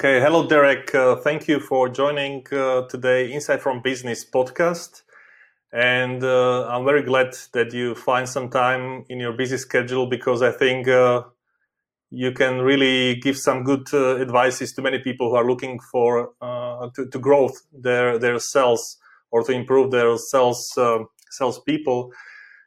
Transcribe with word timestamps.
Okay, 0.00 0.18
hello, 0.18 0.48
Derek. 0.48 0.94
Uh, 0.94 1.16
thank 1.16 1.46
you 1.46 1.60
for 1.60 1.86
joining 1.86 2.46
uh, 2.52 2.88
today 2.88 3.30
Insight 3.30 3.60
from 3.60 3.82
Business 3.82 4.24
podcast. 4.24 5.02
And 5.74 6.24
uh, 6.24 6.66
I'm 6.68 6.86
very 6.86 7.02
glad 7.02 7.36
that 7.52 7.74
you 7.74 7.94
find 7.94 8.26
some 8.26 8.48
time 8.48 9.04
in 9.10 9.20
your 9.20 9.34
busy 9.34 9.58
schedule 9.58 10.06
because 10.06 10.40
I 10.40 10.52
think 10.52 10.88
uh, 10.88 11.24
you 12.08 12.32
can 12.32 12.62
really 12.62 13.16
give 13.16 13.36
some 13.36 13.62
good 13.62 13.88
uh, 13.92 14.16
advices 14.16 14.72
to 14.72 14.80
many 14.80 15.00
people 15.00 15.28
who 15.28 15.36
are 15.36 15.46
looking 15.46 15.78
for 15.92 16.30
uh, 16.40 16.88
to, 16.94 17.06
to 17.06 17.18
growth 17.18 17.60
their 17.70 18.18
their 18.18 18.38
sales 18.38 18.96
or 19.30 19.42
to 19.42 19.52
improve 19.52 19.90
their 19.90 20.16
sales 20.16 20.78
sales 21.30 21.60
people. 21.66 22.10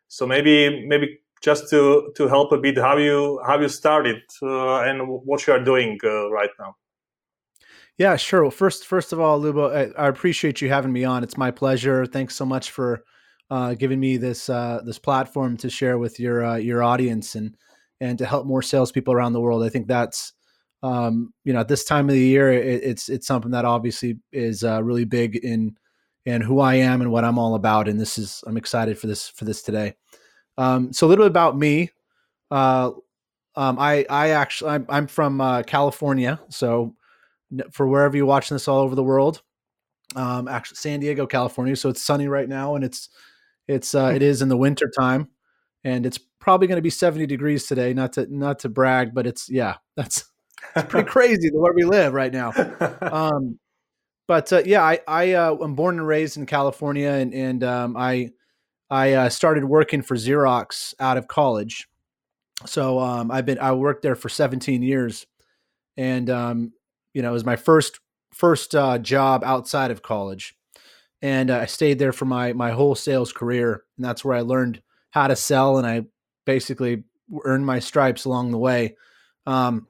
So 0.08 0.28
maybe 0.28 0.86
maybe 0.86 1.18
just 1.42 1.68
to 1.72 2.14
to 2.16 2.28
help 2.28 2.52
a 2.52 2.60
bit 2.60 2.78
how 2.78 2.98
you 2.98 3.42
how 3.44 3.60
you 3.60 3.70
started 3.70 4.22
and 4.44 5.08
what 5.08 5.48
you 5.48 5.54
are 5.54 5.64
doing 5.64 5.98
right 6.04 6.52
now. 6.60 6.76
Yeah, 7.98 8.16
sure. 8.16 8.42
Well, 8.42 8.52
first, 8.52 8.86
first 8.88 9.14
of 9.14 9.20
all, 9.20 9.40
Lubo, 9.40 9.72
I, 9.72 10.02
I, 10.02 10.08
appreciate 10.08 10.62
you 10.62 10.70
having 10.70 10.92
me 10.92 11.04
on. 11.04 11.24
It's 11.24 11.38
my 11.38 11.52
pleasure. 11.52 12.08
Thanks 12.08 12.36
so 12.36 12.44
much 12.44 12.72
for 12.72 13.04
uh, 13.52 13.76
giving 13.76 14.00
me 14.00 14.18
this 14.18 14.50
uh, 14.50 14.82
this 14.84 14.98
platform 14.98 15.58
to 15.58 15.70
share 15.70 16.00
with 16.00 16.20
your 16.20 16.44
uh, 16.44 16.56
your 16.56 16.82
audience 16.82 17.36
and 17.36 17.56
and 18.02 18.18
to 18.18 18.26
help 18.26 18.48
more 18.48 18.64
salespeople 18.64 19.14
around 19.14 19.34
the 19.34 19.42
world. 19.42 19.64
I 19.64 19.70
think 19.70 19.88
that's 19.88 20.34
um, 20.82 21.34
you 21.44 21.54
know 21.54 21.60
at 21.60 21.68
this 21.68 21.86
time 21.86 22.10
of 22.10 22.16
the 22.16 22.22
year, 22.22 22.52
it, 22.52 22.84
it's 22.84 23.10
it's 23.10 23.28
something 23.28 23.52
that 23.52 23.64
obviously 23.64 24.18
is 24.32 24.64
uh, 24.64 24.84
really 24.84 25.06
big 25.06 25.36
in 25.36 25.76
in 26.26 26.42
who 26.42 26.60
I 26.62 26.76
am 26.76 27.02
and 27.02 27.12
what 27.12 27.26
I'm 27.26 27.38
all 27.38 27.54
about. 27.54 27.88
And 27.88 28.00
this 28.00 28.18
is 28.18 28.44
I'm 28.48 28.58
excited 28.58 28.98
for 28.98 29.06
this 29.06 29.28
for 29.30 29.46
this 29.46 29.62
today. 29.62 29.94
Um, 30.58 30.92
so 30.94 31.06
a 31.06 31.10
little 31.10 31.26
bit 31.26 31.32
about 31.32 31.58
me. 31.58 31.92
Uh, 32.50 32.92
um, 33.56 33.78
I 33.78 34.04
I 34.10 34.30
actually 34.30 34.72
I'm, 34.72 34.88
I'm 34.90 35.06
from 35.06 35.42
uh, 35.42 35.62
California, 35.62 36.40
so 36.50 36.96
for 37.72 37.88
wherever 37.88 38.16
you're 38.16 38.26
watching 38.26 38.56
this 38.56 38.68
all 38.68 38.80
over 38.80 38.96
the 38.96 39.04
world. 39.04 39.42
Um, 40.16 40.48
actually, 40.48 40.78
San 40.78 41.00
Diego, 41.00 41.26
California. 41.26 41.76
So 41.76 41.90
it's 41.90 42.02
sunny 42.02 42.28
right 42.28 42.48
now, 42.48 42.76
and 42.76 42.84
it's 42.84 43.10
it's 43.68 43.96
uh, 43.96 44.12
it 44.14 44.22
is 44.22 44.42
in 44.42 44.50
the 44.50 44.58
winter 44.58 44.92
time, 44.98 45.30
and 45.84 46.06
it's 46.06 46.20
probably 46.40 46.68
going 46.68 46.78
to 46.78 46.82
be 46.82 46.90
70 46.90 47.26
degrees 47.26 47.66
today. 47.66 47.94
Not 47.94 48.14
to 48.14 48.28
not 48.30 48.60
to 48.60 48.70
brag, 48.70 49.14
but 49.14 49.26
it's 49.26 49.50
yeah, 49.50 49.76
that's 49.96 50.26
it's 50.76 50.90
pretty 50.90 51.10
crazy 51.10 51.50
the 51.50 51.60
where 51.60 51.74
we 51.74 51.84
live 51.84 52.14
right 52.14 52.34
now. 52.34 52.52
Um, 53.02 53.60
but 54.28 54.52
uh, 54.54 54.64
yeah, 54.66 54.82
I 54.82 55.00
I 55.08 55.34
uh, 55.34 55.58
am 55.62 55.76
born 55.76 55.98
and 56.00 56.08
raised 56.08 56.38
in 56.38 56.46
California, 56.46 57.10
and 57.10 57.34
and 57.34 57.64
um, 57.64 57.98
I 57.98 58.32
I 58.90 59.14
uh, 59.14 59.30
started 59.30 59.66
working 59.66 60.02
for 60.02 60.16
Xerox 60.16 60.94
out 61.00 61.18
of 61.18 61.28
college. 61.28 61.88
So 62.66 63.00
um, 63.00 63.32
I've 63.32 63.46
been 63.46 63.60
I 63.60 63.74
worked 63.74 64.02
there 64.02 64.16
for 64.16 64.30
17 64.30 64.82
years, 64.82 65.26
and 65.98 66.30
um, 66.30 66.74
you 67.14 67.22
know, 67.22 67.30
it 67.30 67.34
was 67.34 67.46
my 67.46 67.56
first 67.56 68.00
first 68.34 68.76
uh, 68.76 68.98
job 68.98 69.44
outside 69.44 69.92
of 69.92 70.02
college, 70.02 70.56
and 71.22 71.50
uh, 71.50 71.60
I 71.60 71.66
stayed 71.66 72.00
there 72.00 72.14
for 72.14 72.26
my 72.26 72.54
my 72.54 72.72
whole 72.72 72.96
sales 72.96 73.32
career, 73.32 73.84
and 73.98 74.06
that's 74.06 74.26
where 74.26 74.36
I 74.36 74.42
learned 74.42 74.82
how 75.12 75.28
to 75.28 75.36
sell, 75.36 75.78
and 75.78 75.88
I 75.88 76.06
basically 76.46 77.04
earned 77.46 77.66
my 77.66 77.80
stripes 77.80 78.26
along 78.26 78.52
the 78.52 78.58
way. 78.58 78.96
Um, 79.46 79.88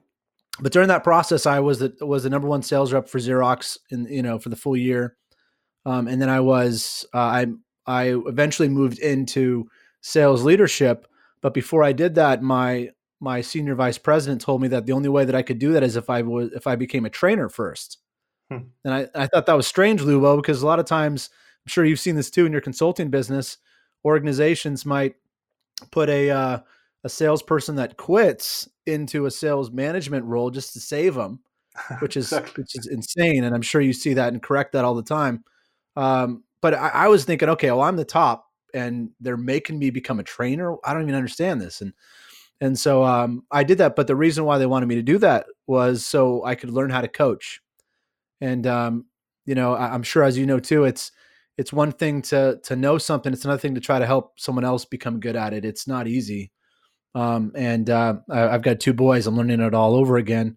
but 0.60 0.72
during 0.72 0.88
that 0.88 1.04
process, 1.04 1.46
I 1.46 1.60
was 1.60 1.80
the 1.80 1.94
was 2.00 2.22
the 2.22 2.30
number 2.30 2.48
one 2.48 2.62
sales 2.62 2.92
rep 2.92 3.08
for 3.08 3.18
Xerox, 3.18 3.78
in 3.90 4.06
you 4.06 4.22
know, 4.22 4.38
for 4.38 4.50
the 4.50 4.56
full 4.56 4.76
year, 4.76 5.16
um, 5.84 6.06
and 6.06 6.20
then 6.22 6.28
I 6.28 6.40
was 6.40 7.06
uh, 7.12 7.18
I 7.18 7.46
I 7.86 8.14
eventually 8.26 8.68
moved 8.68 8.98
into 8.98 9.68
sales 10.00 10.44
leadership. 10.44 11.06
But 11.40 11.54
before 11.54 11.82
I 11.82 11.92
did 11.92 12.14
that, 12.14 12.42
my 12.42 12.90
my 13.24 13.40
senior 13.40 13.74
vice 13.74 13.98
president 13.98 14.42
told 14.42 14.60
me 14.60 14.68
that 14.68 14.84
the 14.84 14.92
only 14.92 15.08
way 15.08 15.24
that 15.24 15.34
I 15.34 15.42
could 15.42 15.58
do 15.58 15.72
that 15.72 15.82
is 15.82 15.96
if 15.96 16.10
I 16.10 16.22
was 16.22 16.52
if 16.52 16.66
I 16.66 16.76
became 16.76 17.06
a 17.06 17.10
trainer 17.10 17.48
first. 17.48 17.98
Hmm. 18.50 18.68
And 18.84 18.94
I, 18.94 19.08
I 19.14 19.26
thought 19.26 19.46
that 19.46 19.56
was 19.56 19.66
strange, 19.66 20.02
Lubo, 20.02 20.36
because 20.36 20.62
a 20.62 20.66
lot 20.66 20.78
of 20.78 20.84
times 20.84 21.30
I'm 21.64 21.70
sure 21.70 21.84
you've 21.84 21.98
seen 21.98 22.14
this 22.14 22.30
too 22.30 22.44
in 22.44 22.52
your 22.52 22.60
consulting 22.60 23.08
business. 23.08 23.56
Organizations 24.04 24.84
might 24.84 25.14
put 25.90 26.10
a 26.10 26.30
uh, 26.30 26.58
a 27.02 27.08
salesperson 27.08 27.76
that 27.76 27.96
quits 27.96 28.68
into 28.86 29.24
a 29.24 29.30
sales 29.30 29.70
management 29.70 30.26
role 30.26 30.50
just 30.50 30.74
to 30.74 30.80
save 30.80 31.14
them, 31.14 31.40
which 32.00 32.18
is 32.18 32.26
exactly. 32.26 32.62
which 32.62 32.76
is 32.76 32.86
insane. 32.86 33.44
And 33.44 33.54
I'm 33.54 33.62
sure 33.62 33.80
you 33.80 33.94
see 33.94 34.14
that 34.14 34.34
and 34.34 34.42
correct 34.42 34.72
that 34.72 34.84
all 34.84 34.94
the 34.94 35.02
time. 35.02 35.42
Um, 35.96 36.44
but 36.60 36.74
I, 36.74 36.88
I 36.88 37.08
was 37.08 37.24
thinking, 37.24 37.48
okay, 37.50 37.70
well, 37.70 37.82
I'm 37.82 37.96
the 37.96 38.04
top, 38.04 38.46
and 38.74 39.10
they're 39.18 39.38
making 39.38 39.78
me 39.78 39.88
become 39.88 40.20
a 40.20 40.24
trainer. 40.24 40.76
I 40.84 40.92
don't 40.92 41.02
even 41.02 41.14
understand 41.14 41.62
this. 41.62 41.80
And 41.80 41.94
and 42.60 42.78
so 42.78 43.04
um, 43.04 43.44
I 43.50 43.64
did 43.64 43.78
that. 43.78 43.96
But 43.96 44.06
the 44.06 44.16
reason 44.16 44.44
why 44.44 44.58
they 44.58 44.66
wanted 44.66 44.86
me 44.86 44.94
to 44.96 45.02
do 45.02 45.18
that 45.18 45.46
was 45.66 46.04
so 46.04 46.44
I 46.44 46.54
could 46.54 46.70
learn 46.70 46.90
how 46.90 47.00
to 47.00 47.08
coach. 47.08 47.60
And 48.40 48.66
um, 48.66 49.06
you 49.46 49.54
know, 49.54 49.74
I, 49.74 49.94
am 49.94 50.02
sure 50.02 50.22
as 50.22 50.38
you 50.38 50.46
know 50.46 50.60
too, 50.60 50.84
it's 50.84 51.12
it's 51.56 51.72
one 51.72 51.92
thing 51.92 52.22
to 52.22 52.60
to 52.64 52.76
know 52.76 52.98
something. 52.98 53.32
It's 53.32 53.44
another 53.44 53.60
thing 53.60 53.74
to 53.74 53.80
try 53.80 53.98
to 53.98 54.06
help 54.06 54.38
someone 54.38 54.64
else 54.64 54.84
become 54.84 55.20
good 55.20 55.36
at 55.36 55.52
it. 55.52 55.64
It's 55.64 55.86
not 55.86 56.06
easy. 56.06 56.50
Um, 57.14 57.52
and 57.54 57.88
uh, 57.88 58.16
I, 58.28 58.38
have 58.38 58.62
got 58.62 58.80
two 58.80 58.92
boys. 58.92 59.26
I'm 59.26 59.36
learning 59.36 59.60
it 59.60 59.74
all 59.74 59.94
over 59.94 60.16
again. 60.16 60.56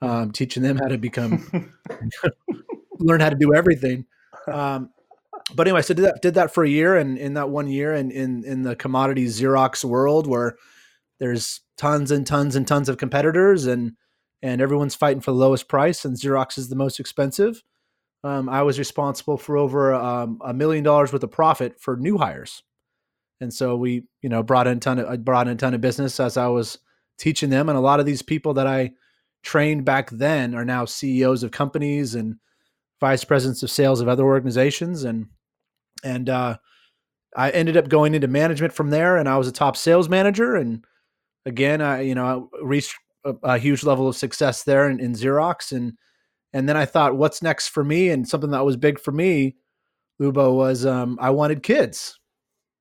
Um, 0.00 0.30
teaching 0.30 0.62
them 0.62 0.76
how 0.76 0.88
to 0.88 0.98
become 0.98 1.50
learn 2.98 3.20
how 3.20 3.30
to 3.30 3.36
do 3.36 3.54
everything. 3.54 4.04
Um, 4.46 4.90
but 5.54 5.66
anyway, 5.66 5.82
so 5.82 5.94
did 5.94 6.04
that 6.04 6.22
did 6.22 6.34
that 6.34 6.52
for 6.52 6.64
a 6.64 6.68
year, 6.68 6.96
and 6.96 7.18
in 7.18 7.34
that 7.34 7.50
one 7.50 7.68
year, 7.68 7.94
and 7.94 8.12
in 8.12 8.44
in 8.44 8.62
the 8.62 8.76
commodity 8.76 9.26
Xerox 9.26 9.84
world, 9.84 10.26
where 10.26 10.56
there's 11.18 11.60
tons 11.76 12.10
and 12.10 12.26
tons 12.26 12.56
and 12.56 12.66
tons 12.66 12.88
of 12.88 12.98
competitors 12.98 13.66
and 13.66 13.92
and 14.42 14.60
everyone's 14.60 14.94
fighting 14.94 15.20
for 15.20 15.30
the 15.30 15.36
lowest 15.36 15.68
price 15.68 16.04
and 16.04 16.16
Xerox 16.16 16.58
is 16.58 16.68
the 16.68 16.76
most 16.76 17.00
expensive. 17.00 17.62
Um, 18.22 18.48
I 18.48 18.62
was 18.62 18.78
responsible 18.78 19.36
for 19.36 19.56
over 19.56 19.94
um, 19.94 20.40
a 20.44 20.52
million 20.52 20.84
dollars 20.84 21.12
worth 21.12 21.22
of 21.22 21.30
profit 21.30 21.80
for 21.80 21.96
new 21.96 22.18
hires, 22.18 22.62
and 23.40 23.52
so 23.52 23.76
we, 23.76 24.04
you 24.20 24.28
know, 24.28 24.42
brought 24.42 24.66
in 24.66 24.78
a 24.78 24.80
ton 24.80 24.98
of 24.98 25.06
I 25.06 25.16
brought 25.16 25.48
in 25.48 25.56
ton 25.56 25.74
of 25.74 25.80
business 25.80 26.18
as 26.18 26.36
I 26.36 26.48
was 26.48 26.78
teaching 27.18 27.50
them, 27.50 27.68
and 27.68 27.78
a 27.78 27.82
lot 27.82 28.00
of 28.00 28.06
these 28.06 28.22
people 28.22 28.54
that 28.54 28.66
I 28.66 28.92
trained 29.42 29.84
back 29.84 30.10
then 30.10 30.54
are 30.54 30.64
now 30.64 30.84
CEOs 30.84 31.44
of 31.44 31.52
companies 31.52 32.14
and 32.14 32.36
vice 33.00 33.22
presidents 33.22 33.62
of 33.62 33.70
sales 33.70 34.00
of 34.00 34.08
other 34.08 34.24
organizations, 34.24 35.04
and 35.04 35.26
and 36.02 36.28
uh, 36.28 36.56
I 37.36 37.50
ended 37.50 37.76
up 37.76 37.88
going 37.88 38.14
into 38.14 38.28
management 38.28 38.72
from 38.72 38.90
there, 38.90 39.16
and 39.16 39.28
I 39.28 39.38
was 39.38 39.46
a 39.46 39.52
top 39.52 39.76
sales 39.76 40.08
manager 40.08 40.56
and 40.56 40.84
again, 41.46 41.80
I 41.80 42.02
you 42.02 42.14
know 42.14 42.50
I 42.60 42.62
reached 42.62 42.94
a, 43.24 43.34
a 43.42 43.58
huge 43.58 43.84
level 43.84 44.08
of 44.08 44.16
success 44.16 44.64
there 44.64 44.90
in, 44.90 45.00
in, 45.00 45.12
Xerox, 45.12 45.72
and 45.72 45.94
and 46.52 46.68
then 46.68 46.76
I 46.76 46.84
thought, 46.84 47.16
what's 47.16 47.42
next 47.42 47.68
for 47.68 47.84
me? 47.84 48.10
And 48.10 48.28
something 48.28 48.50
that 48.50 48.64
was 48.64 48.76
big 48.76 48.98
for 48.98 49.12
me, 49.12 49.56
Lubo, 50.20 50.54
was 50.54 50.84
um, 50.84 51.16
I 51.20 51.30
wanted 51.30 51.62
kids, 51.62 52.18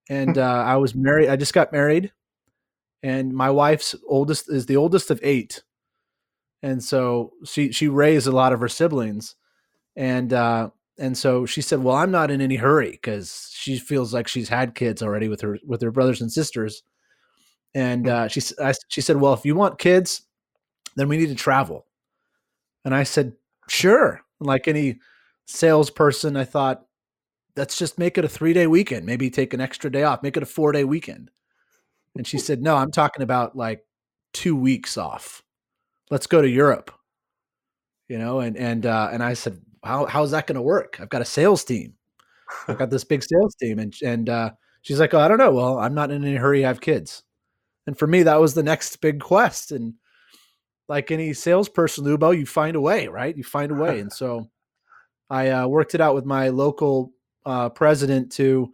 and 0.09 0.37
uh, 0.37 0.63
I 0.65 0.75
was 0.77 0.95
married. 0.95 1.29
I 1.29 1.37
just 1.37 1.53
got 1.53 1.71
married, 1.71 2.11
and 3.01 3.33
my 3.33 3.51
wife's 3.51 3.95
oldest 4.07 4.51
is 4.51 4.65
the 4.65 4.77
oldest 4.77 5.11
of 5.11 5.19
eight, 5.23 5.63
and 6.61 6.83
so 6.83 7.31
she 7.45 7.71
she 7.71 7.87
raised 7.87 8.27
a 8.27 8.31
lot 8.31 8.51
of 8.51 8.59
her 8.59 8.69
siblings, 8.69 9.35
and 9.95 10.33
uh, 10.33 10.71
and 10.97 11.17
so 11.17 11.45
she 11.45 11.61
said, 11.61 11.83
well, 11.83 11.95
I'm 11.95 12.11
not 12.11 12.31
in 12.31 12.41
any 12.41 12.55
hurry 12.55 12.91
because 12.91 13.51
she 13.53 13.77
feels 13.77 14.13
like 14.13 14.27
she's 14.27 14.49
had 14.49 14.75
kids 14.75 15.03
already 15.03 15.27
with 15.27 15.41
her 15.41 15.59
with 15.65 15.81
her 15.81 15.91
brothers 15.91 16.21
and 16.21 16.31
sisters 16.31 16.81
and 17.75 18.09
uh, 18.09 18.29
she 18.29 18.41
I, 18.61 18.73
she 18.89 19.01
said, 19.01 19.17
"Well, 19.17 19.35
if 19.35 19.45
you 19.45 19.55
want 19.55 19.79
kids, 19.79 20.23
then 20.95 21.09
we 21.09 21.17
need 21.17 21.27
to 21.29 21.35
travel." 21.35 21.87
And 22.83 22.93
I 22.95 23.03
said, 23.03 23.33
"Sure." 23.69 24.21
Like 24.39 24.67
any 24.67 24.99
salesperson, 25.45 26.35
I 26.35 26.43
thought, 26.43 26.85
let's 27.57 27.77
just 27.77 27.99
make 27.99 28.17
it 28.17 28.25
a 28.25 28.29
three 28.29 28.53
day 28.53 28.67
weekend. 28.67 29.05
Maybe 29.05 29.29
take 29.29 29.53
an 29.53 29.61
extra 29.61 29.91
day 29.91 30.03
off. 30.03 30.23
Make 30.23 30.37
it 30.37 30.43
a 30.43 30.47
four 30.47 30.71
day 30.73 30.83
weekend. 30.85 31.31
And 32.17 32.27
she 32.27 32.39
said, 32.39 32.61
"No, 32.63 32.77
I'm 32.77 32.91
talking 32.91 33.23
about 33.23 33.55
like 33.57 33.85
two 34.33 34.55
weeks 34.55 34.97
off. 34.97 35.43
Let's 36.11 36.27
go 36.27 36.41
to 36.41 36.49
Europe." 36.49 36.91
You 38.07 38.19
know, 38.19 38.39
and 38.39 38.55
and 38.57 38.85
uh, 38.85 39.09
and 39.11 39.23
I 39.23 39.33
said, 39.33 39.59
"How 39.83 40.05
how's 40.05 40.31
that 40.31 40.45
going 40.47 40.55
to 40.55 40.61
work? 40.61 40.97
I've 41.01 41.09
got 41.09 41.21
a 41.21 41.25
sales 41.25 41.63
team. 41.63 41.95
I've 42.67 42.77
got 42.77 42.89
this 42.91 43.03
big 43.03 43.23
sales 43.23 43.55
team." 43.55 43.79
And 43.79 43.95
and 44.03 44.29
uh, 44.29 44.51
she's 44.83 44.99
like, 44.99 45.13
"Oh, 45.13 45.19
I 45.19 45.27
don't 45.27 45.39
know. 45.39 45.53
Well, 45.53 45.79
I'm 45.79 45.95
not 45.95 46.11
in 46.11 46.23
any 46.25 46.35
hurry. 46.37 46.65
I 46.65 46.69
have 46.69 46.81
kids." 46.81 47.23
And 47.87 47.97
for 47.97 48.07
me, 48.07 48.23
that 48.23 48.39
was 48.39 48.53
the 48.53 48.63
next 48.63 48.97
big 48.97 49.19
quest. 49.19 49.71
And 49.71 49.93
like 50.87 51.11
any 51.11 51.33
salesperson, 51.33 52.05
Lubo, 52.05 52.37
you 52.37 52.45
find 52.45 52.75
a 52.75 52.81
way, 52.81 53.07
right? 53.07 53.35
You 53.35 53.43
find 53.43 53.71
a 53.71 53.75
way. 53.75 53.99
and 53.99 54.11
so 54.21 54.49
I 55.29 55.49
uh, 55.49 55.67
worked 55.67 55.95
it 55.95 56.01
out 56.01 56.15
with 56.15 56.25
my 56.25 56.49
local 56.49 57.11
uh, 57.45 57.69
president 57.69 58.31
to 58.33 58.71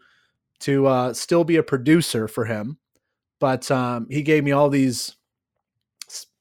to 0.61 0.85
uh, 0.85 1.13
still 1.13 1.43
be 1.43 1.55
a 1.55 1.63
producer 1.63 2.27
for 2.27 2.45
him, 2.45 2.77
but 3.39 3.69
um, 3.71 4.05
he 4.09 4.21
gave 4.21 4.43
me 4.43 4.51
all 4.51 4.69
these 4.69 5.15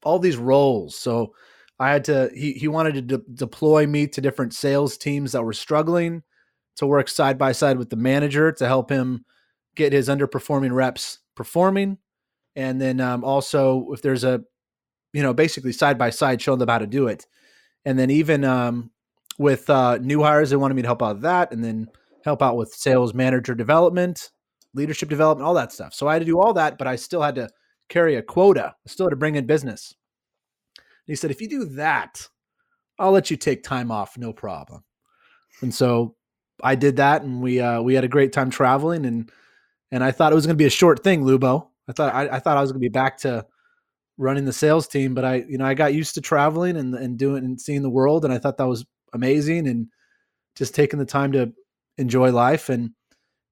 all 0.02 0.18
these 0.18 0.36
roles. 0.36 0.96
So 0.96 1.34
I 1.78 1.90
had 1.90 2.04
to. 2.04 2.30
He 2.34 2.52
he 2.52 2.68
wanted 2.68 2.94
to 2.94 3.02
de- 3.02 3.32
deploy 3.34 3.86
me 3.86 4.06
to 4.08 4.20
different 4.20 4.54
sales 4.54 4.98
teams 4.98 5.32
that 5.32 5.42
were 5.42 5.52
struggling 5.52 6.22
to 6.76 6.86
work 6.86 7.08
side 7.08 7.38
by 7.38 7.52
side 7.52 7.78
with 7.78 7.90
the 7.90 7.96
manager 7.96 8.52
to 8.52 8.66
help 8.66 8.90
him 8.90 9.24
get 9.76 9.92
his 9.92 10.08
underperforming 10.08 10.72
reps 10.72 11.18
performing 11.34 11.98
and 12.56 12.80
then 12.80 13.00
um, 13.00 13.24
also 13.24 13.88
if 13.92 14.02
there's 14.02 14.24
a 14.24 14.42
you 15.12 15.22
know 15.22 15.32
basically 15.34 15.72
side 15.72 15.98
by 15.98 16.10
side 16.10 16.40
showing 16.40 16.58
them 16.58 16.68
how 16.68 16.78
to 16.78 16.86
do 16.86 17.06
it 17.06 17.26
and 17.84 17.98
then 17.98 18.10
even 18.10 18.44
um, 18.44 18.90
with 19.38 19.70
uh, 19.70 19.98
new 19.98 20.22
hires, 20.22 20.50
they 20.50 20.56
wanted 20.56 20.74
me 20.74 20.82
to 20.82 20.88
help 20.88 21.02
out 21.02 21.14
with 21.16 21.22
that, 21.22 21.52
and 21.52 21.64
then 21.64 21.88
help 22.24 22.42
out 22.42 22.56
with 22.56 22.74
sales 22.74 23.14
manager 23.14 23.54
development, 23.54 24.30
leadership 24.74 25.08
development, 25.08 25.46
all 25.46 25.54
that 25.54 25.72
stuff. 25.72 25.94
So 25.94 26.06
I 26.06 26.12
had 26.14 26.18
to 26.20 26.26
do 26.26 26.38
all 26.38 26.52
that, 26.54 26.76
but 26.76 26.86
I 26.86 26.96
still 26.96 27.22
had 27.22 27.36
to 27.36 27.48
carry 27.88 28.16
a 28.16 28.22
quota. 28.22 28.74
I 28.86 28.88
still 28.88 29.06
had 29.06 29.10
to 29.10 29.16
bring 29.16 29.36
in 29.36 29.46
business. 29.46 29.94
And 30.76 31.12
he 31.12 31.14
said, 31.14 31.30
if 31.30 31.40
you 31.40 31.48
do 31.48 31.64
that, 31.76 32.28
I'll 32.98 33.12
let 33.12 33.30
you 33.30 33.38
take 33.38 33.62
time 33.62 33.90
off, 33.90 34.18
no 34.18 34.34
problem. 34.34 34.84
And 35.62 35.74
so 35.74 36.16
I 36.62 36.74
did 36.74 36.96
that, 36.96 37.22
and 37.22 37.40
we 37.40 37.60
uh, 37.60 37.80
we 37.80 37.94
had 37.94 38.04
a 38.04 38.08
great 38.08 38.34
time 38.34 38.50
traveling, 38.50 39.06
and 39.06 39.32
and 39.90 40.04
I 40.04 40.10
thought 40.10 40.32
it 40.32 40.36
was 40.36 40.44
going 40.44 40.56
to 40.56 40.62
be 40.62 40.66
a 40.66 40.70
short 40.70 41.02
thing, 41.02 41.24
Lubo. 41.24 41.69
I 41.90 41.92
thought 41.92 42.14
I, 42.14 42.36
I 42.36 42.38
thought 42.38 42.56
I 42.56 42.60
was 42.60 42.70
going 42.70 42.80
to 42.80 42.84
be 42.84 42.88
back 42.88 43.18
to 43.18 43.44
running 44.16 44.44
the 44.44 44.52
sales 44.52 44.86
team, 44.86 45.14
but 45.14 45.24
I 45.24 45.44
you 45.48 45.58
know 45.58 45.66
I 45.66 45.74
got 45.74 45.92
used 45.92 46.14
to 46.14 46.20
traveling 46.20 46.76
and 46.76 46.94
and 46.94 47.18
doing 47.18 47.44
and 47.44 47.60
seeing 47.60 47.82
the 47.82 47.90
world, 47.90 48.24
and 48.24 48.32
I 48.32 48.38
thought 48.38 48.58
that 48.58 48.68
was 48.68 48.86
amazing, 49.12 49.66
and 49.66 49.88
just 50.54 50.74
taking 50.74 50.98
the 50.98 51.04
time 51.04 51.32
to 51.32 51.52
enjoy 51.98 52.30
life, 52.30 52.68
and 52.68 52.90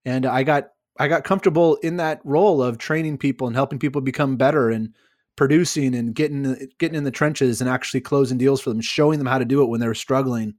and 0.05 0.25
I 0.25 0.45
got 0.45 0.69
I 0.99 1.09
got 1.09 1.25
comfortable 1.25 1.77
in 1.77 1.97
that 1.97 2.21
role 2.25 2.63
of 2.63 2.79
training 2.79 3.19
people 3.19 3.49
and 3.49 3.57
helping 3.57 3.79
people 3.79 4.01
become 4.01 4.37
better 4.37 4.71
and 4.71 4.95
producing 5.37 5.95
and 5.95 6.15
getting 6.15 6.69
getting 6.79 6.97
in 6.97 7.05
the 7.05 7.11
trenches 7.11 7.61
and 7.61 7.69
actually 7.69 8.01
closing 8.01 8.39
deals 8.39 8.61
for 8.61 8.71
them, 8.71 8.81
showing 8.81 9.19
them 9.19 9.27
how 9.27 9.39
to 9.39 9.45
do 9.45 9.63
it 9.63 9.69
when 9.69 9.81
they're 9.81 9.95
struggling. 9.95 10.55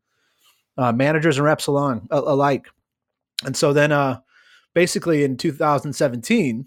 Uh, 0.77 0.93
managers 0.93 1.37
and 1.37 1.45
reps 1.45 1.67
along 1.67 2.07
alike, 2.09 2.67
and 3.45 3.55
so 3.55 3.73
then 3.73 3.91
uh, 3.91 4.17
basically 4.73 5.23
in 5.25 5.35
2017, 5.35 6.65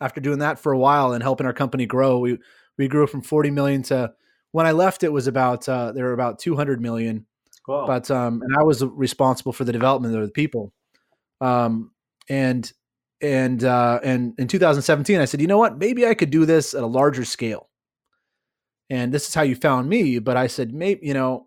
after 0.00 0.20
doing 0.20 0.40
that 0.40 0.58
for 0.58 0.72
a 0.72 0.78
while 0.78 1.12
and 1.12 1.22
helping 1.22 1.46
our 1.46 1.52
company 1.52 1.86
grow, 1.86 2.18
we 2.18 2.38
we 2.76 2.88
grew 2.88 3.06
from 3.06 3.22
40 3.22 3.50
million 3.50 3.82
to 3.84 4.12
when 4.54 4.66
I 4.66 4.72
left, 4.72 5.02
it 5.02 5.12
was 5.12 5.26
about 5.26 5.68
uh, 5.68 5.90
there 5.90 6.04
were 6.04 6.12
about 6.12 6.38
200 6.38 6.80
million. 6.80 7.26
Wow. 7.66 7.86
But 7.86 8.08
um, 8.10 8.40
and 8.42 8.56
I 8.56 8.62
was 8.62 8.84
responsible 8.84 9.52
for 9.52 9.64
the 9.64 9.72
development 9.72 10.14
of 10.14 10.22
the 10.22 10.30
people. 10.30 10.72
Um, 11.40 11.90
and 12.28 12.70
and 13.20 13.64
uh, 13.64 13.98
and 14.04 14.34
in 14.38 14.46
2017, 14.46 15.20
I 15.20 15.24
said, 15.24 15.40
you 15.40 15.46
know 15.46 15.58
what? 15.58 15.78
Maybe 15.78 16.06
I 16.06 16.14
could 16.14 16.30
do 16.30 16.46
this 16.46 16.72
at 16.72 16.82
a 16.82 16.86
larger 16.86 17.24
scale. 17.24 17.68
And 18.90 19.12
this 19.12 19.26
is 19.26 19.34
how 19.34 19.42
you 19.42 19.56
found 19.56 19.88
me. 19.88 20.20
But 20.20 20.36
I 20.36 20.46
said, 20.46 20.72
maybe 20.72 21.04
you 21.04 21.14
know, 21.14 21.46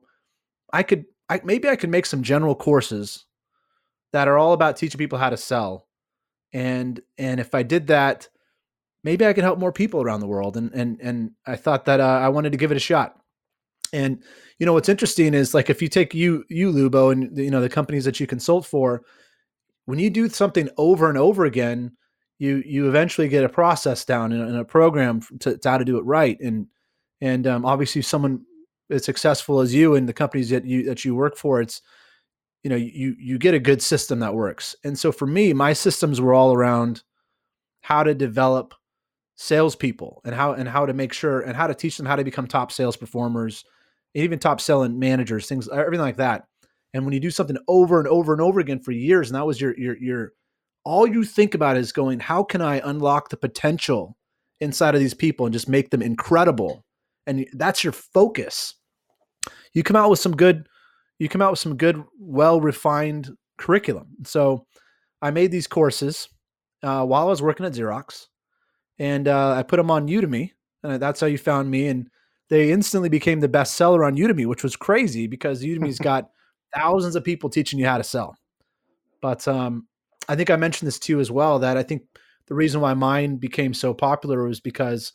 I 0.73 0.83
could, 0.83 1.05
I 1.29 1.39
maybe 1.45 1.69
I 1.69 1.77
could 1.77 1.89
make 1.89 2.05
some 2.05 2.23
general 2.23 2.55
courses 2.55 3.25
that 4.11 4.27
are 4.27 4.37
all 4.37 4.53
about 4.53 4.75
teaching 4.75 4.97
people 4.97 5.17
how 5.17 5.29
to 5.29 5.37
sell. 5.37 5.87
And 6.51 6.99
and 7.17 7.39
if 7.39 7.55
I 7.55 7.63
did 7.63 7.87
that, 7.87 8.27
maybe 9.03 9.25
I 9.25 9.33
could 9.33 9.43
help 9.43 9.59
more 9.59 9.71
people 9.71 10.01
around 10.01 10.19
the 10.19 10.27
world. 10.27 10.57
And 10.57 10.71
and 10.73 10.99
and 11.01 11.31
I 11.45 11.55
thought 11.55 11.85
that 11.85 11.99
uh, 11.99 12.19
I 12.21 12.29
wanted 12.29 12.51
to 12.51 12.57
give 12.57 12.71
it 12.71 12.77
a 12.77 12.81
shot. 12.81 13.19
And 13.93 14.21
you 14.59 14.65
know 14.65 14.73
what's 14.73 14.89
interesting 14.89 15.33
is 15.33 15.53
like 15.53 15.69
if 15.69 15.81
you 15.81 15.87
take 15.87 16.13
you 16.13 16.43
you 16.49 16.71
Lubo 16.71 17.11
and 17.11 17.37
you 17.37 17.51
know 17.51 17.61
the 17.61 17.69
companies 17.69 18.05
that 18.05 18.19
you 18.19 18.27
consult 18.27 18.65
for, 18.65 19.03
when 19.85 19.99
you 19.99 20.09
do 20.09 20.27
something 20.29 20.69
over 20.77 21.09
and 21.09 21.17
over 21.17 21.45
again, 21.45 21.91
you 22.39 22.61
you 22.65 22.87
eventually 22.87 23.27
get 23.27 23.43
a 23.43 23.49
process 23.49 24.05
down 24.05 24.31
and 24.31 24.57
a, 24.57 24.59
a 24.61 24.65
program 24.65 25.21
to, 25.39 25.57
to, 25.57 25.69
how 25.69 25.77
to 25.77 25.85
do 25.85 25.97
it 25.97 26.05
right. 26.05 26.39
And 26.39 26.67
and 27.21 27.47
um, 27.47 27.65
obviously 27.65 28.01
someone 28.01 28.41
as 28.89 29.05
successful 29.05 29.59
as 29.59 29.73
you 29.73 29.95
and 29.95 30.07
the 30.07 30.13
companies 30.13 30.49
that 30.49 30.65
you 30.65 30.83
that 30.83 31.05
you 31.05 31.15
work 31.15 31.37
for, 31.37 31.61
it's 31.61 31.81
you 32.63 32.69
know 32.69 32.75
you 32.75 33.15
you 33.17 33.37
get 33.37 33.53
a 33.53 33.59
good 33.59 33.81
system 33.81 34.19
that 34.19 34.35
works. 34.35 34.75
And 34.83 34.97
so 34.97 35.11
for 35.11 35.27
me, 35.27 35.53
my 35.53 35.73
systems 35.73 36.19
were 36.19 36.33
all 36.33 36.53
around 36.53 37.03
how 37.81 38.03
to 38.03 38.13
develop 38.13 38.73
salespeople 39.37 40.19
and 40.25 40.35
how 40.35 40.53
and 40.53 40.67
how 40.67 40.85
to 40.85 40.93
make 40.93 41.13
sure 41.13 41.41
and 41.41 41.55
how 41.55 41.67
to 41.67 41.75
teach 41.75 41.95
them 41.95 42.05
how 42.05 42.15
to 42.15 42.23
become 42.23 42.47
top 42.47 42.71
sales 42.71 42.97
performers, 42.97 43.63
even 44.13 44.39
top 44.39 44.59
selling 44.59 44.99
managers, 44.99 45.47
things 45.47 45.69
everything 45.69 46.01
like 46.01 46.17
that. 46.17 46.45
And 46.93 47.05
when 47.05 47.13
you 47.13 47.19
do 47.19 47.29
something 47.29 47.57
over 47.67 47.99
and 47.99 48.07
over 48.07 48.33
and 48.33 48.41
over 48.41 48.59
again 48.59 48.79
for 48.79 48.91
years, 48.91 49.29
and 49.29 49.35
that 49.35 49.45
was 49.45 49.61
your 49.61 49.77
your 49.77 49.95
your 49.97 50.33
all 50.83 51.05
you 51.05 51.23
think 51.23 51.53
about 51.53 51.77
is 51.77 51.91
going, 51.91 52.19
how 52.19 52.43
can 52.43 52.61
I 52.61 52.81
unlock 52.83 53.29
the 53.29 53.37
potential 53.37 54.17
inside 54.59 54.95
of 54.95 55.01
these 55.01 55.13
people 55.13 55.45
and 55.45 55.53
just 55.53 55.69
make 55.69 55.91
them 55.91 56.01
incredible? 56.01 56.83
And 57.27 57.45
that's 57.53 57.83
your 57.83 57.93
focus. 57.93 58.73
You 59.73 59.83
come 59.83 59.97
out 59.97 60.09
with 60.09 60.19
some 60.19 60.35
good, 60.35 60.67
you 61.19 61.27
come 61.29 61.41
out 61.41 61.51
with 61.51 61.59
some 61.59 61.75
good, 61.75 62.01
well 62.19 62.61
refined 62.61 63.29
curriculum. 63.57 64.07
So 64.23 64.65
I 65.21 65.29
made 65.31 65.51
these 65.51 65.67
courses 65.67 66.29
uh, 66.83 67.05
while 67.05 67.23
I 67.23 67.29
was 67.29 67.41
working 67.41 67.65
at 67.65 67.73
Xerox 67.73 68.27
and 68.99 69.27
uh, 69.27 69.53
I 69.53 69.63
put 69.63 69.77
them 69.77 69.91
on 69.91 70.07
Udemy, 70.07 70.51
and 70.83 71.01
that's 71.01 71.19
how 71.19 71.27
you 71.27 71.37
found 71.37 71.69
me. 71.69 71.87
And 71.87 72.09
they 72.49 72.71
instantly 72.71 73.09
became 73.09 73.39
the 73.39 73.47
best 73.47 73.75
seller 73.75 74.03
on 74.03 74.15
Udemy, 74.15 74.45
which 74.45 74.63
was 74.63 74.75
crazy 74.75 75.27
because 75.27 75.63
Udemy's 75.63 75.99
got 76.11 76.29
thousands 76.75 77.15
of 77.15 77.23
people 77.23 77.49
teaching 77.49 77.79
you 77.79 77.85
how 77.85 77.97
to 77.97 78.03
sell. 78.03 78.37
But 79.21 79.47
um, 79.47 79.87
I 80.27 80.35
think 80.35 80.49
I 80.49 80.55
mentioned 80.55 80.87
this 80.87 80.99
to 80.99 81.13
you 81.13 81.19
as 81.19 81.31
well 81.31 81.59
that 81.59 81.77
I 81.77 81.83
think 81.83 82.03
the 82.47 82.55
reason 82.55 82.81
why 82.81 82.93
mine 82.93 83.37
became 83.37 83.73
so 83.73 83.93
popular 83.93 84.47
was 84.47 84.59
because 84.59 85.13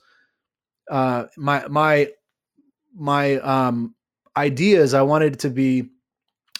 uh, 0.91 1.25
my 1.37 1.67
my 1.69 2.09
my 2.95 3.37
um, 3.37 3.95
ideas 4.37 4.95
I 4.95 5.03
wanted 5.03 5.35
it 5.35 5.39
to 5.41 5.51
be 5.51 5.91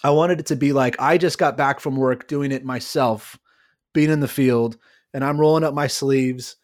I 0.03 0.09
wanted 0.09 0.39
it 0.39 0.45
to 0.47 0.55
be 0.55 0.73
like 0.73 0.99
I 0.99 1.17
just 1.17 1.37
got 1.37 1.57
back 1.57 1.79
from 1.79 1.95
work 1.95 2.27
doing 2.27 2.51
it 2.51 2.65
myself, 2.65 3.37
being 3.93 4.09
in 4.09 4.19
the 4.19 4.27
field, 4.27 4.77
and 5.13 5.23
I'm 5.23 5.39
rolling 5.39 5.63
up 5.63 5.73
my 5.73 5.87
sleeves 5.87 6.55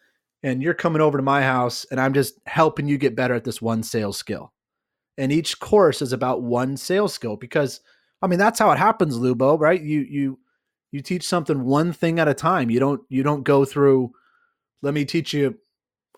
and 0.43 0.61
you're 0.61 0.73
coming 0.73 1.01
over 1.01 1.17
to 1.17 1.23
my 1.23 1.41
house 1.41 1.85
and 1.91 1.99
I'm 1.99 2.13
just 2.13 2.39
helping 2.45 2.87
you 2.87 2.97
get 2.97 3.15
better 3.15 3.33
at 3.33 3.43
this 3.43 3.61
one 3.61 3.83
sales 3.83 4.17
skill. 4.17 4.53
And 5.17 5.31
each 5.31 5.59
course 5.59 6.01
is 6.01 6.13
about 6.13 6.43
one 6.43 6.77
sales 6.77 7.13
skill 7.13 7.35
because 7.35 7.81
I 8.21 8.27
mean 8.27 8.39
that's 8.39 8.59
how 8.59 8.71
it 8.71 8.77
happens, 8.77 9.17
Lubo, 9.17 9.59
right? 9.59 9.81
You 9.81 10.01
you 10.01 10.39
you 10.91 11.01
teach 11.01 11.27
something 11.27 11.65
one 11.65 11.93
thing 11.93 12.19
at 12.19 12.27
a 12.27 12.33
time. 12.33 12.69
You 12.69 12.79
don't 12.79 13.01
you 13.09 13.23
don't 13.23 13.43
go 13.43 13.65
through 13.65 14.11
let 14.81 14.93
me 14.93 15.03
teach 15.03 15.33
you 15.33 15.57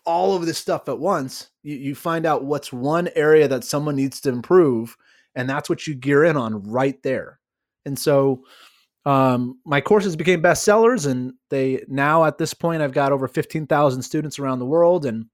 all 0.04 0.36
of 0.36 0.46
this 0.46 0.58
stuff 0.58 0.88
at 0.88 0.98
once. 0.98 1.50
You 1.62 1.76
you 1.76 1.94
find 1.94 2.26
out 2.26 2.44
what's 2.44 2.72
one 2.72 3.08
area 3.16 3.48
that 3.48 3.64
someone 3.64 3.96
needs 3.96 4.20
to 4.20 4.28
improve 4.28 4.96
and 5.34 5.48
that's 5.48 5.68
what 5.68 5.86
you 5.86 5.94
gear 5.94 6.24
in 6.24 6.36
on 6.36 6.62
right 6.62 7.02
there. 7.02 7.40
And 7.84 7.98
so 7.98 8.44
um, 9.04 9.58
my 9.64 9.80
courses 9.80 10.14
became 10.14 10.42
bestsellers, 10.42 11.10
and 11.10 11.32
they 11.50 11.84
now 11.88 12.24
at 12.24 12.38
this 12.38 12.54
point 12.54 12.82
I've 12.82 12.92
got 12.92 13.12
over 13.12 13.26
fifteen 13.26 13.66
thousand 13.66 14.02
students 14.02 14.38
around 14.38 14.60
the 14.60 14.66
world, 14.66 15.06
and 15.06 15.26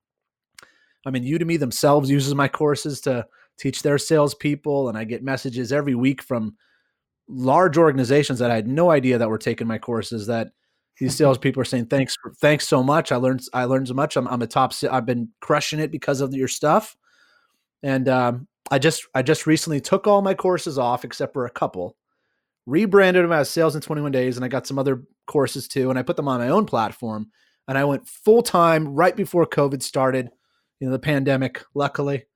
I 1.05 1.11
mean 1.11 1.25
Udemy 1.25 1.59
themselves 1.59 2.11
uses 2.11 2.35
my 2.35 2.49
courses 2.49 3.01
to 3.03 3.27
teach 3.59 3.83
their 3.83 3.99
salespeople, 3.99 4.89
and 4.89 4.97
I 4.97 5.05
get 5.05 5.23
messages 5.23 5.71
every 5.71 5.95
week 5.95 6.23
from 6.23 6.57
large 7.29 7.77
organizations 7.77 8.39
that 8.39 8.51
I 8.51 8.55
had 8.55 8.67
no 8.67 8.91
idea 8.91 9.19
that 9.19 9.29
were 9.29 9.37
taking 9.37 9.67
my 9.67 9.77
courses 9.77 10.27
that 10.29 10.49
these 10.99 11.15
salespeople 11.19 11.61
are 11.61 11.67
saying 11.67 11.87
thanks 11.87 12.17
thanks 12.41 12.67
so 12.67 12.83
much. 12.83 13.13
I 13.13 13.17
learned 13.17 13.43
I 13.53 13.65
learned 13.65 13.89
so 13.89 13.95
much. 13.95 14.17
I'm, 14.17 14.27
I'm 14.29 14.41
a 14.41 14.47
top. 14.47 14.73
I've 14.91 15.07
been 15.07 15.29
crushing 15.41 15.79
it 15.79 15.91
because 15.91 16.23
of 16.23 16.33
your 16.33 16.49
stuff, 16.49 16.97
and 17.83 18.09
um, 18.09 18.49
I 18.71 18.79
just 18.79 19.07
I 19.15 19.21
just 19.21 19.47
recently 19.47 19.83
took 19.83 20.07
all 20.07 20.23
my 20.23 20.33
courses 20.33 20.79
off 20.79 21.05
except 21.05 21.35
for 21.35 21.45
a 21.45 21.51
couple 21.51 21.98
rebranded 22.69 23.25
them 23.25 23.33
as 23.33 23.49
Sales 23.49 23.75
in 23.75 23.81
21 23.81 24.13
Days, 24.13 24.37
and 24.37 24.45
I 24.45 24.49
got 24.49 24.67
some 24.67 24.79
other 24.79 25.03
courses 25.27 25.67
too, 25.67 25.91
and 25.91 25.99
I 25.99 26.03
put 26.03 26.17
them 26.17 26.29
on 26.29 26.41
my 26.41 26.49
own 26.49 26.67
platform. 26.67 27.31
And 27.67 27.77
I 27.77 27.85
went 27.85 28.09
full 28.09 28.43
time 28.43 28.95
right 28.95 29.15
before 29.15 29.47
COVID 29.47 29.83
started, 29.83 30.31
you 30.81 30.87
know, 30.87 30.93
the 30.93 30.99
pandemic, 30.99 31.65
luckily, 31.75 32.27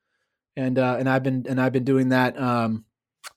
and 0.56 0.78
uh, 0.78 0.96
and 0.98 1.08
I've 1.08 1.22
been 1.22 1.46
and 1.48 1.60
I've 1.60 1.72
been 1.72 1.84
doing 1.84 2.10
that 2.10 2.38
um, 2.38 2.84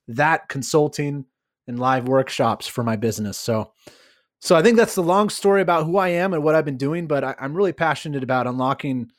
that 0.07 0.49
consulting 0.49 1.25
and 1.67 1.79
live 1.79 2.07
workshops 2.07 2.67
for 2.67 2.83
my 2.83 2.95
business. 2.95 3.37
So, 3.37 3.71
so 4.39 4.55
I 4.55 4.61
think 4.61 4.77
that's 4.77 4.95
the 4.95 5.03
long 5.03 5.29
story 5.29 5.61
about 5.61 5.85
who 5.85 5.97
I 5.97 6.09
am 6.09 6.33
and 6.33 6.43
what 6.43 6.55
I've 6.55 6.65
been 6.65 6.77
doing. 6.77 7.07
But 7.07 7.23
I, 7.23 7.35
am 7.39 7.55
really 7.55 7.73
passionate 7.73 8.23
about 8.23 8.47
unlocking, 8.47 9.09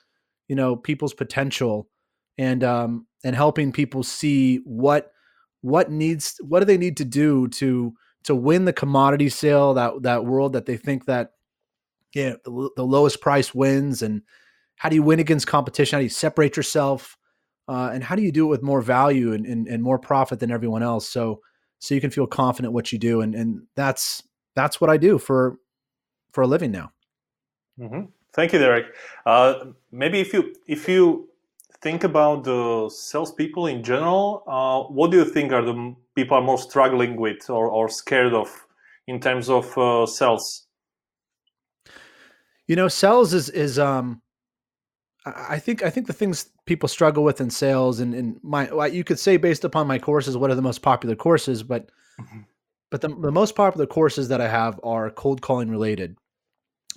you 0.49 0.57
know, 0.57 0.77
people's 0.77 1.15
potential 1.15 1.89
and 2.39 2.63
um, 2.63 3.07
and 3.25 3.35
helping 3.35 3.73
people 3.73 4.03
see 4.03 4.59
what 4.65 5.13
what 5.67 5.91
needs 5.91 6.37
what 6.43 6.61
do 6.61 6.65
they 6.65 6.79
need 6.79 6.97
to 6.97 7.05
do 7.05 7.49
to 7.49 7.93
to 8.23 8.37
win 8.37 8.67
the 8.67 8.73
commodity 8.73 9.29
sale 9.29 9.75
that 9.75 10.03
that 10.03 10.25
world 10.25 10.53
that 10.53 10.65
they 10.65 10.77
think 10.77 11.07
that 11.07 11.31
yeah 12.15 12.35
the, 12.45 12.71
the 12.77 12.85
lowest 12.85 13.21
price 13.21 13.53
wins? 13.53 14.01
And 14.01 14.23
how 14.77 14.89
do 14.89 14.95
you 14.95 15.03
win 15.03 15.19
against 15.19 15.49
competition? 15.49 15.97
How 15.97 16.01
do 16.01 16.05
you 16.05 16.11
separate 16.11 16.57
yourself? 16.57 17.19
Uh, 17.67 17.91
and 17.93 18.05
how 18.05 18.15
do 18.15 18.23
you 18.23 18.31
do 18.31 18.47
it 18.47 18.51
with 18.51 18.63
more 18.63 18.81
value 18.81 19.33
and, 19.33 19.45
and, 19.45 19.67
and 19.67 19.83
more 19.83 19.99
profit 19.99 20.39
than 20.39 20.53
everyone 20.53 20.85
else? 20.85 21.09
So 21.09 21.41
so 21.81 21.97
you 21.97 22.01
can 22.01 22.11
feel 22.11 22.29
confident 22.29 22.73
what 22.73 22.93
you 22.93 22.99
do. 23.01 23.21
And 23.21 23.35
and 23.35 23.63
that's 23.75 24.23
that's 24.55 24.81
what 24.81 24.89
i 24.89 24.97
do 24.97 25.19
for 25.19 25.59
for 26.31 26.43
a 26.43 26.47
living 26.47 26.71
now. 26.71 26.93
Mm-hmm. 27.77 28.03
thank 28.33 28.53
you 28.53 28.61
derek. 28.61 28.87
Uh, 29.27 29.73
maybe 29.91 30.21
if 30.21 30.33
you 30.33 30.55
if 30.69 30.89
you 30.89 31.29
think 31.83 32.05
about 32.05 32.45
the 32.45 32.89
salespeople 32.89 33.67
in 33.67 33.83
general, 33.83 34.43
uh, 34.47 34.93
what 34.93 35.11
do 35.11 35.19
you 35.19 35.25
think 35.25 35.53
are 35.53 35.65
the 35.65 35.95
people 36.15 36.37
are 36.37 36.43
most 36.43 36.71
struggling 36.71 37.17
with 37.17 37.49
or, 37.51 37.69
or 37.69 37.89
scared 37.89 38.35
of 38.35 38.49
in 39.07 39.21
terms 39.21 39.49
of 39.49 39.77
uh, 39.79 40.07
sales? 40.07 40.67
You 42.67 42.77
know, 42.77 42.89
sales 42.89 43.33
is 43.33 43.49
is 43.51 43.79
um, 43.79 44.23
I 45.25 45.59
think 45.59 45.83
I 45.83 45.91
think 45.91 46.07
the 46.07 46.13
things 46.13 46.51
people 46.67 46.89
struggle 46.89 47.25
with 47.25 47.41
in 47.41 47.51
sales 47.51 48.01
and, 48.01 48.15
and 48.15 48.39
my 48.43 48.87
you 48.87 49.05
could 49.05 49.19
say 49.19 49.37
based 49.37 49.65
upon 49.65 49.87
my 49.87 49.99
courses, 49.99 50.37
what 50.37 50.51
are 50.51 50.55
the 50.55 50.63
most 50.63 50.83
popular 50.83 51.17
courses, 51.17 51.63
but 51.63 51.91
mm-hmm. 52.21 52.41
but 52.91 53.01
the, 53.01 53.09
the 53.09 53.33
most 53.33 53.55
popular 53.55 53.87
courses 53.87 54.29
that 54.29 54.41
I 54.41 54.49
have 54.49 54.81
are 54.85 55.11
cold 55.11 55.43
calling 55.43 55.71
related. 55.71 56.17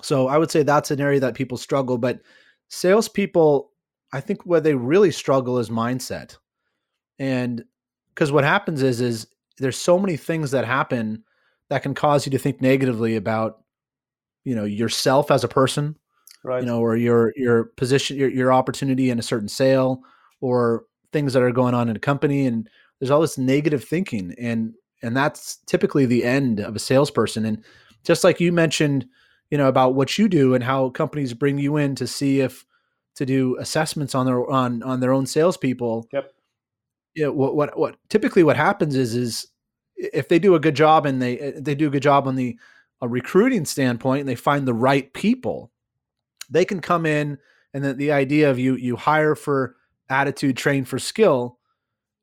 So 0.01 0.27
I 0.27 0.37
would 0.37 0.51
say 0.51 0.63
that's 0.63 0.91
an 0.91 1.01
area 1.01 1.19
that 1.19 1.33
people 1.33 1.57
struggle, 1.57 1.97
but 1.97 2.21
salespeople, 2.69 3.71
I 4.11 4.21
think 4.21 4.43
where 4.43 4.61
they 4.61 4.75
really 4.75 5.11
struggle 5.11 5.59
is 5.59 5.69
mindset. 5.69 6.37
And 7.19 7.63
because 8.13 8.31
what 8.31 8.43
happens 8.43 8.81
is 8.81 9.01
is 9.01 9.27
there's 9.59 9.77
so 9.77 9.99
many 9.99 10.17
things 10.17 10.51
that 10.51 10.65
happen 10.65 11.23
that 11.69 11.83
can 11.83 11.93
cause 11.93 12.25
you 12.25 12.31
to 12.31 12.37
think 12.37 12.61
negatively 12.61 13.15
about 13.15 13.61
you 14.43 14.55
know 14.55 14.65
yourself 14.65 15.31
as 15.31 15.43
a 15.43 15.47
person 15.47 15.95
right 16.43 16.61
you 16.61 16.65
know 16.65 16.79
or 16.79 16.95
your 16.95 17.33
your 17.35 17.65
position 17.77 18.17
your, 18.17 18.29
your 18.29 18.51
opportunity 18.51 19.09
in 19.09 19.19
a 19.19 19.23
certain 19.23 19.47
sale 19.47 20.01
or 20.41 20.85
things 21.11 21.33
that 21.33 21.43
are 21.43 21.51
going 21.51 21.73
on 21.73 21.89
in 21.89 21.95
a 21.95 21.99
company 21.99 22.45
and 22.45 22.69
there's 22.99 23.11
all 23.11 23.21
this 23.21 23.37
negative 23.37 23.83
thinking 23.83 24.33
and 24.39 24.73
and 25.01 25.15
that's 25.15 25.57
typically 25.65 26.05
the 26.05 26.23
end 26.23 26.59
of 26.59 26.75
a 26.75 26.79
salesperson 26.79 27.45
and 27.45 27.63
just 28.03 28.23
like 28.23 28.39
you 28.39 28.51
mentioned 28.51 29.05
you 29.49 29.57
know 29.57 29.67
about 29.67 29.95
what 29.95 30.17
you 30.17 30.29
do 30.29 30.53
and 30.53 30.63
how 30.63 30.89
companies 30.89 31.33
bring 31.33 31.57
you 31.57 31.77
in 31.77 31.95
to 31.95 32.07
see 32.07 32.39
if 32.39 32.65
to 33.15 33.25
do 33.25 33.57
assessments 33.59 34.15
on 34.15 34.25
their 34.25 34.49
on 34.49 34.83
on 34.83 34.99
their 34.99 35.13
own 35.13 35.25
salespeople. 35.25 36.07
Yep. 36.11 36.23
Yeah 36.25 36.31
you 37.15 37.25
know, 37.25 37.31
what 37.31 37.55
what 37.55 37.77
what 37.77 37.97
typically 38.09 38.43
what 38.43 38.55
happens 38.55 38.95
is 38.95 39.15
is 39.15 39.47
if 39.97 40.29
they 40.29 40.39
do 40.39 40.55
a 40.55 40.59
good 40.59 40.75
job 40.75 41.05
and 41.05 41.21
they 41.21 41.39
uh, 41.39 41.51
they 41.57 41.75
do 41.75 41.87
a 41.87 41.91
good 41.91 42.03
job 42.03 42.27
on 42.27 42.35
the 42.35 42.57
a 43.01 43.07
recruiting 43.07 43.65
standpoint 43.65 44.21
and 44.21 44.29
they 44.29 44.35
find 44.35 44.67
the 44.67 44.73
right 44.73 45.13
people 45.13 45.71
they 46.49 46.65
can 46.65 46.79
come 46.79 47.05
in 47.05 47.37
and 47.73 47.83
then 47.83 47.97
the 47.97 48.11
idea 48.11 48.49
of 48.49 48.59
you 48.59 48.75
you 48.75 48.95
hire 48.95 49.35
for 49.35 49.75
attitude 50.09 50.55
train 50.55 50.85
for 50.85 50.99
skill 50.99 51.57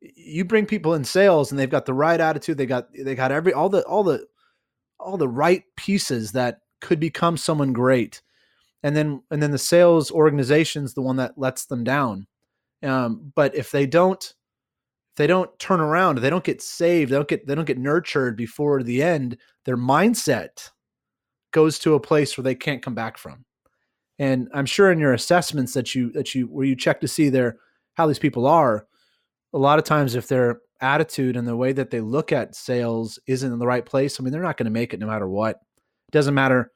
you 0.01 0.45
bring 0.45 0.67
people 0.67 0.95
in 0.95 1.05
sales 1.05 1.51
and 1.51 1.59
they've 1.59 1.71
got 1.71 1.87
the 1.87 1.95
right 1.95 2.21
attitude 2.21 2.57
they 2.57 2.67
got 2.67 2.89
they 2.99 3.15
got 3.15 3.33
every 3.33 3.53
all 3.53 3.69
the 3.69 3.83
all 3.85 4.05
the 4.05 4.27
all 4.99 5.17
the 5.17 5.29
right 5.29 5.65
pieces 5.77 6.33
that 6.33 6.61
could 6.81 7.01
become 7.01 7.37
someone 7.37 7.73
great 7.73 8.23
and 8.87 8.97
then 8.97 9.23
and 9.31 9.43
then 9.43 9.51
the 9.51 9.59
sales 9.59 10.11
organization's 10.11 10.95
the 10.95 11.03
one 11.03 11.17
that 11.17 11.37
lets 11.37 11.67
them 11.67 11.85
down 11.85 12.27
um, 12.83 13.33
but 13.35 13.55
if 13.55 13.71
they 13.71 13.87
don't 13.87 14.23
if 14.23 15.17
they 15.17 15.27
don't 15.27 15.59
turn 15.59 15.81
around 15.81 16.19
they 16.19 16.31
don't 16.31 16.45
get 16.45 16.63
saved 16.63 17.11
they 17.11 17.17
don't 17.17 17.29
get 17.29 17.47
they 17.47 17.55
don't 17.55 17.65
get 17.65 17.79
nurtured 17.79 18.37
before 18.37 18.83
the 18.83 19.03
end 19.03 19.37
their 19.65 19.77
mindset 19.77 20.71
goes 21.53 21.79
to 21.79 21.95
a 21.95 22.01
place 22.01 22.37
where 22.37 22.45
they 22.45 22.55
can't 22.55 22.83
come 22.83 22.95
back 22.95 23.19
from 23.19 23.45
and 24.19 24.49
I'm 24.55 24.67
sure 24.67 24.91
in 24.91 24.99
your 24.99 25.13
assessments 25.13 25.75
that 25.75 25.95
you 25.95 26.11
that 26.13 26.35
you 26.35 26.47
where 26.47 26.67
you 26.67 26.77
check 26.77 27.01
to 27.01 27.09
see 27.09 27.29
their 27.29 27.59
how 27.95 28.07
these 28.07 28.19
people 28.19 28.47
are, 28.47 28.87
a 29.53 29.59
lot 29.59 29.79
of 29.79 29.85
times 29.85 30.15
if 30.15 30.29
their 30.29 30.61
attitude 30.81 31.37
and 31.37 31.49
the 31.49 31.57
way 31.57 31.73
that 31.73 31.91
they 31.91 32.01
look 32.01 32.33
at 32.33 32.55
sales 32.55 33.19
isn't 33.27 33.53
in 33.53 33.59
the 33.59 33.67
right 33.67 33.85
place, 33.85 34.19
I 34.19 34.23
mean 34.23 34.33
they're 34.33 34.43
not 34.43 34.57
going 34.57 34.67
to 34.67 34.71
make 34.71 34.95
it 34.95 35.01
no 35.01 35.07
matter 35.07 35.29
what. 35.29 35.57
It 36.09 36.13
doesn't 36.13 36.35
matter 36.35 36.73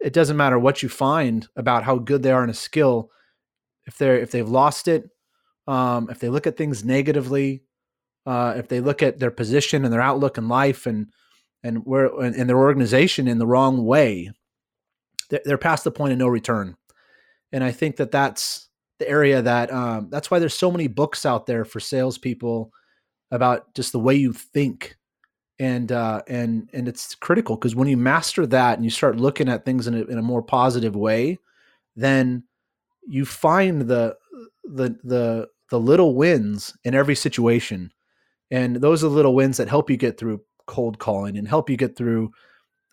it 0.00 0.12
doesn't 0.12 0.36
matter 0.36 0.58
what 0.58 0.82
you 0.82 0.88
find 0.88 1.48
about 1.56 1.84
how 1.84 1.96
good 1.96 2.22
they 2.22 2.30
are 2.30 2.44
in 2.44 2.50
a 2.50 2.54
skill 2.54 3.10
if 3.86 3.98
they're 3.98 4.18
if 4.18 4.30
they've 4.30 4.48
lost 4.48 4.88
it 4.88 5.08
um, 5.66 6.08
if 6.10 6.18
they 6.18 6.28
look 6.28 6.46
at 6.46 6.56
things 6.56 6.84
negatively 6.84 7.62
uh, 8.26 8.54
if 8.56 8.68
they 8.68 8.80
look 8.80 9.02
at 9.02 9.18
their 9.18 9.30
position 9.30 9.84
and 9.84 9.92
their 9.92 10.00
outlook 10.00 10.38
in 10.38 10.48
life 10.48 10.86
and 10.86 11.08
and 11.62 11.84
where 11.84 12.06
and 12.20 12.48
their 12.48 12.58
organization 12.58 13.26
in 13.26 13.38
the 13.38 13.46
wrong 13.46 13.84
way 13.84 14.30
they're 15.28 15.58
past 15.58 15.84
the 15.84 15.90
point 15.90 16.12
of 16.12 16.18
no 16.18 16.28
return. 16.28 16.76
And 17.52 17.62
I 17.62 17.70
think 17.70 17.96
that 17.96 18.10
that's 18.10 18.68
the 18.98 19.08
area 19.08 19.42
that 19.42 19.72
um, 19.72 20.08
that's 20.10 20.30
why 20.30 20.38
there's 20.38 20.54
so 20.54 20.70
many 20.70 20.86
books 20.86 21.24
out 21.24 21.46
there 21.46 21.64
for 21.64 21.80
salespeople 21.80 22.70
about 23.30 23.74
just 23.74 23.92
the 23.92 23.98
way 23.98 24.14
you 24.14 24.32
think, 24.32 24.96
and 25.58 25.90
uh, 25.90 26.22
and 26.28 26.68
and 26.72 26.88
it's 26.88 27.14
critical 27.14 27.56
because 27.56 27.74
when 27.74 27.88
you 27.88 27.96
master 27.96 28.46
that 28.46 28.76
and 28.76 28.84
you 28.84 28.90
start 28.90 29.16
looking 29.16 29.48
at 29.48 29.64
things 29.64 29.86
in 29.86 29.94
a, 29.94 30.02
in 30.04 30.18
a 30.18 30.22
more 30.22 30.42
positive 30.42 30.94
way, 30.94 31.38
then 31.96 32.44
you 33.06 33.24
find 33.24 33.82
the 33.82 34.16
the 34.64 34.96
the 35.02 35.48
the 35.70 35.80
little 35.80 36.14
wins 36.14 36.76
in 36.84 36.94
every 36.94 37.14
situation, 37.14 37.92
and 38.50 38.76
those 38.76 39.02
are 39.02 39.08
the 39.08 39.14
little 39.14 39.34
wins 39.34 39.56
that 39.56 39.68
help 39.68 39.90
you 39.90 39.96
get 39.96 40.18
through 40.18 40.40
cold 40.66 40.98
calling 40.98 41.36
and 41.36 41.48
help 41.48 41.68
you 41.68 41.76
get 41.76 41.96
through 41.96 42.30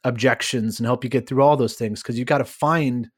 objections 0.04 0.80
and 0.80 0.86
help 0.86 1.04
you 1.04 1.10
get 1.10 1.28
through 1.28 1.42
all 1.42 1.58
those 1.58 1.76
things 1.76 2.02
because 2.02 2.18
you 2.18 2.26
got 2.26 2.38
to 2.38 2.46
find 2.46 3.10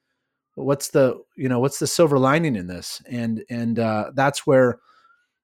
what's 0.56 0.90
the 0.90 1.22
you 1.36 1.48
know 1.48 1.60
what's 1.60 1.80
the 1.80 1.88
silver 1.88 2.20
lining 2.20 2.56
in 2.56 2.68
this? 2.68 3.02
And 3.10 3.44
and 3.50 3.80
uh, 3.80 4.12
that's 4.14 4.46
where 4.46 4.80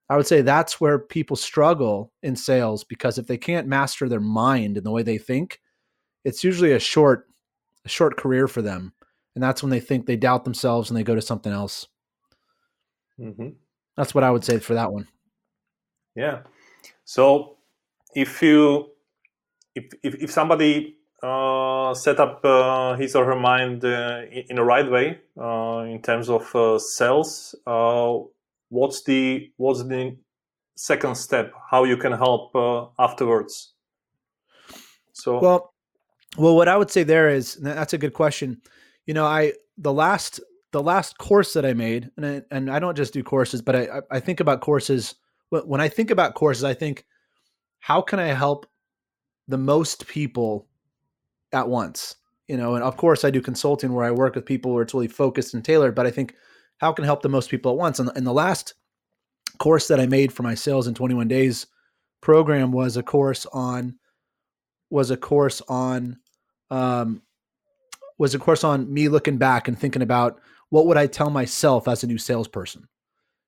i 0.09 0.17
would 0.17 0.27
say 0.27 0.41
that's 0.41 0.79
where 0.79 0.99
people 0.99 1.35
struggle 1.35 2.11
in 2.21 2.35
sales 2.35 2.83
because 2.83 3.17
if 3.17 3.27
they 3.27 3.37
can't 3.37 3.67
master 3.67 4.07
their 4.07 4.19
mind 4.19 4.77
and 4.77 4.85
the 4.85 4.91
way 4.91 5.03
they 5.03 5.17
think 5.17 5.59
it's 6.23 6.43
usually 6.43 6.71
a 6.71 6.79
short 6.79 7.27
a 7.85 7.89
short 7.89 8.17
career 8.17 8.47
for 8.47 8.61
them 8.61 8.93
and 9.35 9.43
that's 9.43 9.63
when 9.63 9.69
they 9.69 9.79
think 9.79 10.05
they 10.05 10.15
doubt 10.15 10.43
themselves 10.43 10.89
and 10.89 10.97
they 10.97 11.03
go 11.03 11.15
to 11.15 11.21
something 11.21 11.51
else 11.51 11.87
mm-hmm. 13.19 13.49
that's 13.97 14.13
what 14.13 14.23
i 14.23 14.31
would 14.31 14.43
say 14.43 14.59
for 14.59 14.73
that 14.73 14.91
one 14.91 15.07
yeah 16.15 16.39
so 17.05 17.57
if 18.15 18.41
you 18.41 18.89
if, 19.75 19.85
if, 20.03 20.15
if 20.15 20.31
somebody 20.31 20.97
uh, 21.23 21.93
set 21.93 22.19
up 22.19 22.43
uh, 22.43 22.95
his 22.97 23.15
or 23.15 23.25
her 23.25 23.35
mind 23.35 23.83
uh, 23.85 24.23
in 24.29 24.57
the 24.57 24.63
right 24.63 24.89
way 24.91 25.19
uh, 25.39 25.85
in 25.87 26.01
terms 26.01 26.29
of 26.29 26.53
uh, 26.55 26.77
sales. 26.77 27.55
What's 28.69 29.03
the 29.03 29.51
what's 29.57 29.83
the 29.83 30.17
second 30.75 31.15
step? 31.15 31.53
How 31.69 31.83
you 31.83 31.97
can 31.97 32.11
help 32.11 32.55
uh, 32.55 32.87
afterwards? 32.99 33.73
So 35.13 35.39
well, 35.39 35.73
well, 36.37 36.55
what 36.55 36.67
I 36.67 36.77
would 36.77 36.91
say 36.91 37.03
there 37.03 37.29
is 37.29 37.55
that's 37.55 37.93
a 37.93 37.97
good 37.97 38.13
question. 38.13 38.61
You 39.05 39.13
know, 39.13 39.25
I 39.25 39.53
the 39.77 39.93
last 39.93 40.39
the 40.71 40.81
last 40.81 41.17
course 41.17 41.53
that 41.53 41.65
I 41.65 41.73
made, 41.73 42.09
and 42.17 42.25
I, 42.25 42.41
and 42.51 42.71
I 42.71 42.79
don't 42.79 42.97
just 42.97 43.13
do 43.13 43.23
courses, 43.23 43.61
but 43.61 43.75
I 43.75 44.01
I 44.11 44.19
think 44.19 44.39
about 44.39 44.61
courses. 44.61 45.15
When 45.49 45.81
I 45.81 45.87
think 45.87 46.09
about 46.09 46.33
courses, 46.33 46.63
I 46.63 46.73
think, 46.73 47.05
how 47.79 48.01
can 48.01 48.19
I 48.19 48.27
help 48.27 48.65
the 49.47 49.57
most 49.57 50.07
people 50.07 50.67
at 51.51 51.67
once 51.67 52.15
you 52.47 52.57
know 52.57 52.75
and 52.75 52.83
of 52.83 52.97
course 52.97 53.23
i 53.23 53.29
do 53.29 53.41
consulting 53.41 53.93
where 53.93 54.05
i 54.05 54.11
work 54.11 54.35
with 54.35 54.45
people 54.45 54.73
where 54.73 54.83
it's 54.83 54.93
really 54.93 55.07
focused 55.07 55.53
and 55.53 55.63
tailored 55.63 55.95
but 55.95 56.05
i 56.05 56.11
think 56.11 56.35
how 56.77 56.91
can 56.91 57.03
I 57.03 57.07
help 57.07 57.21
the 57.21 57.29
most 57.29 57.49
people 57.49 57.71
at 57.71 57.77
once? 57.77 57.99
And, 57.99 58.11
and 58.15 58.25
the 58.25 58.33
last 58.33 58.73
course 59.57 59.87
that 59.87 59.99
i 59.99 60.05
made 60.05 60.33
for 60.33 60.43
my 60.43 60.55
sales 60.55 60.87
in 60.87 60.93
21 60.93 61.27
days 61.27 61.67
program 62.21 62.71
was 62.71 62.97
a 62.97 63.03
course 63.03 63.45
on 63.53 63.95
was 64.89 65.11
a 65.11 65.17
course 65.17 65.61
on 65.67 66.17
um, 66.69 67.21
was 68.17 68.33
a 68.33 68.39
course 68.39 68.63
on 68.63 68.91
me 68.91 69.09
looking 69.09 69.37
back 69.37 69.67
and 69.67 69.77
thinking 69.77 70.01
about 70.01 70.39
what 70.69 70.85
would 70.85 70.97
i 70.97 71.07
tell 71.07 71.29
myself 71.29 71.87
as 71.87 72.03
a 72.03 72.07
new 72.07 72.17
salesperson? 72.17 72.87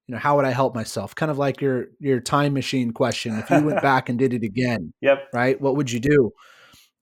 You 0.07 0.13
know 0.13 0.19
how 0.19 0.35
would 0.35 0.45
i 0.45 0.51
help 0.51 0.75
myself? 0.75 1.15
Kind 1.15 1.31
of 1.31 1.37
like 1.37 1.61
your 1.61 1.87
your 1.99 2.19
time 2.19 2.53
machine 2.53 2.91
question. 2.91 3.37
If 3.37 3.49
you 3.49 3.61
went 3.61 3.81
back 3.91 4.09
and 4.09 4.19
did 4.19 4.33
it 4.33 4.43
again 4.43 4.93
yep. 5.01 5.27
right 5.33 5.59
what 5.59 5.75
would 5.75 5.91
you 5.91 5.99
do? 5.99 6.31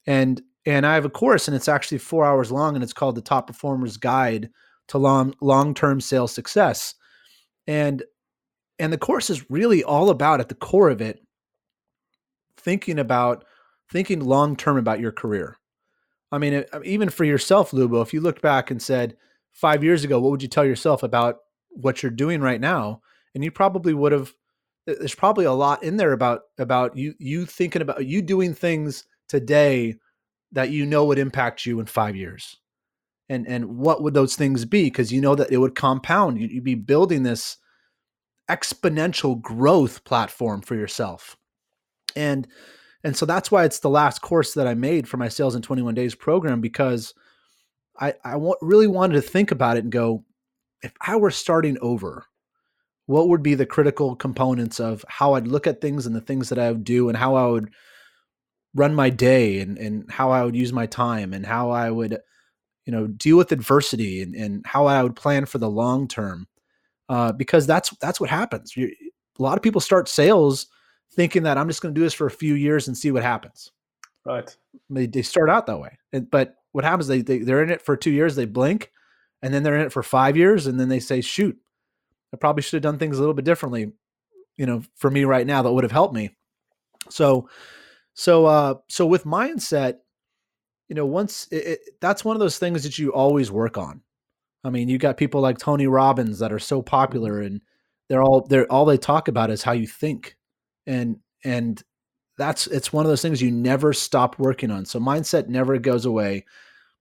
And 0.05 0.41
and 0.65 0.85
I 0.85 0.93
have 0.93 1.05
a 1.05 1.09
course, 1.09 1.47
and 1.47 1.55
it's 1.55 1.67
actually 1.67 1.97
four 1.97 2.25
hours 2.25 2.51
long, 2.51 2.75
and 2.75 2.83
it's 2.83 2.93
called 2.93 3.15
the 3.15 3.21
Top 3.21 3.47
Performers 3.47 3.97
Guide 3.97 4.49
to 4.93 4.99
Long 4.99 5.33
Long 5.41 5.73
Term 5.73 5.99
Sales 5.99 6.31
Success. 6.31 6.93
And 7.65 8.03
and 8.77 8.93
the 8.93 8.97
course 8.97 9.31
is 9.31 9.49
really 9.49 9.83
all 9.83 10.11
about 10.11 10.39
at 10.39 10.49
the 10.49 10.55
core 10.55 10.89
of 10.89 11.01
it 11.01 11.19
thinking 12.57 12.99
about 12.99 13.43
thinking 13.91 14.19
long 14.19 14.55
term 14.55 14.77
about 14.77 14.99
your 14.99 15.11
career. 15.11 15.57
I 16.31 16.37
mean, 16.37 16.63
uh, 16.71 16.79
even 16.83 17.09
for 17.09 17.23
yourself, 17.23 17.71
Lubo, 17.71 18.03
if 18.03 18.13
you 18.13 18.21
looked 18.21 18.43
back 18.43 18.69
and 18.69 18.79
said 18.79 19.17
five 19.51 19.83
years 19.83 20.03
ago, 20.03 20.19
what 20.19 20.29
would 20.29 20.43
you 20.43 20.47
tell 20.47 20.65
yourself 20.65 21.01
about 21.01 21.37
what 21.69 22.03
you're 22.03 22.11
doing 22.11 22.39
right 22.39 22.61
now? 22.61 23.01
And 23.33 23.43
you 23.43 23.51
probably 23.51 23.95
would 23.95 24.11
have. 24.11 24.29
Uh, 24.87 24.93
there's 24.99 25.15
probably 25.15 25.45
a 25.45 25.53
lot 25.53 25.81
in 25.81 25.97
there 25.97 26.11
about 26.11 26.41
about 26.59 26.95
you 26.95 27.15
you 27.17 27.47
thinking 27.47 27.81
about 27.81 28.05
you 28.05 28.21
doing 28.21 28.53
things 28.53 29.05
today 29.27 29.95
that 30.51 30.69
you 30.69 30.85
know 30.85 31.05
would 31.05 31.17
impact 31.17 31.65
you 31.65 31.79
in 31.79 31.87
five 31.87 32.15
years 32.15 32.59
and 33.29 33.47
and 33.47 33.77
what 33.77 34.03
would 34.03 34.13
those 34.13 34.35
things 34.35 34.65
be? 34.65 34.85
Because 34.85 35.11
you 35.11 35.21
know 35.21 35.35
that 35.35 35.51
it 35.51 35.57
would 35.57 35.75
compound. 35.75 36.39
You'd 36.39 36.63
be 36.63 36.75
building 36.75 37.23
this 37.23 37.57
exponential 38.49 39.41
growth 39.41 40.03
platform 40.03 40.61
for 40.61 40.75
yourself. 40.75 41.37
And 42.15 42.47
and 43.03 43.15
so 43.15 43.25
that's 43.25 43.51
why 43.51 43.65
it's 43.65 43.79
the 43.79 43.89
last 43.89 44.21
course 44.21 44.53
that 44.53 44.67
i 44.67 44.73
made 44.73 45.09
for 45.09 45.17
my 45.17 45.27
sales 45.27 45.55
in 45.55 45.61
21 45.61 45.93
days 45.93 46.15
program 46.15 46.61
because 46.61 47.13
i 47.99 48.13
i 48.23 48.39
really 48.61 48.87
wanted 48.87 49.15
to 49.15 49.21
think 49.21 49.51
about 49.51 49.75
it 49.75 49.83
and 49.83 49.91
go 49.91 50.23
if 50.83 50.93
i 51.01 51.17
were 51.17 51.31
starting 51.31 51.77
over 51.81 52.25
what 53.07 53.27
would 53.27 53.43
be 53.43 53.55
the 53.55 53.65
critical 53.65 54.15
components 54.15 54.79
of 54.79 55.03
how 55.09 55.33
i'd 55.33 55.47
look 55.47 55.67
at 55.67 55.81
things 55.81 56.05
and 56.05 56.15
the 56.15 56.21
things 56.21 56.47
that 56.47 56.57
i 56.57 56.71
would 56.71 56.85
do 56.85 57.09
and 57.09 57.17
how 57.17 57.35
i 57.35 57.45
would 57.45 57.69
run 58.73 58.95
my 58.95 59.09
day 59.09 59.59
and, 59.59 59.77
and 59.77 60.11
how 60.11 60.31
I 60.31 60.43
would 60.43 60.55
use 60.55 60.73
my 60.73 60.85
time 60.85 61.33
and 61.33 61.45
how 61.45 61.69
I 61.69 61.91
would, 61.91 62.17
you 62.85 62.91
know, 62.91 63.07
deal 63.07 63.37
with 63.37 63.51
adversity 63.51 64.21
and, 64.21 64.35
and 64.35 64.65
how 64.65 64.87
I 64.87 65.01
would 65.03 65.15
plan 65.15 65.45
for 65.45 65.57
the 65.57 65.69
long 65.69 66.07
term. 66.07 66.47
uh, 67.09 67.31
because 67.31 67.67
that's 67.67 67.89
that's 67.97 68.19
what 68.19 68.29
happens. 68.29 68.75
You, 68.75 68.91
a 69.39 69.41
lot 69.43 69.57
of 69.57 69.63
people 69.63 69.81
start 69.81 70.07
sales 70.07 70.67
thinking 71.11 71.43
that 71.43 71.57
I'm 71.57 71.67
just 71.67 71.81
going 71.81 71.93
to 71.93 71.99
do 71.99 72.03
this 72.03 72.13
for 72.13 72.27
a 72.27 72.31
few 72.31 72.55
years 72.55 72.87
and 72.87 72.97
see 72.97 73.11
what 73.11 73.23
happens. 73.23 73.71
Right. 74.25 74.55
They, 74.89 75.05
they 75.05 75.21
start 75.21 75.49
out 75.49 75.67
that 75.67 75.79
way, 75.79 75.97
and, 76.11 76.29
but 76.29 76.55
what 76.71 76.83
happens? 76.83 77.07
They, 77.07 77.21
they 77.21 77.39
they're 77.39 77.63
in 77.63 77.69
it 77.69 77.81
for 77.81 77.95
two 77.97 78.11
years, 78.11 78.35
they 78.35 78.45
blink, 78.45 78.91
and 79.41 79.53
then 79.53 79.63
they're 79.63 79.75
in 79.75 79.85
it 79.85 79.93
for 79.93 80.03
five 80.03 80.37
years, 80.37 80.65
and 80.67 80.79
then 80.79 80.89
they 80.89 80.99
say, 80.99 81.21
"Shoot, 81.21 81.57
I 82.33 82.37
probably 82.37 82.63
should 82.63 82.77
have 82.83 82.91
done 82.91 82.99
things 82.99 83.17
a 83.17 83.19
little 83.19 83.33
bit 83.33 83.45
differently." 83.45 83.91
You 84.57 84.65
know, 84.65 84.83
for 84.95 85.09
me 85.09 85.25
right 85.25 85.45
now, 85.45 85.61
that 85.61 85.71
would 85.71 85.83
have 85.83 85.91
helped 85.91 86.13
me. 86.13 86.35
So, 87.09 87.49
so 88.13 88.45
uh, 88.45 88.75
so 88.87 89.05
with 89.05 89.25
mindset, 89.25 89.97
you 90.89 90.95
know, 90.95 91.05
once 91.05 91.47
it, 91.51 91.65
it, 91.65 91.79
that's 92.01 92.25
one 92.25 92.35
of 92.35 92.39
those 92.39 92.57
things 92.57 92.83
that 92.83 92.99
you 92.99 93.13
always 93.13 93.51
work 93.51 93.77
on. 93.77 94.01
I 94.63 94.69
mean, 94.69 94.87
you 94.87 94.97
got 94.97 95.17
people 95.17 95.41
like 95.41 95.57
Tony 95.57 95.87
Robbins 95.87 96.39
that 96.39 96.53
are 96.53 96.59
so 96.59 96.79
mm-hmm. 96.79 96.87
popular, 96.87 97.41
and 97.41 97.61
they're 98.09 98.23
all 98.23 98.45
they're 98.47 98.71
all 98.71 98.85
they 98.85 98.97
talk 98.97 99.27
about 99.27 99.49
is 99.49 99.63
how 99.63 99.71
you 99.73 99.87
think, 99.87 100.37
and 100.85 101.17
and 101.43 101.81
that's 102.37 102.67
it's 102.67 102.91
one 102.91 103.05
of 103.05 103.09
those 103.09 103.21
things 103.21 103.41
you 103.41 103.51
never 103.51 103.93
stop 103.93 104.39
working 104.39 104.71
on. 104.71 104.85
So 104.85 104.99
mindset 104.99 105.47
never 105.47 105.77
goes 105.77 106.05
away. 106.05 106.45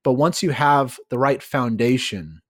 But 0.04 0.14
once 0.14 0.42
you 0.42 0.50
have 0.50 0.98
the 1.10 1.18
right 1.18 1.42
foundation, 1.42 2.42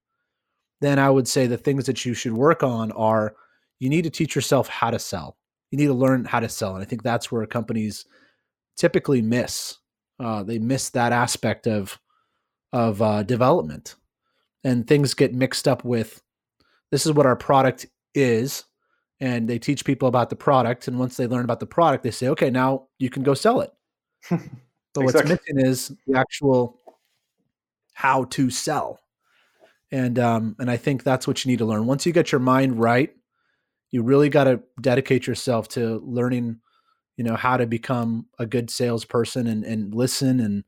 then 0.80 0.98
I 0.98 1.10
would 1.10 1.28
say 1.28 1.46
the 1.46 1.58
things 1.58 1.86
that 1.86 2.04
you 2.04 2.14
should 2.14 2.32
work 2.32 2.62
on 2.62 2.92
are 2.92 3.34
you 3.78 3.88
need 3.88 4.02
to 4.02 4.10
teach 4.10 4.34
yourself 4.34 4.68
how 4.68 4.90
to 4.90 4.98
sell. 4.98 5.36
You 5.70 5.78
need 5.78 5.86
to 5.86 5.94
learn 5.94 6.24
how 6.24 6.40
to 6.40 6.48
sell. 6.48 6.74
And 6.74 6.82
I 6.82 6.86
think 6.86 7.02
that's 7.02 7.30
where 7.30 7.44
companies 7.46 8.04
typically 8.76 9.22
miss. 9.22 9.78
Uh, 10.22 10.42
they 10.42 10.58
miss 10.58 10.90
that 10.90 11.12
aspect 11.12 11.66
of 11.66 11.98
of 12.72 13.02
uh, 13.02 13.22
development, 13.22 13.96
and 14.64 14.86
things 14.86 15.14
get 15.14 15.34
mixed 15.34 15.68
up 15.68 15.84
with 15.84 16.22
this 16.92 17.06
is 17.06 17.12
what 17.12 17.26
our 17.26 17.36
product 17.36 17.86
is, 18.14 18.64
and 19.18 19.48
they 19.48 19.58
teach 19.58 19.84
people 19.84 20.08
about 20.08 20.30
the 20.30 20.36
product. 20.36 20.88
And 20.88 20.98
once 20.98 21.16
they 21.16 21.26
learn 21.26 21.44
about 21.44 21.58
the 21.58 21.66
product, 21.66 22.04
they 22.04 22.10
say, 22.10 22.28
okay, 22.28 22.50
now 22.50 22.88
you 22.98 23.10
can 23.10 23.22
go 23.22 23.34
sell 23.34 23.60
it. 23.60 23.72
but 24.30 24.40
exactly. 25.00 25.04
what's 25.04 25.28
missing 25.28 25.66
is 25.66 25.92
the 26.06 26.18
actual 26.18 26.78
how 27.94 28.24
to 28.24 28.50
sell. 28.50 29.00
And 29.90 30.18
um, 30.18 30.56
and 30.58 30.70
I 30.70 30.76
think 30.76 31.02
that's 31.02 31.26
what 31.26 31.44
you 31.44 31.50
need 31.50 31.58
to 31.58 31.64
learn. 31.64 31.86
Once 31.86 32.06
you 32.06 32.12
get 32.12 32.32
your 32.32 32.40
mind 32.40 32.78
right, 32.78 33.14
you 33.90 34.02
really 34.02 34.28
got 34.28 34.44
to 34.44 34.60
dedicate 34.80 35.26
yourself 35.26 35.68
to 35.68 36.02
learning, 36.04 36.60
you 37.16 37.24
know, 37.24 37.36
how 37.36 37.56
to 37.56 37.66
become 37.66 38.26
a 38.38 38.46
good 38.46 38.70
salesperson 38.70 39.46
and 39.46 39.64
and 39.64 39.94
listen 39.94 40.40
and 40.40 40.64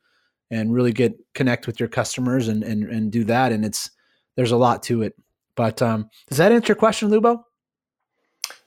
and 0.51 0.73
really 0.73 0.93
get 0.93 1.15
connect 1.35 1.67
with 1.67 1.81
your 1.81 1.89
customers 1.89 2.49
and 2.49 2.63
and 2.63 2.85
and 2.85 3.11
do 3.11 3.25
that. 3.25 3.53
And 3.53 3.65
it's 3.65 3.91
there's 4.37 4.53
a 4.53 4.57
lot 4.57 4.83
to 4.85 5.03
it. 5.03 5.15
But 5.57 5.81
um, 5.83 6.11
does 6.29 6.39
that 6.39 6.53
answer 6.53 6.69
your 6.69 6.77
question, 6.77 7.11
Lubo? 7.11 7.45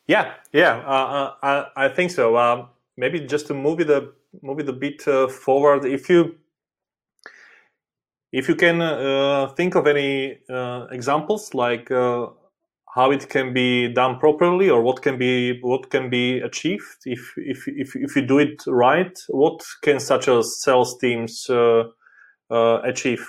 Yeah, 0.07 0.33
yeah, 0.53 0.77
uh, 0.87 1.33
uh, 1.43 1.67
I, 1.75 1.85
I 1.85 1.89
think 1.89 2.11
so. 2.11 2.37
Um, 2.37 2.69
maybe 2.95 3.19
just 3.19 3.47
to 3.47 3.53
move 3.53 3.81
it 3.81 3.89
a 3.89 4.09
move 4.41 4.59
it 4.59 4.69
a 4.69 4.73
bit 4.73 5.05
uh, 5.07 5.27
forward, 5.27 5.85
if 5.85 6.09
you 6.09 6.35
if 8.31 8.47
you 8.47 8.55
can 8.55 8.81
uh, 8.81 9.47
think 9.55 9.75
of 9.75 9.85
any 9.87 10.39
uh, 10.49 10.87
examples 10.91 11.53
like 11.53 11.91
uh, 11.91 12.27
how 12.97 13.11
it 13.11 13.29
can 13.29 13.53
be 13.53 13.87
done 13.93 14.17
properly 14.17 14.69
or 14.69 14.81
what 14.81 15.03
can 15.03 15.17
be 15.19 15.59
what 15.61 15.91
can 15.91 16.09
be 16.09 16.39
achieved 16.39 16.99
if 17.05 17.21
if 17.37 17.67
if, 17.67 17.95
if 17.95 18.15
you 18.15 18.23
do 18.25 18.39
it 18.39 18.63
right 18.65 19.15
what 19.29 19.63
can 19.83 19.99
such 19.99 20.27
a 20.27 20.43
sales 20.43 20.97
teams 20.97 21.47
uh, 21.49 21.83
uh, 22.49 22.81
achieve 22.83 23.25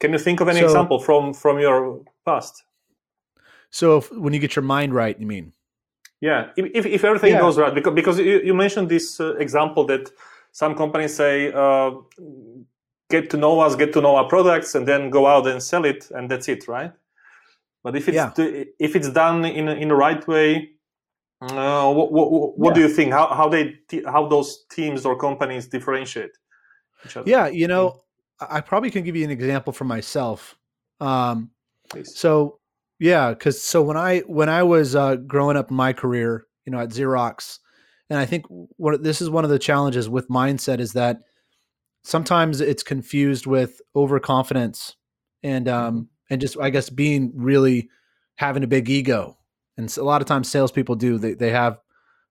can 0.00 0.10
you 0.12 0.18
think 0.18 0.40
of 0.40 0.48
any 0.48 0.60
so, 0.60 0.64
example 0.64 0.98
from 0.98 1.34
from 1.34 1.58
your 1.58 2.00
past 2.24 2.64
so 3.70 3.98
if, 3.98 4.10
when 4.12 4.32
you 4.32 4.40
get 4.40 4.56
your 4.56 4.64
mind 4.76 4.94
right 4.94 5.20
you 5.20 5.26
mean 5.26 5.52
yeah 6.22 6.48
if, 6.56 6.86
if 6.86 7.04
everything 7.04 7.32
yeah. 7.32 7.40
goes 7.40 7.58
right 7.58 7.74
because 7.74 7.94
because 7.94 8.18
you, 8.18 8.40
you 8.48 8.54
mentioned 8.54 8.88
this 8.88 9.20
uh, 9.20 9.36
example 9.36 9.84
that 9.84 10.10
some 10.52 10.74
companies 10.74 11.14
say 11.14 11.52
get 13.10 13.30
to 13.30 13.36
know 13.36 13.60
us, 13.60 13.76
get 13.76 13.92
to 13.92 14.00
know 14.00 14.16
our 14.16 14.28
products, 14.28 14.74
and 14.74 14.88
then 14.88 15.10
go 15.10 15.26
out 15.26 15.46
and 15.46 15.62
sell 15.62 15.84
it, 15.84 16.10
and 16.10 16.30
that's 16.30 16.48
it, 16.48 16.66
right? 16.66 16.92
But 17.84 17.94
if 17.94 18.08
it's 18.08 18.16
yeah. 18.16 18.32
if 18.80 18.96
it's 18.96 19.10
done 19.10 19.44
in 19.44 19.68
in 19.68 19.88
the 19.88 19.94
right 19.94 20.26
way, 20.26 20.70
uh, 21.42 21.92
what, 21.92 22.10
what, 22.10 22.58
what 22.58 22.70
yeah. 22.70 22.74
do 22.74 22.80
you 22.80 22.88
think? 22.88 23.12
How 23.12 23.26
how 23.28 23.48
they 23.48 23.76
how 24.06 24.26
those 24.26 24.64
teams 24.72 25.04
or 25.04 25.16
companies 25.16 25.68
differentiate 25.68 26.30
each 27.04 27.16
other? 27.16 27.30
Yeah, 27.30 27.46
you 27.48 27.68
know, 27.68 28.00
I 28.40 28.62
probably 28.62 28.90
can 28.90 29.04
give 29.04 29.14
you 29.14 29.24
an 29.24 29.30
example 29.30 29.72
for 29.72 29.84
myself. 29.84 30.56
Um, 30.98 31.50
so 32.04 32.58
yeah, 32.98 33.30
because 33.30 33.62
so 33.62 33.82
when 33.82 33.98
I 33.98 34.20
when 34.20 34.48
I 34.48 34.62
was 34.62 34.96
uh, 34.96 35.16
growing 35.16 35.58
up 35.58 35.70
in 35.70 35.76
my 35.76 35.92
career, 35.92 36.46
you 36.64 36.72
know, 36.72 36.80
at 36.80 36.88
Xerox, 36.88 37.58
and 38.08 38.18
I 38.18 38.24
think 38.24 38.46
what 38.48 39.02
this 39.02 39.20
is 39.20 39.28
one 39.28 39.44
of 39.44 39.50
the 39.50 39.58
challenges 39.58 40.08
with 40.08 40.28
mindset 40.28 40.80
is 40.80 40.94
that 40.94 41.18
sometimes 42.02 42.62
it's 42.62 42.82
confused 42.82 43.46
with 43.46 43.82
overconfidence 43.94 44.96
and 45.42 45.68
um 45.68 45.94
mm-hmm. 45.94 46.02
And 46.30 46.40
just 46.40 46.58
I 46.58 46.70
guess 46.70 46.90
being 46.90 47.32
really 47.34 47.88
having 48.36 48.64
a 48.64 48.68
big 48.68 48.88
ego. 48.88 49.36
And 49.76 49.90
so 49.90 50.02
a 50.02 50.04
lot 50.04 50.22
of 50.22 50.28
times 50.28 50.50
salespeople 50.50 50.96
do 50.96 51.18
they 51.18 51.34
they 51.34 51.50
have 51.50 51.78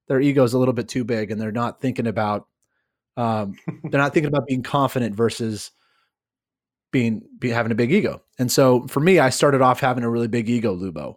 their 0.08 0.20
ego's 0.20 0.54
a 0.54 0.58
little 0.58 0.74
bit 0.74 0.88
too 0.88 1.04
big 1.04 1.30
and 1.30 1.40
they're 1.40 1.52
not 1.52 1.80
thinking 1.80 2.06
about 2.06 2.46
um 3.16 3.56
they're 3.84 4.00
not 4.00 4.12
thinking 4.12 4.28
about 4.28 4.46
being 4.46 4.62
confident 4.62 5.14
versus 5.14 5.70
being 6.94 7.22
be, 7.40 7.50
having 7.50 7.72
a 7.72 7.74
big 7.74 7.92
ego. 7.92 8.22
And 8.38 8.50
so 8.50 8.86
for 8.86 9.00
me, 9.00 9.18
I 9.18 9.28
started 9.28 9.60
off 9.60 9.80
having 9.80 10.04
a 10.04 10.08
really 10.08 10.28
big 10.28 10.48
ego, 10.48 10.74
Lubo. 10.74 11.16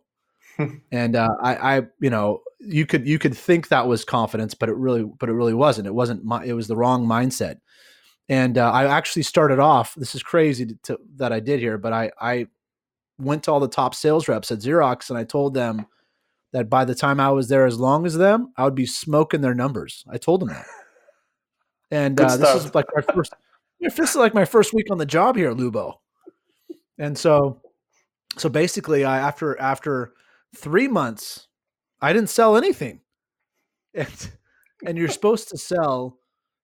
and 0.92 1.16
uh, 1.16 1.30
I, 1.40 1.78
I, 1.78 1.82
you 2.02 2.10
know, 2.10 2.42
you 2.60 2.88
could 2.88 3.08
you 3.08 3.20
could 3.20 3.38
think 3.38 3.68
that 3.68 3.88
was 3.88 4.04
confidence, 4.04 4.56
but 4.56 4.70
it 4.70 4.76
really, 4.76 5.04
but 5.04 5.30
it 5.30 5.34
really 5.34 5.54
wasn't. 5.54 5.86
It 5.86 5.94
wasn't. 5.94 6.26
My, 6.26 6.44
it 6.44 6.54
was 6.54 6.68
the 6.68 6.76
wrong 6.76 7.06
mindset. 7.06 7.60
And 8.28 8.58
uh, 8.58 8.72
I 8.72 8.86
actually 8.86 9.22
started 9.22 9.60
off. 9.60 9.94
This 9.94 10.16
is 10.16 10.24
crazy 10.24 10.66
to, 10.66 10.76
to, 10.84 11.00
that 11.18 11.32
I 11.32 11.40
did 11.40 11.60
here, 11.60 11.78
but 11.78 11.94
I 11.94 12.12
I 12.20 12.48
went 13.20 13.44
to 13.44 13.52
all 13.52 13.60
the 13.60 13.68
top 13.68 13.96
sales 13.96 14.28
reps 14.28 14.52
at 14.52 14.60
Xerox 14.60 15.10
and 15.10 15.18
I 15.18 15.24
told 15.24 15.54
them 15.54 15.88
that 16.54 16.70
by 16.70 16.86
the 16.86 16.96
time 16.96 17.20
I 17.20 17.30
was 17.32 17.50
there, 17.50 17.66
as 17.66 17.80
long 17.80 18.06
as 18.06 18.16
them, 18.16 18.54
I 18.58 18.64
would 18.64 18.76
be 18.76 18.86
smoking 18.86 19.42
their 19.42 19.54
numbers. 19.54 20.04
I 20.10 20.18
told 20.18 20.42
them 20.42 20.50
that. 20.50 20.66
And 21.92 22.20
uh, 22.20 22.38
this 22.38 22.66
is 22.66 22.76
like 22.76 22.86
my 22.96 23.02
first. 23.02 23.34
this 23.80 23.98
is 23.98 24.16
like 24.16 24.34
my 24.34 24.46
first 24.46 24.74
week 24.74 24.92
on 24.92 24.98
the 24.98 25.06
job 25.06 25.36
here, 25.36 25.54
Lubo. 25.54 25.96
And 26.98 27.18
so, 27.18 27.62
so 28.38 28.50
basically, 28.50 29.06
I 29.06 29.20
after 29.20 29.60
after 29.60 30.14
three 30.56 30.88
months, 30.88 31.48
I 32.02 32.14
didn't 32.14 32.30
sell 32.30 32.58
anything. 32.58 33.02
And 33.94 34.32
and 34.86 34.98
you're 34.98 35.10
supposed 35.10 35.50
to 35.50 35.58
sell 35.58 36.20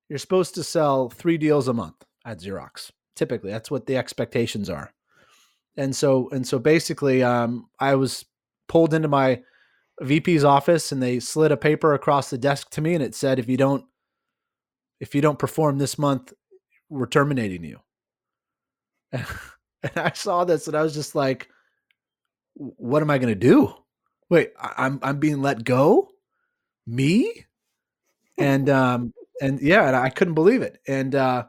you're 0.09 0.19
supposed 0.19 0.55
to 0.55 0.63
sell 0.63 1.09
three 1.09 1.37
deals 1.37 1.67
a 1.67 1.73
month 1.73 2.03
at 2.25 2.39
Xerox. 2.39 2.91
Typically, 3.15 3.49
that's 3.49 3.71
what 3.71 3.85
the 3.87 3.97
expectations 3.97 4.69
are. 4.69 4.93
And 5.77 5.95
so, 5.95 6.29
and 6.29 6.47
so 6.47 6.59
basically, 6.59 7.23
um, 7.23 7.67
I 7.79 7.95
was 7.95 8.25
pulled 8.67 8.93
into 8.93 9.07
my 9.07 9.41
VP's 10.01 10.43
office 10.43 10.91
and 10.91 11.01
they 11.01 11.19
slid 11.19 11.51
a 11.51 11.57
paper 11.57 11.93
across 11.93 12.29
the 12.29 12.37
desk 12.37 12.69
to 12.71 12.81
me 12.81 12.93
and 12.93 13.03
it 13.03 13.15
said, 13.15 13.39
if 13.39 13.47
you 13.47 13.57
don't, 13.57 13.85
if 14.99 15.13
you 15.15 15.21
don't 15.21 15.39
perform 15.39 15.77
this 15.77 15.97
month, 15.97 16.33
we're 16.89 17.07
terminating 17.07 17.63
you. 17.63 17.79
And, 19.85 19.97
I 19.97 20.13
saw 20.13 20.45
this 20.45 20.67
and 20.67 20.77
I 20.77 20.81
was 20.81 20.93
just 20.93 21.13
like, 21.13 21.49
what 22.53 23.01
am 23.01 23.09
I 23.09 23.17
going 23.17 23.33
to 23.33 23.35
do? 23.35 23.73
Wait, 24.29 24.53
I'm, 24.57 24.97
I'm 25.03 25.19
being 25.19 25.41
let 25.41 25.65
go? 25.65 26.07
Me? 26.87 27.45
And, 28.37 28.69
um, 28.69 29.13
and 29.41 29.59
yeah, 29.61 29.85
and 29.87 29.95
I 29.97 30.09
couldn't 30.09 30.35
believe 30.35 30.61
it. 30.61 30.79
And 30.87 31.13
uh, 31.15 31.47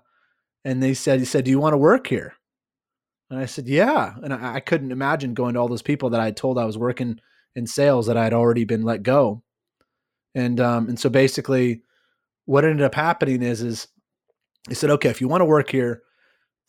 and 0.64 0.82
they 0.82 0.94
said, 0.94 1.20
he 1.20 1.24
said, 1.24 1.44
do 1.44 1.52
you 1.52 1.60
want 1.60 1.74
to 1.74 1.78
work 1.78 2.06
here? 2.08 2.34
And 3.34 3.42
I 3.42 3.46
said, 3.46 3.66
yeah. 3.66 4.14
And 4.22 4.32
I, 4.32 4.54
I 4.54 4.60
couldn't 4.60 4.92
imagine 4.92 5.34
going 5.34 5.54
to 5.54 5.60
all 5.60 5.66
those 5.66 5.82
people 5.82 6.10
that 6.10 6.20
I 6.20 6.26
had 6.26 6.36
told 6.36 6.56
I 6.56 6.64
was 6.64 6.78
working 6.78 7.18
in 7.56 7.66
sales 7.66 8.06
that 8.06 8.16
I 8.16 8.22
had 8.22 8.32
already 8.32 8.64
been 8.64 8.82
let 8.82 9.02
go. 9.02 9.42
And 10.36 10.60
um, 10.60 10.88
and 10.88 10.98
so 10.98 11.08
basically, 11.08 11.82
what 12.44 12.64
ended 12.64 12.82
up 12.82 12.94
happening 12.94 13.42
is 13.42 13.60
is 13.60 13.88
he 14.68 14.74
said, 14.74 14.90
okay, 14.90 15.08
if 15.08 15.20
you 15.20 15.26
want 15.26 15.40
to 15.40 15.46
work 15.46 15.68
here, 15.68 16.02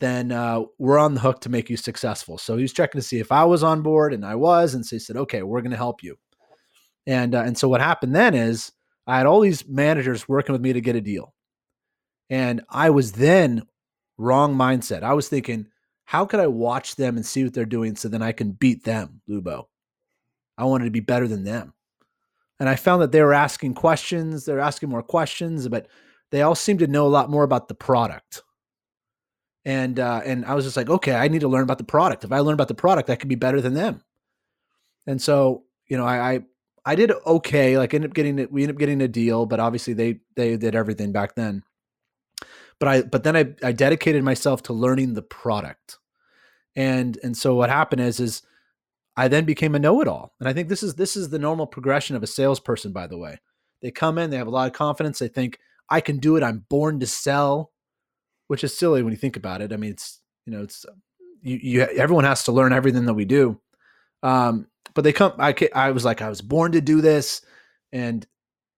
then 0.00 0.32
uh, 0.32 0.62
we're 0.78 0.98
on 0.98 1.14
the 1.14 1.20
hook 1.20 1.40
to 1.42 1.48
make 1.48 1.70
you 1.70 1.76
successful. 1.76 2.36
So 2.36 2.56
he 2.56 2.62
was 2.62 2.72
checking 2.72 3.00
to 3.00 3.06
see 3.06 3.20
if 3.20 3.30
I 3.30 3.44
was 3.44 3.62
on 3.62 3.82
board, 3.82 4.12
and 4.12 4.26
I 4.26 4.34
was, 4.34 4.74
and 4.74 4.84
so 4.84 4.96
he 4.96 5.00
said, 5.00 5.16
okay, 5.16 5.44
we're 5.44 5.62
going 5.62 5.70
to 5.70 5.76
help 5.76 6.02
you. 6.02 6.16
And 7.06 7.36
uh, 7.36 7.42
and 7.42 7.56
so 7.56 7.68
what 7.68 7.80
happened 7.80 8.14
then 8.14 8.34
is 8.34 8.72
I 9.06 9.18
had 9.18 9.26
all 9.26 9.40
these 9.40 9.68
managers 9.68 10.28
working 10.28 10.52
with 10.52 10.62
me 10.62 10.72
to 10.72 10.80
get 10.80 10.96
a 10.96 11.00
deal. 11.00 11.32
And 12.28 12.62
I 12.68 12.90
was 12.90 13.12
then 13.12 13.62
wrong 14.18 14.56
mindset. 14.56 15.04
I 15.04 15.14
was 15.14 15.28
thinking, 15.28 15.68
how 16.06 16.24
could 16.24 16.40
I 16.40 16.46
watch 16.46 16.96
them 16.96 17.16
and 17.16 17.26
see 17.26 17.44
what 17.44 17.52
they're 17.52 17.64
doing 17.64 17.96
so 17.96 18.08
then 18.08 18.22
I 18.22 18.32
can 18.32 18.52
beat 18.52 18.84
them, 18.84 19.20
Lubo? 19.28 19.66
I 20.56 20.64
wanted 20.64 20.86
to 20.86 20.90
be 20.90 21.00
better 21.00 21.28
than 21.28 21.44
them. 21.44 21.74
And 22.58 22.68
I 22.68 22.76
found 22.76 23.02
that 23.02 23.12
they 23.12 23.22
were 23.22 23.34
asking 23.34 23.74
questions, 23.74 24.44
they're 24.44 24.60
asking 24.60 24.88
more 24.88 25.02
questions, 25.02 25.68
but 25.68 25.88
they 26.30 26.42
all 26.42 26.54
seemed 26.54 26.78
to 26.78 26.86
know 26.86 27.06
a 27.06 27.08
lot 27.08 27.28
more 27.28 27.42
about 27.42 27.68
the 27.68 27.74
product. 27.74 28.42
And 29.64 29.98
uh, 29.98 30.22
and 30.24 30.46
I 30.46 30.54
was 30.54 30.64
just 30.64 30.76
like, 30.76 30.88
okay, 30.88 31.14
I 31.14 31.26
need 31.26 31.40
to 31.40 31.48
learn 31.48 31.64
about 31.64 31.78
the 31.78 31.84
product. 31.84 32.22
If 32.22 32.30
I 32.30 32.38
learn 32.38 32.54
about 32.54 32.68
the 32.68 32.74
product, 32.74 33.10
I 33.10 33.16
could 33.16 33.28
be 33.28 33.34
better 33.34 33.60
than 33.60 33.74
them. 33.74 34.02
And 35.08 35.20
so, 35.20 35.64
you 35.88 35.96
know, 35.96 36.06
I, 36.06 36.34
I 36.34 36.40
I 36.84 36.94
did 36.94 37.10
okay. 37.26 37.76
Like 37.76 37.92
ended 37.92 38.10
up 38.10 38.14
getting 38.14 38.38
it. 38.38 38.52
We 38.52 38.62
ended 38.62 38.76
up 38.76 38.80
getting 38.80 39.02
a 39.02 39.08
deal, 39.08 39.44
but 39.44 39.58
obviously 39.58 39.92
they 39.92 40.20
they 40.36 40.56
did 40.56 40.76
everything 40.76 41.10
back 41.10 41.34
then. 41.34 41.64
But 42.78 42.88
I 42.88 43.02
but 43.02 43.24
then 43.24 43.36
I 43.36 43.54
I 43.62 43.72
dedicated 43.72 44.22
myself 44.22 44.62
to 44.64 44.72
learning 44.72 45.14
the 45.14 45.22
product, 45.22 45.98
and 46.74 47.18
and 47.22 47.36
so 47.36 47.54
what 47.54 47.70
happened 47.70 48.02
is 48.02 48.20
is 48.20 48.42
I 49.16 49.28
then 49.28 49.46
became 49.46 49.74
a 49.74 49.78
know-it-all. 49.78 50.34
And 50.40 50.48
I 50.48 50.52
think 50.52 50.68
this 50.68 50.82
is 50.82 50.94
this 50.94 51.16
is 51.16 51.30
the 51.30 51.38
normal 51.38 51.66
progression 51.66 52.16
of 52.16 52.22
a 52.22 52.26
salesperson. 52.26 52.92
By 52.92 53.06
the 53.06 53.18
way, 53.18 53.38
they 53.80 53.90
come 53.90 54.18
in, 54.18 54.30
they 54.30 54.36
have 54.36 54.46
a 54.46 54.50
lot 54.50 54.66
of 54.66 54.74
confidence. 54.74 55.18
They 55.18 55.28
think 55.28 55.58
I 55.88 56.00
can 56.00 56.18
do 56.18 56.36
it. 56.36 56.42
I'm 56.42 56.66
born 56.68 57.00
to 57.00 57.06
sell, 57.06 57.72
which 58.48 58.62
is 58.62 58.76
silly 58.76 59.02
when 59.02 59.12
you 59.12 59.18
think 59.18 59.36
about 59.36 59.62
it. 59.62 59.72
I 59.72 59.76
mean, 59.76 59.92
it's 59.92 60.20
you 60.44 60.52
know, 60.52 60.62
it's 60.62 60.84
you, 61.42 61.58
you 61.62 61.80
everyone 61.82 62.24
has 62.24 62.44
to 62.44 62.52
learn 62.52 62.72
everything 62.72 63.06
that 63.06 63.14
we 63.14 63.24
do. 63.24 63.60
Um, 64.22 64.66
but 64.94 65.04
they 65.04 65.12
come. 65.12 65.32
I 65.38 65.54
I 65.74 65.92
was 65.92 66.04
like 66.04 66.20
I 66.20 66.28
was 66.28 66.42
born 66.42 66.72
to 66.72 66.80
do 66.80 67.00
this, 67.00 67.40
and 67.92 68.26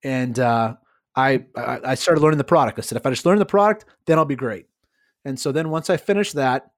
and 0.05 0.39
uh, 0.39 0.77
I 1.19 1.45
I 1.57 1.95
started 1.97 2.21
learning 2.21 2.39
the 2.39 2.45
product. 2.45 2.79
I 2.79 2.83
said 2.83 2.97
if 2.97 3.05
I 3.05 3.11
just 3.11 3.27
learn 3.27 3.41
the 3.41 3.47
product, 3.47 3.85
then 4.07 4.19
I'll 4.19 4.25
be 4.25 4.37
great. 4.37 4.67
And 5.25 5.39
so 5.39 5.51
then 5.51 5.71
once 5.71 5.91
I 5.91 5.97
finished 5.97 6.35
that, 6.35 6.71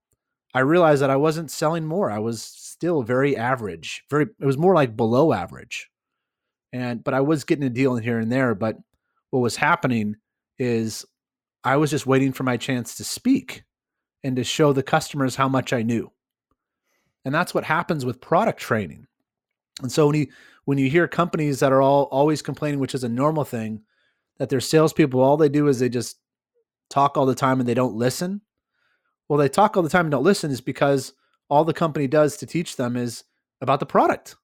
I 0.55 0.61
realized 0.61 1.03
that 1.03 1.11
I 1.11 1.16
wasn't 1.16 1.50
selling 1.50 1.85
more. 1.85 2.11
I 2.11 2.18
was 2.20 2.42
still 2.42 3.03
very 3.03 3.37
average. 3.37 4.03
Very 4.09 4.26
it 4.40 4.46
was 4.46 4.57
more 4.57 4.74
like 4.74 4.96
below 4.96 5.35
average. 5.35 5.90
And 6.72 7.05
but 7.05 7.12
I 7.12 7.20
was 7.20 7.44
getting 7.44 7.64
a 7.64 7.70
deal 7.70 7.96
in 7.96 8.03
here 8.03 8.18
and 8.18 8.33
there. 8.33 8.55
But 8.55 8.79
what 9.29 9.40
was 9.40 9.57
happening 9.57 10.16
is 10.59 11.05
I 11.62 11.76
was 11.76 11.90
just 11.90 12.07
waiting 12.07 12.33
for 12.33 12.44
my 12.44 12.57
chance 12.57 12.96
to 12.96 13.05
speak 13.05 13.64
and 14.24 14.37
to 14.37 14.44
show 14.44 14.72
the 14.72 14.83
customers 14.83 15.37
how 15.37 15.48
much 15.48 15.74
I 15.74 15.83
knew. 15.83 16.11
And 17.26 17.35
that's 17.35 17.53
what 17.53 17.64
happens 17.64 18.07
with 18.07 18.22
product 18.22 18.59
training. 18.59 19.07
And 19.83 19.92
so 19.92 20.07
when 20.07 20.16
you 20.16 20.26
when 20.64 20.79
you 20.79 20.88
hear 20.88 21.07
companies 21.07 21.61
that 21.61 21.72
are 21.72 21.83
all 21.83 22.05
always 22.05 22.40
complaining, 22.40 22.81
which 22.81 22.94
is 22.94 23.05
a 23.05 23.09
normal 23.09 23.44
thing, 23.44 23.83
that 24.40 24.48
their 24.48 24.59
salespeople 24.59 25.20
all 25.20 25.37
they 25.37 25.50
do 25.50 25.68
is 25.68 25.79
they 25.79 25.90
just 25.90 26.16
talk 26.88 27.18
all 27.18 27.26
the 27.26 27.35
time 27.35 27.61
and 27.61 27.68
they 27.68 27.74
don't 27.74 27.94
listen. 27.94 28.40
Well, 29.29 29.38
they 29.38 29.50
talk 29.50 29.76
all 29.76 29.83
the 29.83 29.90
time 29.90 30.07
and 30.07 30.11
don't 30.11 30.24
listen 30.24 30.50
is 30.50 30.62
because 30.62 31.12
all 31.50 31.62
the 31.62 31.74
company 31.74 32.07
does 32.07 32.38
to 32.38 32.46
teach 32.46 32.76
them 32.76 32.96
is 32.96 33.24
about 33.61 33.81
the 33.81 33.87
product. 33.87 34.37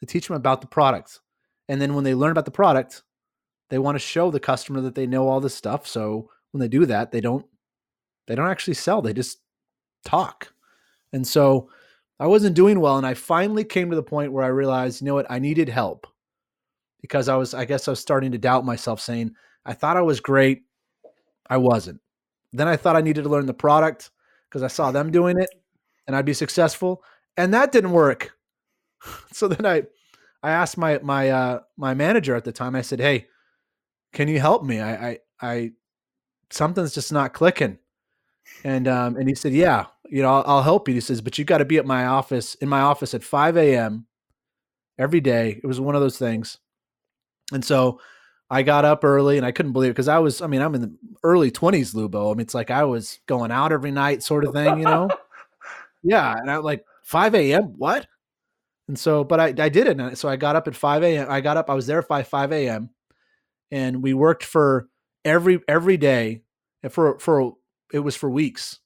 They 0.00 0.06
teach 0.06 0.26
them 0.26 0.36
about 0.36 0.60
the 0.60 0.66
product. 0.66 1.20
And 1.68 1.80
then 1.80 1.94
when 1.94 2.02
they 2.02 2.16
learn 2.16 2.32
about 2.32 2.46
the 2.46 2.50
product, 2.50 3.04
they 3.70 3.78
want 3.78 3.94
to 3.94 4.00
show 4.00 4.32
the 4.32 4.40
customer 4.40 4.80
that 4.80 4.96
they 4.96 5.06
know 5.06 5.28
all 5.28 5.40
this 5.40 5.54
stuff. 5.54 5.86
So 5.86 6.28
when 6.50 6.60
they 6.60 6.66
do 6.66 6.84
that, 6.86 7.12
they 7.12 7.20
don't 7.20 7.46
they 8.26 8.34
don't 8.34 8.50
actually 8.50 8.74
sell. 8.74 9.02
They 9.02 9.12
just 9.12 9.38
talk. 10.04 10.52
And 11.12 11.24
so 11.24 11.70
I 12.18 12.26
wasn't 12.26 12.56
doing 12.56 12.80
well. 12.80 12.98
And 12.98 13.06
I 13.06 13.14
finally 13.14 13.62
came 13.62 13.88
to 13.90 13.96
the 13.96 14.02
point 14.02 14.32
where 14.32 14.44
I 14.44 14.48
realized, 14.48 15.00
you 15.00 15.06
know 15.06 15.14
what, 15.14 15.30
I 15.30 15.38
needed 15.38 15.68
help 15.68 16.08
because 17.02 17.28
I 17.28 17.36
was, 17.36 17.52
I 17.52 17.64
guess 17.66 17.86
I 17.86 17.90
was 17.92 18.00
starting 18.00 18.32
to 18.32 18.38
doubt 18.38 18.64
myself, 18.64 19.00
saying, 19.00 19.34
I 19.66 19.74
thought 19.74 19.96
I 19.96 20.02
was 20.02 20.20
great. 20.20 20.62
I 21.50 21.58
wasn't. 21.58 22.00
Then 22.52 22.68
I 22.68 22.76
thought 22.76 22.96
I 22.96 23.00
needed 23.00 23.24
to 23.24 23.28
learn 23.28 23.46
the 23.46 23.54
product 23.54 24.10
because 24.48 24.62
I 24.62 24.68
saw 24.68 24.90
them 24.90 25.10
doing 25.10 25.38
it 25.38 25.50
and 26.06 26.16
I'd 26.16 26.24
be 26.24 26.34
successful. 26.34 27.02
And 27.36 27.52
that 27.52 27.72
didn't 27.72 27.92
work. 27.92 28.36
so 29.32 29.48
then 29.48 29.66
I, 29.66 29.82
I 30.42 30.50
asked 30.50 30.78
my, 30.78 30.98
my, 31.02 31.30
uh, 31.30 31.60
my 31.76 31.94
manager 31.94 32.34
at 32.34 32.44
the 32.44 32.52
time, 32.52 32.74
I 32.74 32.82
said, 32.82 33.00
Hey, 33.00 33.26
can 34.12 34.28
you 34.28 34.40
help 34.40 34.64
me? 34.64 34.80
I, 34.80 35.08
I, 35.08 35.18
I, 35.40 35.70
something's 36.50 36.94
just 36.94 37.12
not 37.12 37.32
clicking. 37.32 37.78
And, 38.64 38.86
um, 38.86 39.16
and 39.16 39.28
he 39.28 39.34
said, 39.34 39.52
yeah, 39.52 39.86
you 40.08 40.22
know, 40.22 40.28
I'll, 40.28 40.44
I'll 40.46 40.62
help 40.62 40.88
you. 40.88 40.94
He 40.94 41.00
says, 41.00 41.20
but 41.20 41.38
you've 41.38 41.46
got 41.46 41.58
to 41.58 41.64
be 41.64 41.78
at 41.78 41.86
my 41.86 42.06
office 42.06 42.54
in 42.56 42.68
my 42.68 42.80
office 42.80 43.14
at 43.14 43.24
5 43.24 43.56
a.m. 43.56 44.06
every 44.98 45.20
day. 45.20 45.60
It 45.62 45.66
was 45.66 45.80
one 45.80 45.94
of 45.94 46.00
those 46.00 46.18
things. 46.18 46.58
And 47.52 47.64
so 47.64 48.00
I 48.50 48.62
got 48.62 48.84
up 48.84 49.04
early 49.04 49.36
and 49.36 49.46
I 49.46 49.52
couldn't 49.52 49.72
believe 49.72 49.90
it 49.90 49.94
because 49.94 50.08
I 50.08 50.18
was, 50.18 50.42
I 50.42 50.46
mean, 50.46 50.60
I'm 50.60 50.74
in 50.74 50.80
the 50.82 50.96
early 51.22 51.50
20s, 51.50 51.94
Lubo. 51.94 52.30
I 52.30 52.34
mean, 52.34 52.40
it's 52.40 52.54
like 52.54 52.70
I 52.70 52.84
was 52.84 53.18
going 53.26 53.50
out 53.50 53.72
every 53.72 53.90
night, 53.90 54.22
sort 54.22 54.44
of 54.44 54.52
thing, 54.52 54.78
you 54.78 54.84
know? 54.84 55.08
yeah. 56.02 56.34
And 56.36 56.50
I'm 56.50 56.62
like 56.62 56.84
5 57.04 57.34
a.m. 57.34 57.74
What? 57.76 58.06
And 58.88 58.98
so, 58.98 59.24
but 59.24 59.40
I, 59.40 59.46
I 59.46 59.68
did 59.68 59.86
it. 59.86 59.98
And 59.98 60.18
so 60.18 60.28
I 60.28 60.36
got 60.36 60.56
up 60.56 60.68
at 60.68 60.76
5 60.76 61.02
a.m. 61.02 61.26
I 61.30 61.40
got 61.40 61.56
up, 61.56 61.70
I 61.70 61.74
was 61.74 61.86
there 61.86 62.02
by 62.02 62.22
5 62.22 62.52
a.m. 62.52 62.90
and 63.70 64.02
we 64.02 64.12
worked 64.12 64.44
for 64.44 64.88
every, 65.24 65.60
every 65.66 65.96
day 65.96 66.42
eh, 66.82 66.88
for, 66.88 67.18
for, 67.18 67.54
it 67.92 68.00
was 68.00 68.16
for 68.16 68.28
weeks. 68.28 68.80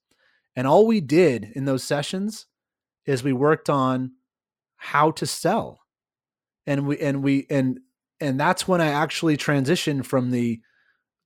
And 0.55 0.66
all 0.66 0.87
we 0.87 1.00
did 1.00 1.52
in 1.55 1.64
those 1.64 1.85
sessions 1.85 2.46
is 3.05 3.22
we 3.22 3.33
worked 3.33 3.68
on 3.68 4.12
how 4.76 5.11
to 5.12 5.26
sell. 5.26 5.81
And 6.66 6.87
we 6.87 6.98
and 6.98 7.22
we 7.22 7.46
and 7.48 7.79
and 8.20 8.40
that's 8.40 8.66
when 8.66 8.81
I 8.81 8.88
actually 8.88 9.37
transitioned 9.37 10.07
from 10.07 10.31
the 10.31 10.61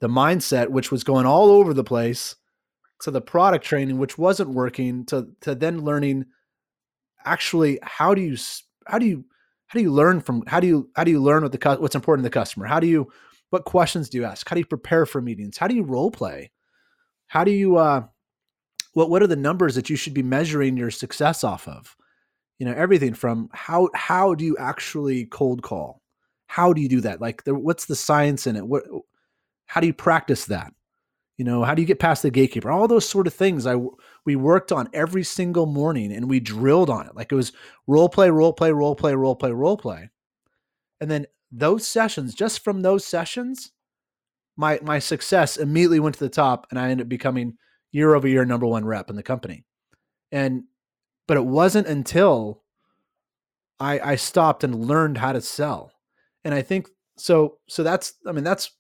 the 0.01 0.09
mindset 0.09 0.69
which 0.69 0.91
was 0.91 1.05
going 1.05 1.27
all 1.27 1.51
over 1.51 1.75
the 1.75 1.85
place 1.85 2.37
to 3.03 3.11
the 3.11 3.21
product 3.21 3.65
training 3.65 3.99
which 3.99 4.19
wasn't 4.19 4.51
working 4.51 5.05
to 5.07 5.29
to 5.43 5.55
then 5.55 5.83
learning 5.83 6.27
actually 7.25 7.79
how 7.83 8.15
do 8.15 8.23
you 8.23 8.37
how 8.87 8.99
do 8.99 9.07
you 9.07 9.25
how 9.71 9.79
do 9.79 9.85
you 9.85 9.93
learn 9.93 10.21
from 10.21 10.43
how 10.49 10.59
do 10.59 10.67
you 10.67 10.91
how 10.97 11.05
do 11.05 11.13
you 11.13 11.21
learn 11.21 11.45
what 11.45 11.53
the 11.53 11.77
what's 11.81 11.95
important 11.95 12.25
to 12.25 12.29
the 12.29 12.35
customer? 12.35 12.67
How 12.67 12.81
do 12.81 12.89
you 12.89 13.09
what 13.51 13.65
questions 13.65 14.09
do 14.09 14.19
you 14.19 14.25
ask? 14.25 14.49
How 14.49 14.55
do 14.55 14.61
you 14.61 14.67
prepare 14.67 15.07
for 15.07 15.21
meetings? 15.21 15.59
How 15.59 15.69
do 15.69 15.77
you 15.77 15.85
role 15.85 16.11
play? 16.11 16.51
How 17.29 17.45
do 17.45 17.53
you 17.53 17.77
uh 17.77 18.05
what 18.95 19.11
what 19.11 19.23
are 19.23 19.29
the 19.29 19.37
numbers 19.37 19.77
that 19.77 19.89
you 19.89 19.95
should 19.95 20.15
be 20.15 20.25
measuring 20.25 20.77
your 20.77 20.91
success 20.91 21.45
off 21.45 21.69
of? 21.69 21.97
You 22.59 22.67
know 22.67 22.73
everything 22.73 23.15
from 23.15 23.49
how 23.53 23.91
how 23.95 24.35
do 24.35 24.45
you 24.45 24.57
actually 24.57 25.27
cold 25.27 25.63
call 25.63 26.03
how 26.51 26.73
do 26.73 26.81
you 26.81 26.89
do 26.89 27.01
that? 27.03 27.21
Like 27.21 27.45
what's 27.47 27.85
the 27.85 27.95
science 27.95 28.49
in 28.49 28.57
it? 28.57 28.67
What 28.67 28.83
how 29.67 29.81
do 29.81 29.87
you 29.87 29.95
practice 29.95 30.47
that? 30.47 30.75
You 31.39 31.45
know 31.45 31.63
how 31.63 31.77
do 31.77 31.81
you 31.81 31.87
get 31.87 32.01
past 32.01 32.25
the 32.25 32.31
gatekeeper? 32.33 32.73
All 32.73 32.89
those 32.89 33.09
sort 33.09 33.29
of 33.29 33.35
things 33.35 33.69
i 33.69 33.77
we 34.27 34.35
worked 34.35 34.73
on 34.73 34.89
every 34.93 35.23
single 35.23 35.67
morning 35.67 36.13
and 36.13 36.29
we 36.29 36.41
drilled 36.41 36.91
on 36.91 37.07
it. 37.07 37.15
Like 37.15 37.31
it 37.31 37.37
was 37.37 37.53
role 37.87 38.09
play 38.09 38.31
role 38.31 38.53
play 38.53 38.73
role 38.73 38.97
play 38.97 39.15
role 39.15 39.37
play 39.37 39.53
role 39.53 39.77
play. 39.77 40.11
And 41.01 41.09
then 41.09 41.27
those 41.53 41.87
sessions 41.87 42.35
just 42.35 42.65
from 42.65 42.83
those 42.83 43.05
sessions 43.05 43.71
my 44.57 44.81
my 44.83 44.99
success 44.99 45.57
immediately 45.57 46.01
went 46.01 46.17
to 46.17 46.25
the 46.25 46.29
top 46.29 46.67
and 46.71 46.79
i 46.79 46.91
ended 46.91 47.07
up 47.07 47.09
becoming 47.09 47.57
year 47.93 48.15
over 48.15 48.27
year 48.27 48.45
number 48.45 48.67
one 48.67 48.85
rep 48.85 49.09
in 49.09 49.15
the 49.15 49.23
company. 49.23 49.65
And 50.33 50.65
but 51.29 51.37
it 51.37 51.47
wasn't 51.47 51.87
until 51.87 52.65
I 53.79 54.01
I 54.01 54.17
stopped 54.17 54.65
and 54.65 54.75
learned 54.75 55.19
how 55.19 55.33
to 55.33 55.41
sell. 55.41 55.93
And 56.45 56.55
I 56.55 56.63
think 56.63 56.89
so 57.17 57.59
so 57.69 57.83
that's 57.83 58.15
I 58.27 58.33
mean 58.33 58.45
that's 58.45 58.71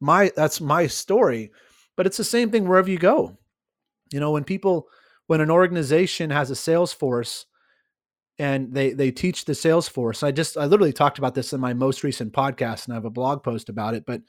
my 0.00 0.32
that's 0.34 0.60
my 0.60 0.86
story, 0.86 1.50
but 1.96 2.06
it's 2.06 2.16
the 2.16 2.24
same 2.24 2.50
thing 2.50 2.66
wherever 2.66 2.90
you 2.90 2.98
go. 2.98 3.36
You 4.12 4.20
know, 4.20 4.32
when 4.32 4.44
people 4.44 4.88
when 5.26 5.40
an 5.40 5.50
organization 5.50 6.30
has 6.30 6.50
a 6.50 6.56
sales 6.56 6.92
force 6.92 7.46
and 8.38 8.72
they 8.72 8.92
they 8.92 9.10
teach 9.10 9.44
the 9.44 9.54
sales 9.54 9.88
force. 9.88 10.22
I 10.22 10.32
just 10.32 10.56
I 10.56 10.64
literally 10.64 10.92
talked 10.92 11.18
about 11.18 11.34
this 11.34 11.52
in 11.52 11.60
my 11.60 11.74
most 11.74 12.02
recent 12.02 12.32
podcast 12.32 12.84
and 12.84 12.92
I 12.92 12.96
have 12.96 13.04
a 13.04 13.10
blog 13.10 13.42
post 13.42 13.68
about 13.68 13.94
it, 13.94 14.04
but 14.06 14.22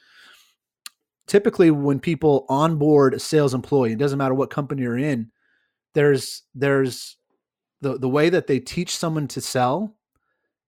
typically 1.27 1.71
when 1.71 1.99
people 1.99 2.45
onboard 2.49 3.13
a 3.13 3.19
sales 3.19 3.53
employee, 3.53 3.93
it 3.93 3.97
doesn't 3.97 4.17
matter 4.17 4.33
what 4.33 4.49
company 4.49 4.83
you're 4.83 4.97
in, 4.97 5.31
there's 5.93 6.43
there's 6.53 7.17
the 7.81 7.97
the 7.97 8.09
way 8.09 8.29
that 8.29 8.47
they 8.47 8.59
teach 8.59 8.95
someone 8.95 9.27
to 9.29 9.41
sell 9.41 9.95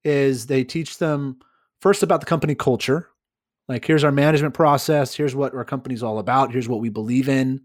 is 0.03 0.45
they 0.45 0.63
teach 0.63 0.97
them 0.97 1.37
first 1.85 2.01
about 2.01 2.19
the 2.19 2.25
company 2.25 2.55
culture. 2.55 3.09
Like 3.69 3.85
here's 3.85 4.03
our 4.03 4.11
management 4.11 4.55
process, 4.55 5.13
here's 5.13 5.35
what 5.35 5.53
our 5.53 5.63
company's 5.63 6.01
all 6.01 6.17
about, 6.17 6.51
here's 6.51 6.67
what 6.67 6.79
we 6.79 6.89
believe 6.89 7.29
in. 7.29 7.61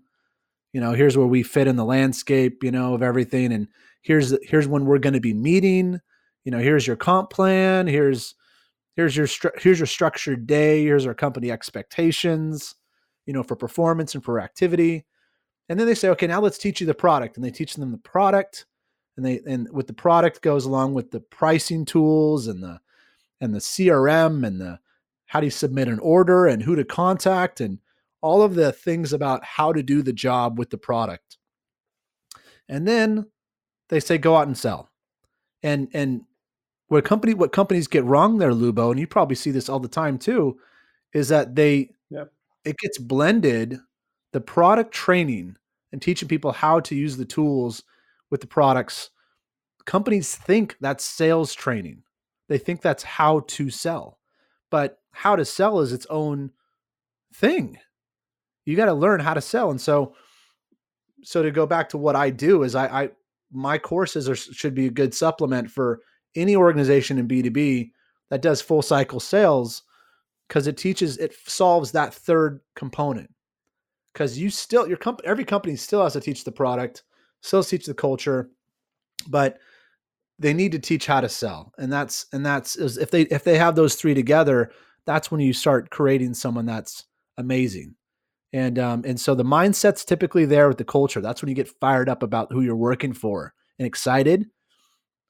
You 0.75 0.81
know, 0.83 0.93
here's 0.93 1.17
where 1.17 1.27
we 1.27 1.43
fit 1.43 1.67
in 1.67 1.77
the 1.77 1.87
landscape, 1.87 2.63
you 2.63 2.71
know, 2.71 2.93
of 2.93 3.03
everything 3.03 3.51
and 3.51 3.67
here's 4.03 4.37
here's 4.47 4.69
when 4.69 4.85
we're 4.85 4.99
going 4.99 5.15
to 5.15 5.21
be 5.21 5.33
meeting. 5.33 5.99
You 6.45 6.53
know, 6.53 6.59
here's 6.59 6.87
your 6.87 6.97
comp 6.97 7.31
plan, 7.31 7.87
here's 7.87 8.35
here's 8.95 9.17
your 9.17 9.27
here's 9.57 9.81
your 9.81 9.87
structured 9.87 10.47
day, 10.47 10.83
here's 10.83 11.07
our 11.07 11.15
company 11.15 11.51
expectations 11.51 12.75
you 13.25 13.33
know, 13.33 13.43
for 13.43 13.57
performance 13.57 14.15
and 14.15 14.23
for 14.23 14.39
activity. 14.39 15.07
And 15.71 15.81
then 15.81 15.87
they 15.87 15.95
say, 15.95 16.11
okay, 16.11 16.27
now 16.27 16.43
let's 16.43 16.59
teach 16.59 16.83
you 16.83 16.87
the 16.87 16.93
product. 16.93 17.37
And 17.37 17.45
they 17.45 17.51
teach 17.51 17.75
them 17.75 17.91
the 17.91 17.97
product. 17.97 18.67
And 19.17 19.25
they 19.25 19.41
and 19.47 19.67
with 19.73 19.87
the 19.87 19.95
product 19.95 20.43
goes 20.43 20.67
along 20.67 20.93
with 20.93 21.11
the 21.11 21.21
pricing 21.21 21.87
tools 21.87 22.49
and 22.49 22.63
the 22.63 22.81
and 23.41 23.55
the 23.55 23.59
CRM 23.59 24.47
and 24.47 24.61
the 24.61 24.79
how 25.27 25.41
do 25.41 25.47
you 25.47 25.51
submit 25.51 25.89
an 25.89 25.99
order 26.01 26.47
and 26.47 26.63
who 26.63 26.75
to 26.77 26.85
contact 26.85 27.61
and 27.61 27.79
all 28.21 28.43
of 28.43 28.55
the 28.55 28.73
things 28.73 29.13
about 29.13 29.45
how 29.45 29.73
to 29.73 29.83
do 29.83 30.03
the 30.03 30.13
job 30.13 30.59
with 30.59 30.71
the 30.71 30.77
product. 30.77 31.39
And 32.69 32.87
then 32.87 33.27
they 33.89 34.01
say 34.01 34.19
go 34.19 34.37
out 34.37 34.47
and 34.47 34.59
sell. 34.59 34.91
And 35.63 35.89
and 35.93 36.23
what 36.89 37.05
company 37.05 37.35
what 37.35 37.53
companies 37.53 37.87
get 37.87 38.05
wrong 38.05 38.39
there, 38.39 38.53
Lubo, 38.53 38.91
and 38.91 38.99
you 38.99 39.07
probably 39.07 39.37
see 39.37 39.51
this 39.51 39.69
all 39.69 39.81
the 39.81 39.89
time 39.89 40.19
too, 40.19 40.59
is 41.13 41.29
that 41.29 41.55
they 41.55 41.91
yep 42.11 42.33
it 42.65 42.77
gets 42.79 42.99
blended 42.99 43.79
the 44.33 44.41
product 44.41 44.93
training 44.93 45.57
and 45.93 46.01
teaching 46.01 46.29
people 46.29 46.53
how 46.53 46.81
to 46.81 46.95
use 46.95 47.17
the 47.17 47.25
tools 47.25 47.83
with 48.31 48.41
the 48.41 48.47
products 48.47 49.11
companies 49.87 50.37
think 50.37 50.77
that's 50.81 51.05
sales 51.05 51.55
training 51.55 52.03
they 52.51 52.59
think 52.59 52.83
that's 52.83 53.05
how 53.05 53.45
to 53.47 53.71
sell. 53.71 54.19
But 54.71 54.99
how 55.13 55.37
to 55.37 55.45
sell 55.45 55.79
is 55.81 55.93
its 55.93 56.07
own 56.11 56.51
thing. 57.33 57.79
You 58.67 58.77
got 58.77 58.87
to 58.87 58.93
learn 58.93 59.21
how 59.21 59.35
to 59.35 59.41
sell. 59.41 59.71
And 59.71 59.81
so 59.81 60.15
so 61.23 61.43
to 61.43 61.51
go 61.53 61.65
back 61.65 61.89
to 61.91 61.99
what 61.99 62.17
I 62.17 62.31
do 62.31 62.65
is 62.65 62.75
I, 62.75 63.03
I 63.03 63.11
my 63.53 63.79
courses 63.79 64.29
are 64.29 64.35
should 64.35 64.75
be 64.75 64.87
a 64.87 64.91
good 64.91 65.15
supplement 65.15 65.71
for 65.71 66.01
any 66.35 66.57
organization 66.57 67.19
in 67.19 67.29
B2B 67.29 67.93
that 68.31 68.43
does 68.43 68.61
full 68.61 68.83
cycle 68.83 69.21
sales 69.21 69.85
because 70.49 70.67
it 70.67 70.77
teaches 70.77 71.19
it 71.19 71.35
solves 71.47 71.93
that 71.93 72.13
third 72.13 72.61
component 72.75 73.33
because 74.13 74.39
you 74.39 74.51
still 74.51 74.89
your 74.89 74.97
company 74.97 75.29
every 75.29 75.45
company 75.45 75.77
still 75.77 76.03
has 76.03 76.15
to 76.15 76.21
teach 76.21 76.43
the 76.43 76.53
product 76.53 77.05
still 77.43 77.63
teach 77.63 77.87
the 77.87 77.95
culture 77.95 78.51
but 79.29 79.59
they 80.41 80.53
need 80.53 80.73
to 80.73 80.79
teach 80.79 81.07
how 81.07 81.21
to 81.21 81.29
sell 81.29 81.73
and 81.79 81.93
that's 81.93 82.27
and 82.33 82.45
that's 82.45 82.77
if 82.77 83.11
they 83.13 83.23
if 83.23 83.45
they 83.45 83.57
have 83.57 83.77
those 83.77 83.95
three 83.95 84.15
together 84.15 84.73
that's 85.07 85.31
when 85.31 85.41
you 85.41 85.53
start 85.53 85.91
creating 85.91 86.35
someone 86.35 86.67
that's 86.67 87.05
amazing. 87.39 87.95
And 88.53 88.79
um 88.79 89.03
and 89.07 89.19
so 89.19 89.35
the 89.35 89.45
mindset's 89.45 90.05
typically 90.05 90.45
there 90.45 90.69
with 90.69 90.79
the 90.79 90.85
culture. 90.85 91.21
That's 91.21 91.43
when 91.43 91.49
you 91.49 91.55
get 91.55 91.69
fired 91.81 92.09
up 92.09 92.23
about 92.23 92.53
who 92.53 92.63
you're 92.63 92.77
working 92.77 93.13
for 93.13 93.55
and 93.79 93.87
excited. 93.87 94.47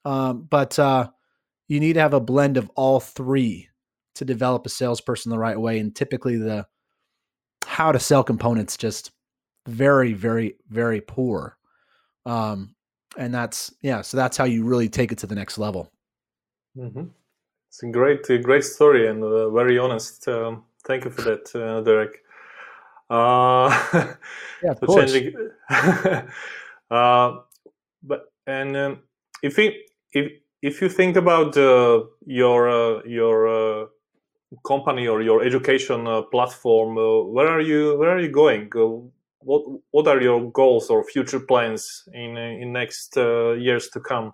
Um 0.05 0.47
but 0.49 0.77
uh 0.77 1.09
you 1.67 1.79
need 1.79 1.93
to 1.93 2.01
have 2.01 2.13
a 2.13 2.19
blend 2.19 2.57
of 2.57 2.69
all 2.75 2.99
three 2.99 3.69
to 4.15 4.25
develop 4.25 4.65
a 4.65 4.69
salesperson 4.69 5.29
the 5.29 5.39
right 5.39 5.59
way 5.59 5.79
and 5.79 5.95
typically 5.95 6.37
the 6.37 6.67
how 7.65 7.91
to 7.91 7.99
sell 7.99 8.23
components 8.23 8.75
just 8.75 9.11
very 9.67 10.13
very 10.13 10.55
very 10.69 11.01
poor. 11.01 11.57
Um 12.25 12.75
and 13.17 13.33
that's 13.33 13.73
yeah 13.81 14.01
so 14.01 14.17
that's 14.17 14.37
how 14.37 14.45
you 14.45 14.63
really 14.63 14.89
take 14.89 15.11
it 15.11 15.17
to 15.17 15.27
the 15.27 15.35
next 15.35 15.57
level 15.57 15.91
mm-hmm. 16.77 17.03
it's 17.69 17.83
a 17.83 17.87
great 17.87 18.29
a 18.29 18.37
great 18.37 18.63
story 18.63 19.07
and 19.07 19.23
uh, 19.23 19.49
very 19.49 19.77
honest 19.77 20.27
um, 20.27 20.63
thank 20.85 21.05
you 21.05 21.11
for 21.11 21.21
that 21.21 21.55
uh, 21.55 21.81
derek 21.81 22.21
uh, 23.11 23.69
yeah, 24.63 24.71
of 24.71 24.79
course. 24.79 25.13
uh, 26.89 27.39
but 28.01 28.31
and 28.47 28.77
um, 28.77 28.99
if 29.43 29.57
we 29.57 29.85
if 30.13 30.31
if 30.61 30.81
you 30.81 30.87
think 30.87 31.17
about 31.17 31.57
uh, 31.57 32.03
your 32.25 32.69
uh, 32.69 33.01
your 33.05 33.47
uh, 33.49 33.85
company 34.65 35.09
or 35.09 35.21
your 35.21 35.43
education 35.43 36.07
uh, 36.07 36.21
platform, 36.21 36.97
uh, 36.97 37.23
where 37.23 37.49
are 37.49 37.59
you 37.59 37.97
where 37.97 38.11
are 38.15 38.21
you 38.21 38.31
going? 38.31 38.69
Uh, 39.41 39.45
what 39.45 39.81
what 39.91 40.07
are 40.07 40.21
your 40.21 40.51
goals 40.51 40.89
or 40.89 41.03
future 41.03 41.39
plans 41.39 42.03
in 42.13 42.37
in 42.37 42.71
next 42.71 43.15
years 43.15 43.89
to 43.89 43.99
come? 43.99 44.33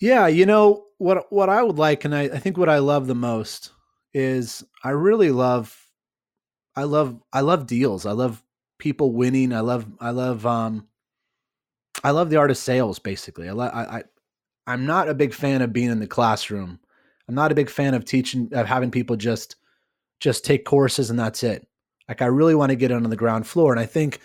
Yeah, 0.00 0.26
you 0.26 0.46
know 0.46 0.86
what 0.98 1.32
what 1.32 1.48
I 1.48 1.62
would 1.62 1.78
like, 1.78 2.04
and 2.04 2.14
I, 2.14 2.22
I 2.22 2.38
think 2.38 2.56
what 2.56 2.68
I 2.68 2.78
love 2.78 3.06
the 3.06 3.14
most 3.14 3.70
is 4.12 4.64
I 4.82 4.90
really 4.90 5.30
love 5.30 5.84
I 6.76 6.84
love 6.84 7.20
I 7.32 7.40
love 7.40 7.66
deals. 7.66 8.06
I 8.06 8.12
love 8.12 8.42
people 8.78 9.12
winning. 9.12 9.52
I 9.52 9.60
love 9.60 9.86
I 10.00 10.10
love 10.10 10.46
um 10.46 10.88
I 12.02 12.10
love 12.10 12.30
the 12.30 12.36
art 12.36 12.50
of 12.50 12.56
sales. 12.56 12.98
Basically, 12.98 13.48
I, 13.48 13.54
I, 13.54 13.98
I 13.98 14.04
I'm 14.66 14.86
not 14.86 15.08
a 15.08 15.14
big 15.14 15.32
fan 15.34 15.62
of 15.62 15.72
being 15.72 15.90
in 15.90 16.00
the 16.00 16.06
classroom. 16.06 16.80
I'm 17.28 17.34
not 17.34 17.52
a 17.52 17.54
big 17.54 17.70
fan 17.70 17.94
of 17.94 18.04
teaching 18.04 18.48
of 18.52 18.66
having 18.66 18.90
people 18.90 19.16
just 19.16 19.56
just 20.20 20.44
take 20.44 20.64
courses 20.64 21.10
and 21.10 21.18
that's 21.18 21.42
it. 21.42 21.66
Like 22.08 22.22
I 22.22 22.26
really 22.26 22.54
want 22.54 22.70
to 22.70 22.76
get 22.76 22.92
on 22.92 23.02
the 23.02 23.16
ground 23.16 23.46
floor, 23.46 23.72
and 23.72 23.80
I 23.80 23.86
think 23.86 24.20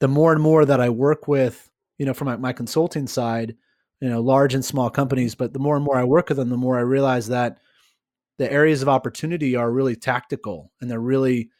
the 0.00 0.08
more 0.08 0.32
and 0.32 0.42
more 0.42 0.64
that 0.64 0.80
I 0.80 0.90
work 0.90 1.26
with, 1.26 1.70
you 1.98 2.06
know, 2.06 2.14
from 2.14 2.26
my, 2.26 2.36
my 2.36 2.52
consulting 2.52 3.06
side, 3.06 3.56
you 4.00 4.08
know, 4.08 4.20
large 4.20 4.54
and 4.54 4.64
small 4.64 4.90
companies, 4.90 5.34
but 5.34 5.52
the 5.52 5.58
more 5.58 5.76
and 5.76 5.84
more 5.84 5.96
I 5.96 6.04
work 6.04 6.28
with 6.28 6.38
them, 6.38 6.50
the 6.50 6.56
more 6.56 6.76
I 6.76 6.82
realize 6.82 7.28
that 7.28 7.58
the 8.38 8.52
areas 8.52 8.82
of 8.82 8.88
opportunity 8.88 9.56
are 9.56 9.72
really 9.72 9.96
tactical 9.96 10.70
and 10.80 10.90
they're 10.90 11.00
really 11.00 11.50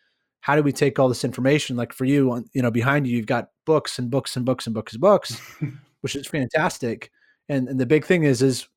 how 0.41 0.55
do 0.55 0.63
we 0.63 0.73
take 0.73 0.99
all 0.99 1.09
this 1.09 1.25
information? 1.25 1.77
Like 1.77 1.93
for 1.93 2.05
you 2.05 2.45
you 2.53 2.63
know 2.63 2.71
behind 2.71 3.07
you 3.07 3.17
you've 3.17 3.27
got 3.27 3.49
books 3.65 3.99
and 3.99 4.11
books 4.11 4.37
and 4.37 4.45
books 4.45 4.67
and 4.67 4.75
books 4.75 4.93
and 4.93 5.01
books 5.01 5.41
which 6.03 6.15
is 6.15 6.27
fantastic 6.27 7.11
and, 7.49 7.69
and 7.69 7.81
the 7.81 7.87
big 7.87 8.05
thing 8.05 8.25
is 8.25 8.43
is 8.43 8.69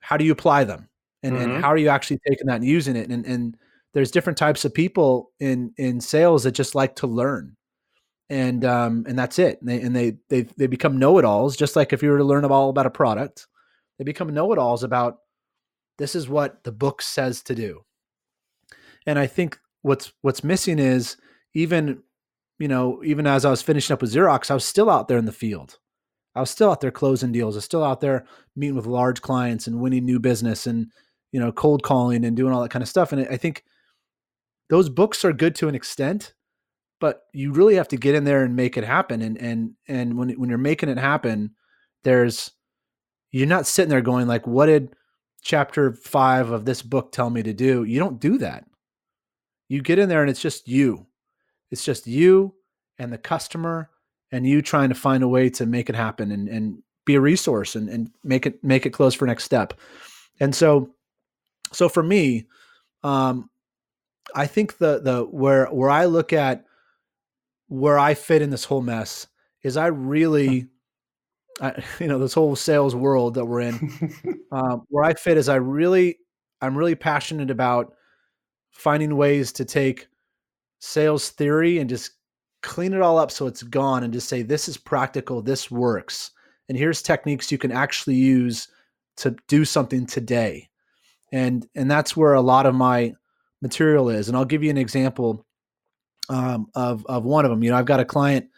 how 0.00 0.16
do 0.16 0.24
you 0.24 0.32
apply 0.32 0.64
them? 0.64 0.88
And, 1.22 1.34
mm-hmm. 1.34 1.50
and 1.50 1.64
how 1.64 1.68
are 1.68 1.76
you 1.76 1.88
actually 1.88 2.18
taking 2.26 2.46
that 2.46 2.56
and 2.56 2.64
using 2.64 2.96
it? 2.96 3.10
And 3.10 3.24
and 3.26 3.56
there's 3.92 4.10
different 4.10 4.38
types 4.38 4.64
of 4.64 4.74
people 4.74 5.30
in 5.40 5.72
in 5.76 6.00
sales 6.00 6.44
that 6.44 6.52
just 6.52 6.74
like 6.74 6.96
to 6.96 7.06
learn 7.06 7.56
and 8.28 8.64
um 8.64 9.04
and 9.08 9.18
that's 9.18 9.38
it 9.38 9.60
and 9.60 9.68
they 9.68 9.80
and 9.80 9.94
they 9.94 10.16
they, 10.28 10.42
they 10.56 10.66
become 10.66 10.98
know-it-alls 10.98 11.56
just 11.56 11.76
like 11.76 11.92
if 11.92 12.02
you 12.02 12.10
were 12.10 12.18
to 12.18 12.24
learn 12.24 12.44
all 12.44 12.70
about 12.70 12.86
a 12.86 12.90
product 12.90 13.46
they 13.98 14.04
become 14.04 14.32
know-it-alls 14.32 14.82
about 14.82 15.18
this 15.98 16.14
is 16.14 16.28
what 16.28 16.62
the 16.64 16.72
book 16.72 17.02
says 17.02 17.42
to 17.42 17.54
do 17.54 17.84
and 19.06 19.18
i 19.18 19.26
think 19.26 19.58
what's 19.82 20.12
what's 20.22 20.44
missing 20.44 20.78
is 20.78 21.16
even 21.54 22.02
you 22.58 22.68
know 22.68 23.02
even 23.04 23.26
as 23.26 23.44
i 23.44 23.50
was 23.50 23.62
finishing 23.62 23.94
up 23.94 24.00
with 24.00 24.12
xerox 24.12 24.50
i 24.50 24.54
was 24.54 24.64
still 24.64 24.88
out 24.88 25.08
there 25.08 25.18
in 25.18 25.26
the 25.26 25.32
field 25.32 25.78
I 26.34 26.40
was 26.40 26.50
still 26.50 26.70
out 26.70 26.80
there 26.80 26.90
closing 26.90 27.32
deals. 27.32 27.56
I 27.56 27.58
was 27.58 27.64
still 27.64 27.84
out 27.84 28.00
there 28.00 28.24
meeting 28.54 28.76
with 28.76 28.86
large 28.86 29.20
clients 29.20 29.66
and 29.66 29.80
winning 29.80 30.04
new 30.04 30.20
business 30.20 30.66
and 30.66 30.86
you 31.32 31.40
know 31.40 31.52
cold 31.52 31.82
calling 31.82 32.24
and 32.24 32.36
doing 32.36 32.52
all 32.52 32.62
that 32.62 32.70
kind 32.70 32.82
of 32.82 32.88
stuff. 32.88 33.12
And 33.12 33.26
I 33.28 33.36
think 33.36 33.64
those 34.70 34.88
books 34.88 35.24
are 35.24 35.32
good 35.32 35.54
to 35.56 35.68
an 35.68 35.74
extent, 35.74 36.32
but 37.00 37.24
you 37.34 37.52
really 37.52 37.74
have 37.74 37.88
to 37.88 37.96
get 37.96 38.14
in 38.14 38.24
there 38.24 38.44
and 38.44 38.56
make 38.56 38.76
it 38.76 38.84
happen. 38.84 39.20
And 39.20 39.36
and 39.38 39.72
and 39.88 40.16
when 40.16 40.30
when 40.30 40.48
you're 40.48 40.58
making 40.58 40.88
it 40.88 40.98
happen, 40.98 41.50
there's 42.04 42.52
you're 43.32 43.46
not 43.46 43.66
sitting 43.66 43.90
there 43.90 44.00
going 44.00 44.26
like, 44.26 44.46
"What 44.46 44.66
did 44.66 44.94
chapter 45.42 45.92
five 45.92 46.50
of 46.50 46.64
this 46.64 46.82
book 46.82 47.12
tell 47.12 47.28
me 47.28 47.42
to 47.42 47.52
do?" 47.52 47.84
You 47.84 47.98
don't 47.98 48.20
do 48.20 48.38
that. 48.38 48.64
You 49.68 49.82
get 49.82 49.98
in 49.98 50.08
there 50.08 50.22
and 50.22 50.30
it's 50.30 50.40
just 50.40 50.68
you. 50.68 51.06
It's 51.70 51.84
just 51.84 52.06
you 52.06 52.54
and 52.98 53.12
the 53.12 53.18
customer 53.18 53.90
and 54.32 54.46
you 54.46 54.62
trying 54.62 54.88
to 54.90 54.94
find 54.94 55.22
a 55.22 55.28
way 55.28 55.50
to 55.50 55.66
make 55.66 55.88
it 55.88 55.96
happen 55.96 56.30
and, 56.30 56.48
and 56.48 56.82
be 57.04 57.16
a 57.16 57.20
resource 57.20 57.74
and, 57.74 57.88
and 57.88 58.10
make 58.22 58.46
it 58.46 58.62
make 58.62 58.86
it 58.86 58.90
close 58.90 59.14
for 59.14 59.26
next 59.26 59.44
step. 59.44 59.74
And 60.38 60.54
so 60.54 60.94
so 61.72 61.88
for 61.88 62.02
me, 62.02 62.46
um, 63.02 63.49
I 64.34 64.46
think 64.46 64.78
the 64.78 65.00
the 65.00 65.22
where 65.24 65.66
where 65.66 65.90
I 65.90 66.06
look 66.06 66.32
at 66.32 66.64
where 67.68 67.98
I 67.98 68.14
fit 68.14 68.42
in 68.42 68.50
this 68.50 68.64
whole 68.64 68.82
mess 68.82 69.26
is 69.62 69.76
I 69.76 69.86
really 69.86 70.66
I, 71.60 71.82
you 72.00 72.06
know 72.06 72.18
this 72.18 72.34
whole 72.34 72.56
sales 72.56 72.94
world 72.94 73.34
that 73.34 73.44
we're 73.44 73.60
in 73.60 74.14
um, 74.52 74.82
where 74.88 75.04
I 75.04 75.14
fit 75.14 75.36
is 75.36 75.48
I 75.48 75.56
really 75.56 76.18
I'm 76.60 76.76
really 76.76 76.94
passionate 76.94 77.50
about 77.50 77.94
finding 78.70 79.16
ways 79.16 79.52
to 79.52 79.64
take 79.64 80.08
sales 80.80 81.30
theory 81.30 81.78
and 81.78 81.88
just 81.88 82.12
clean 82.62 82.92
it 82.92 83.00
all 83.00 83.18
up 83.18 83.30
so 83.30 83.46
it's 83.46 83.62
gone 83.62 84.02
and 84.02 84.12
just 84.12 84.28
say 84.28 84.42
this 84.42 84.68
is 84.68 84.76
practical. 84.76 85.42
This 85.42 85.70
works. 85.70 86.30
And 86.68 86.76
here's 86.76 87.02
techniques 87.02 87.50
you 87.50 87.58
can 87.58 87.72
actually 87.72 88.16
use 88.16 88.68
to 89.16 89.34
do 89.48 89.64
something 89.64 90.06
today. 90.06 90.68
And 91.32 91.66
and 91.74 91.90
that's 91.90 92.16
where 92.16 92.34
a 92.34 92.40
lot 92.40 92.66
of 92.66 92.74
my 92.74 93.14
material 93.62 94.08
is 94.08 94.28
and 94.28 94.36
i'll 94.36 94.44
give 94.44 94.62
you 94.62 94.70
an 94.70 94.78
example 94.78 95.44
um, 96.28 96.68
of 96.74 97.04
of 97.06 97.24
one 97.24 97.44
of 97.44 97.50
them 97.50 97.62
you 97.62 97.70
know 97.70 97.76
i've 97.76 97.86
got 97.86 98.00
a 98.00 98.04
client 98.04 98.48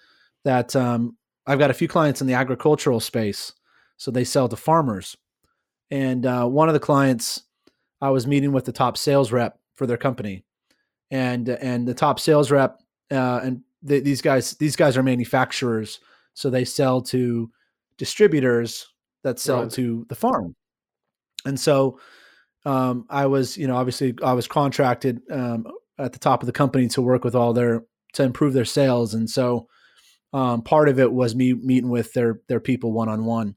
that 0.45 0.75
um, 0.77 1.17
i've 1.47 1.59
got 1.59 1.71
a 1.71 1.75
few 1.75 1.88
clients 1.88 2.21
in 2.21 2.27
the 2.27 2.35
agricultural 2.35 3.01
space 3.01 3.53
so 3.97 4.11
they 4.11 4.25
sell 4.25 4.49
to 4.49 4.57
farmers 4.57 5.17
and 5.91 6.27
uh, 6.27 6.47
one 6.47 6.69
of 6.69 6.75
the 6.75 6.81
clients 6.81 7.45
i 8.01 8.11
was 8.11 8.27
meeting 8.27 8.53
with 8.53 8.65
the 8.65 8.73
top 8.73 8.97
sales 8.97 9.33
rep 9.33 9.59
for 9.75 9.87
their 9.87 9.97
company 9.97 10.45
and 11.11 11.49
and 11.49 11.87
the 11.87 11.95
top 11.95 12.21
sales 12.21 12.51
rep 12.51 12.83
uh, 13.11 13.41
and 13.43 13.62
these 13.83 14.23
guys 14.23 14.53
these 14.53 14.77
guys 14.77 14.97
are 14.97 15.03
manufacturers, 15.03 16.01
so 16.35 16.49
they 16.49 16.65
sell 16.65 17.01
to 17.01 17.51
distributors 17.99 18.88
that 19.23 19.38
sell 19.38 19.62
right. 19.62 19.71
to 19.73 20.07
the 20.09 20.15
farm. 20.15 20.55
And 21.45 21.59
so 21.59 21.99
um, 22.64 23.07
I 23.11 23.27
was, 23.27 23.57
you 23.57 23.66
know, 23.66 23.77
obviously 23.77 24.14
I 24.22 24.33
was 24.33 24.46
contracted 24.46 25.20
um, 25.31 25.66
at 25.98 26.12
the 26.12 26.18
top 26.18 26.42
of 26.42 26.46
the 26.46 26.53
company 26.53 26.88
to 26.88 27.03
work 27.03 27.25
with 27.25 27.35
all 27.35 27.53
their 27.53 27.85
to 28.14 28.22
improve 28.22 28.53
their 28.53 28.64
sales, 28.64 29.14
and 29.14 29.29
so 29.29 29.68
um, 30.33 30.62
part 30.62 30.88
of 30.88 30.98
it 30.98 31.12
was 31.12 31.35
me 31.35 31.55
meeting 31.55 31.90
with 31.90 32.12
their 32.12 32.40
their 32.48 32.61
people 32.61 32.92
one 32.92 33.09
on 33.09 33.25
one, 33.25 33.57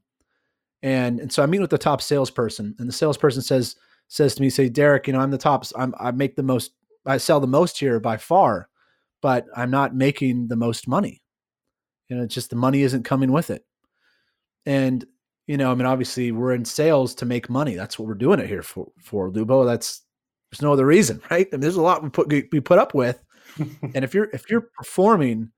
and 0.82 1.20
and 1.20 1.32
so 1.32 1.42
I 1.42 1.46
meet 1.46 1.60
with 1.60 1.70
the 1.70 1.78
top 1.78 2.02
salesperson, 2.02 2.74
and 2.78 2.88
the 2.88 2.92
salesperson 2.92 3.42
says 3.42 3.76
says 4.08 4.34
to 4.34 4.42
me, 4.42 4.50
say 4.50 4.68
Derek, 4.68 5.06
you 5.06 5.12
know, 5.12 5.20
I'm 5.20 5.30
the 5.30 5.38
top, 5.38 5.64
I'm 5.76 5.94
I 5.98 6.10
make 6.10 6.36
the 6.36 6.42
most, 6.42 6.72
I 7.04 7.16
sell 7.16 7.40
the 7.40 7.46
most 7.46 7.78
here 7.78 8.00
by 8.00 8.16
far, 8.16 8.68
but 9.20 9.46
I'm 9.56 9.70
not 9.70 9.94
making 9.94 10.48
the 10.48 10.56
most 10.56 10.86
money. 10.86 11.22
You 12.08 12.16
know, 12.16 12.22
it's 12.22 12.34
just 12.34 12.50
the 12.50 12.56
money 12.56 12.82
isn't 12.82 13.02
coming 13.02 13.32
with 13.32 13.50
it. 13.50 13.64
And, 14.64 15.04
you 15.46 15.56
know, 15.56 15.70
I 15.70 15.74
mean, 15.74 15.86
obviously 15.86 16.32
we're 16.32 16.54
in 16.54 16.64
sales 16.64 17.14
to 17.16 17.26
make 17.26 17.48
money. 17.48 17.74
That's 17.74 17.98
what 17.98 18.08
we're 18.08 18.14
doing 18.14 18.40
it 18.40 18.48
here 18.48 18.62
for, 18.62 18.90
for 19.00 19.30
Lubo. 19.30 19.64
That's, 19.64 20.02
there's 20.50 20.62
no 20.62 20.72
other 20.72 20.86
reason, 20.86 21.20
right? 21.30 21.46
I 21.52 21.56
mean, 21.56 21.60
there's 21.60 21.76
a 21.76 21.82
lot 21.82 22.02
we 22.02 22.10
put, 22.10 22.28
we 22.28 22.60
put 22.60 22.78
up 22.78 22.94
with. 22.94 23.22
and 23.58 24.04
if 24.04 24.12
you're, 24.12 24.28
if 24.32 24.50
you're 24.50 24.68
performing, 24.76 25.50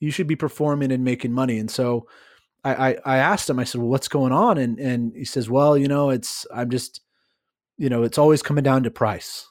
you 0.00 0.10
should 0.10 0.26
be 0.26 0.36
performing 0.36 0.92
and 0.92 1.04
making 1.04 1.32
money. 1.32 1.58
And 1.58 1.70
so 1.70 2.06
I, 2.64 2.90
I, 2.90 2.96
I 3.04 3.16
asked 3.18 3.50
him, 3.50 3.58
I 3.58 3.64
said, 3.64 3.80
well, 3.80 3.90
what's 3.90 4.08
going 4.08 4.32
on? 4.32 4.58
And, 4.58 4.78
and 4.78 5.12
he 5.14 5.24
says, 5.24 5.50
well, 5.50 5.76
you 5.76 5.88
know, 5.88 6.10
it's, 6.10 6.46
I'm 6.54 6.70
just, 6.70 7.00
you 7.76 7.88
know, 7.88 8.02
it's 8.02 8.18
always 8.18 8.42
coming 8.42 8.64
down 8.64 8.82
to 8.84 8.90
price. 8.90 9.46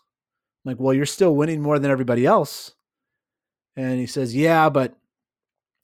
I'm 0.65 0.71
like, 0.71 0.79
well, 0.79 0.93
you're 0.93 1.05
still 1.05 1.35
winning 1.35 1.61
more 1.61 1.79
than 1.79 1.91
everybody 1.91 2.25
else. 2.25 2.73
And 3.75 3.99
he 3.99 4.07
says, 4.07 4.35
yeah, 4.35 4.69
but 4.69 4.97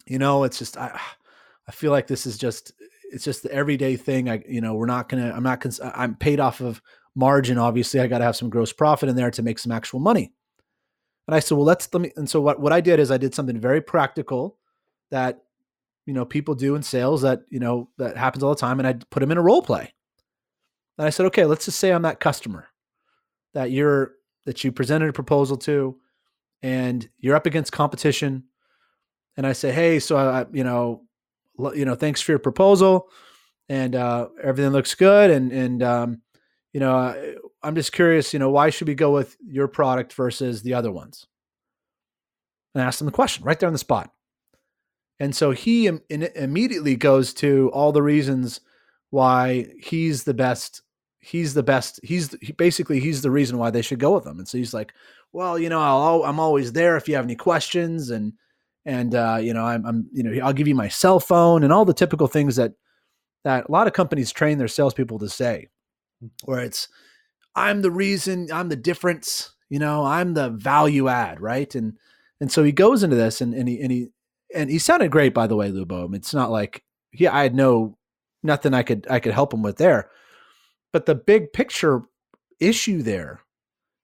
you 0.06 0.20
know, 0.20 0.44
it's 0.44 0.60
just, 0.60 0.78
I, 0.78 1.00
I 1.68 1.72
feel 1.72 1.92
like 1.92 2.08
this 2.08 2.26
is 2.26 2.38
just, 2.38 2.74
it's 3.14 3.24
just 3.24 3.44
the 3.44 3.52
everyday 3.52 3.96
thing. 3.96 4.30
I, 4.30 4.44
you 4.48 4.62
know, 4.62 4.74
we're 4.74 4.86
not 4.86 5.10
to, 5.10 5.18
I'm 5.18 5.44
not, 5.44 5.62
cons- 5.62 5.80
I'm 5.82 6.16
paid 6.16 6.40
off 6.40 6.60
of 6.60 6.82
margin. 7.16 7.58
Obviously 7.58 8.00
I 8.00 8.08
got 8.08 8.18
to 8.18 8.24
have 8.24 8.36
some 8.36 8.50
gross 8.50 8.74
profit 8.74 9.10
in 9.10 9.16
there 9.16 9.32
to 9.32 9.44
make 9.44 9.60
some 9.60 9.72
actual 9.72 10.00
money. 10.00 10.34
And 11.28 11.36
I 11.36 11.40
said, 11.40 11.56
well, 11.56 11.66
let's, 11.66 11.88
let 11.94 12.02
me, 12.02 12.12
and 12.18 12.30
so 12.30 12.42
what, 12.42 12.60
what 12.60 12.74
I 12.74 12.82
did 12.82 13.00
is 13.00 13.12
I 13.12 13.18
did 13.18 13.34
something 13.34 13.60
very 13.60 13.82
practical 13.82 14.58
that 15.12 15.44
you 16.06 16.14
know 16.14 16.26
people 16.26 16.56
do 16.56 16.76
in 16.76 16.84
sales 16.84 17.22
that 17.22 17.44
you 17.50 17.60
know 17.60 17.90
that 17.98 18.18
happens 18.18 18.44
all 18.44 18.54
the 18.54 18.60
time 18.60 18.80
and 18.80 18.88
i 18.88 18.94
put 19.10 19.20
them 19.20 19.32
in 19.32 19.38
a 19.38 19.42
role 19.42 19.62
play 19.62 19.94
and 20.98 21.08
i 21.08 21.10
said 21.10 21.26
okay 21.26 21.46
let's 21.46 21.66
just 21.66 21.80
say 21.80 21.92
i'm 21.92 22.02
that 22.02 22.20
customer 22.20 22.68
that 23.54 23.72
you're 23.72 24.14
that 24.46 24.64
you 24.64 24.72
presented 24.72 25.10
a 25.10 25.14
proposal 25.14 25.58
to 25.58 25.98
and 26.62 27.10
you're 27.20 27.36
up 27.36 27.46
against 27.46 27.72
competition 27.72 28.44
and 29.38 29.48
i 29.48 29.54
say 29.54 29.72
hey 29.72 30.00
so 30.00 30.18
i 30.18 30.46
you 30.52 30.64
know 30.64 31.04
you 31.74 31.86
know 31.86 31.96
thanks 31.96 32.22
for 32.22 32.32
your 32.32 32.40
proposal 32.40 33.10
and 33.70 33.96
uh, 33.96 34.28
everything 34.42 34.72
looks 34.72 34.96
good 34.96 35.32
and 35.32 35.52
and 35.52 35.84
um, 35.84 36.22
you 36.74 36.80
know 36.80 37.16
i'm 37.62 37.76
just 37.76 37.92
curious 37.92 38.34
you 38.34 38.40
know 38.40 38.50
why 38.50 38.70
should 38.70 38.88
we 38.88 38.96
go 38.96 39.12
with 39.12 39.38
your 39.46 39.68
product 39.68 40.14
versus 40.14 40.62
the 40.64 40.74
other 40.74 40.92
ones 40.92 41.28
and 42.74 42.82
I 42.82 42.88
asked 42.88 43.00
them 43.00 43.06
the 43.06 43.12
question 43.12 43.44
right 43.44 43.60
there 43.60 43.68
on 43.68 43.74
the 43.74 43.80
spot 43.80 44.12
and 45.20 45.36
so 45.36 45.52
he 45.52 45.88
Im- 45.88 46.02
immediately 46.10 46.96
goes 46.96 47.34
to 47.36 47.70
all 47.74 47.92
the 47.92 48.02
reasons 48.02 48.60
why 49.14 49.68
he's 49.80 50.24
the 50.24 50.34
best. 50.34 50.82
He's 51.20 51.54
the 51.54 51.64
best. 51.64 52.00
He's 52.04 52.36
he, 52.42 52.52
basically 52.52 53.00
he's 53.00 53.22
the 53.22 53.32
reason 53.32 53.60
why 53.60 53.70
they 53.70 53.84
should 53.84 54.00
go 54.00 54.16
with 54.16 54.26
him. 54.26 54.40
And 54.40 54.48
so 54.48 54.58
he's 54.58 54.74
like, 54.74 54.92
well, 55.32 55.58
you 55.58 55.70
know, 55.70 55.80
I'll, 55.80 56.24
I'm 56.24 56.40
always 56.40 56.74
there 56.74 56.98
if 56.98 57.08
you 57.08 57.16
have 57.16 57.26
any 57.26 57.36
questions, 57.36 58.10
and 58.10 58.34
and 58.86 59.16
uh, 59.16 59.38
you 59.42 59.54
know, 59.54 59.66
I'm, 59.66 59.86
I'm 59.86 60.10
you 60.12 60.24
know, 60.24 60.46
I'll 60.46 60.54
give 60.54 60.68
you 60.68 60.76
my 60.76 60.88
cell 60.88 61.20
phone 61.20 61.64
and 61.64 61.72
all 61.72 61.86
the 61.86 61.94
typical 61.94 62.28
things 62.28 62.56
that 62.58 62.74
that 63.44 63.68
a 63.68 63.72
lot 63.72 63.88
of 63.88 63.94
companies 63.94 64.32
train 64.32 64.58
their 64.58 64.68
salespeople 64.68 65.20
to 65.20 65.30
say, 65.30 65.68
where 66.46 66.62
it's, 66.62 66.88
I'm 67.56 67.82
the 67.82 67.92
reason, 67.92 68.48
I'm 68.54 68.70
the 68.70 68.76
difference, 68.76 69.54
you 69.70 69.80
know, 69.80 70.06
I'm 70.06 70.34
the 70.34 70.50
value 70.50 71.08
add, 71.08 71.42
right? 71.42 71.74
And 71.76 71.98
and 72.40 72.52
so 72.52 72.64
he 72.64 72.72
goes 72.72 73.04
into 73.04 73.16
this 73.16 73.42
and 73.42 73.54
and 73.54 73.68
he 73.68 73.82
and 73.82 73.92
he 73.92 74.08
and 74.54 74.70
he 74.70 74.80
sounded 74.80 75.12
great 75.12 75.34
by 75.34 75.48
the 75.48 75.56
way, 75.56 75.72
Lubo. 75.72 76.14
It's 76.16 76.34
not 76.34 76.52
like 76.52 76.84
he 77.12 77.28
I 77.28 77.44
had 77.44 77.56
no 77.56 77.98
nothing 78.42 78.74
I 78.74 78.84
could 78.84 79.08
I 79.10 79.20
could 79.20 79.34
help 79.34 79.54
him 79.54 79.62
with 79.62 79.78
there. 79.78 80.10
But 80.92 81.06
the 81.06 81.16
big 81.16 81.54
picture 81.54 82.04
issue 82.60 83.02
there 83.02 83.42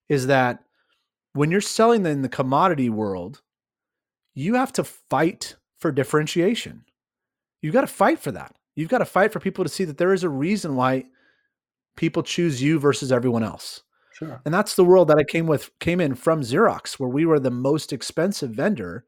is 0.09 0.27
that 0.27 0.63
when 1.33 1.51
you're 1.51 1.61
selling 1.61 2.05
in 2.05 2.23
the 2.23 2.29
commodity 2.29 2.89
world, 2.89 3.41
you 4.35 4.55
have 4.55 4.73
to 4.73 4.83
fight 4.83 5.55
for 5.79 5.91
differentiation. 5.91 6.85
You've 7.61 7.73
got 7.73 7.81
to 7.81 7.87
fight 7.87 8.19
for 8.19 8.31
that. 8.31 8.55
You've 8.75 8.89
got 8.89 8.99
to 8.99 9.05
fight 9.05 9.33
for 9.33 9.39
people 9.39 9.65
to 9.65 9.69
see 9.69 9.83
that 9.83 9.97
there 9.97 10.13
is 10.13 10.23
a 10.23 10.29
reason 10.29 10.75
why 10.75 11.05
people 11.97 12.23
choose 12.23 12.61
you 12.61 12.79
versus 12.79 13.11
everyone 13.11 13.43
else. 13.43 13.83
Sure. 14.13 14.41
And 14.45 14.53
that's 14.53 14.75
the 14.75 14.85
world 14.85 15.07
that 15.09 15.17
I 15.17 15.23
came 15.23 15.47
with 15.47 15.71
came 15.79 15.99
in 15.99 16.15
from 16.15 16.41
Xerox, 16.41 16.93
where 16.93 17.09
we 17.09 17.25
were 17.25 17.39
the 17.39 17.51
most 17.51 17.91
expensive 17.91 18.51
vendor 18.51 19.05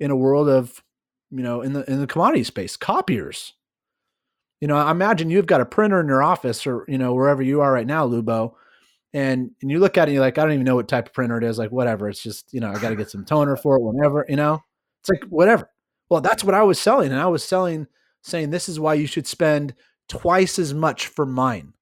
in 0.00 0.10
a 0.10 0.16
world 0.16 0.48
of 0.48 0.82
you 1.30 1.42
know 1.42 1.60
in 1.60 1.72
the 1.72 1.90
in 1.90 2.00
the 2.00 2.06
commodity 2.06 2.44
space 2.44 2.76
copiers 2.76 3.54
you 4.60 4.68
know 4.68 4.76
i 4.76 4.90
imagine 4.90 5.30
you've 5.30 5.46
got 5.46 5.60
a 5.60 5.66
printer 5.66 6.00
in 6.00 6.08
your 6.08 6.22
office 6.22 6.66
or 6.66 6.84
you 6.88 6.98
know 6.98 7.14
wherever 7.14 7.42
you 7.42 7.60
are 7.60 7.72
right 7.72 7.86
now 7.86 8.06
lubo 8.06 8.54
and 9.12 9.50
and 9.60 9.70
you 9.70 9.78
look 9.78 9.96
at 9.96 10.02
it 10.02 10.10
and 10.10 10.14
you're 10.14 10.22
like 10.22 10.38
i 10.38 10.42
don't 10.42 10.52
even 10.52 10.64
know 10.64 10.76
what 10.76 10.88
type 10.88 11.06
of 11.06 11.12
printer 11.12 11.38
it 11.38 11.44
is 11.44 11.58
like 11.58 11.70
whatever 11.70 12.08
it's 12.08 12.22
just 12.22 12.52
you 12.52 12.60
know 12.60 12.70
i 12.70 12.78
got 12.78 12.90
to 12.90 12.96
get 12.96 13.10
some 13.10 13.24
toner 13.24 13.56
for 13.56 13.76
it 13.76 13.82
whenever 13.82 14.24
you 14.28 14.36
know 14.36 14.62
it's 15.00 15.08
like 15.08 15.24
whatever 15.30 15.70
well 16.08 16.20
that's 16.20 16.44
what 16.44 16.54
i 16.54 16.62
was 16.62 16.78
selling 16.78 17.10
and 17.10 17.20
i 17.20 17.26
was 17.26 17.44
selling 17.44 17.86
saying 18.22 18.50
this 18.50 18.68
is 18.68 18.78
why 18.78 18.94
you 18.94 19.06
should 19.06 19.26
spend 19.26 19.74
twice 20.08 20.58
as 20.58 20.74
much 20.74 21.06
for 21.06 21.24
mine 21.24 21.72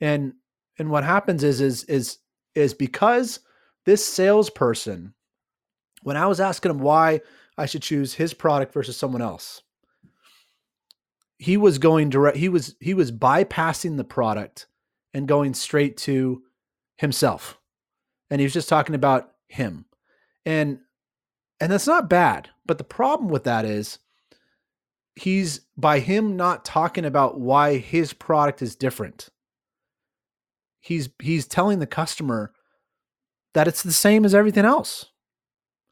and 0.00 0.32
and 0.78 0.90
what 0.90 1.04
happens 1.04 1.44
is 1.44 1.60
is 1.60 1.84
is 1.84 2.18
is 2.54 2.74
because 2.74 3.40
this 3.84 4.04
salesperson 4.04 5.14
when 6.02 6.16
I 6.16 6.26
was 6.26 6.40
asking 6.40 6.70
him 6.70 6.78
why 6.78 7.20
I 7.56 7.66
should 7.66 7.82
choose 7.82 8.14
his 8.14 8.34
product 8.34 8.72
versus 8.72 8.96
someone 8.96 9.22
else, 9.22 9.62
he 11.38 11.56
was 11.56 11.78
going 11.78 12.10
direct. 12.10 12.36
He 12.36 12.48
was 12.48 12.74
he 12.80 12.94
was 12.94 13.12
bypassing 13.12 13.96
the 13.96 14.04
product 14.04 14.66
and 15.14 15.28
going 15.28 15.54
straight 15.54 15.96
to 15.98 16.42
himself, 16.96 17.58
and 18.30 18.40
he 18.40 18.44
was 18.44 18.52
just 18.52 18.68
talking 18.68 18.94
about 18.94 19.32
him, 19.48 19.84
and 20.44 20.78
and 21.60 21.70
that's 21.70 21.86
not 21.86 22.08
bad. 22.08 22.48
But 22.64 22.78
the 22.78 22.84
problem 22.84 23.28
with 23.28 23.44
that 23.44 23.64
is 23.64 23.98
he's 25.16 25.60
by 25.76 25.98
him 25.98 26.36
not 26.36 26.64
talking 26.64 27.04
about 27.04 27.38
why 27.38 27.78
his 27.78 28.12
product 28.12 28.62
is 28.62 28.76
different. 28.76 29.28
He's 30.80 31.10
he's 31.20 31.46
telling 31.46 31.78
the 31.78 31.86
customer 31.86 32.52
that 33.54 33.68
it's 33.68 33.82
the 33.82 33.92
same 33.92 34.24
as 34.24 34.34
everything 34.34 34.64
else. 34.64 35.06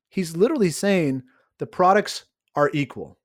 He's 0.08 0.36
literally 0.36 0.70
saying 0.70 1.24
the 1.58 1.66
products 1.66 2.24
are 2.54 2.70
equal. 2.72 3.18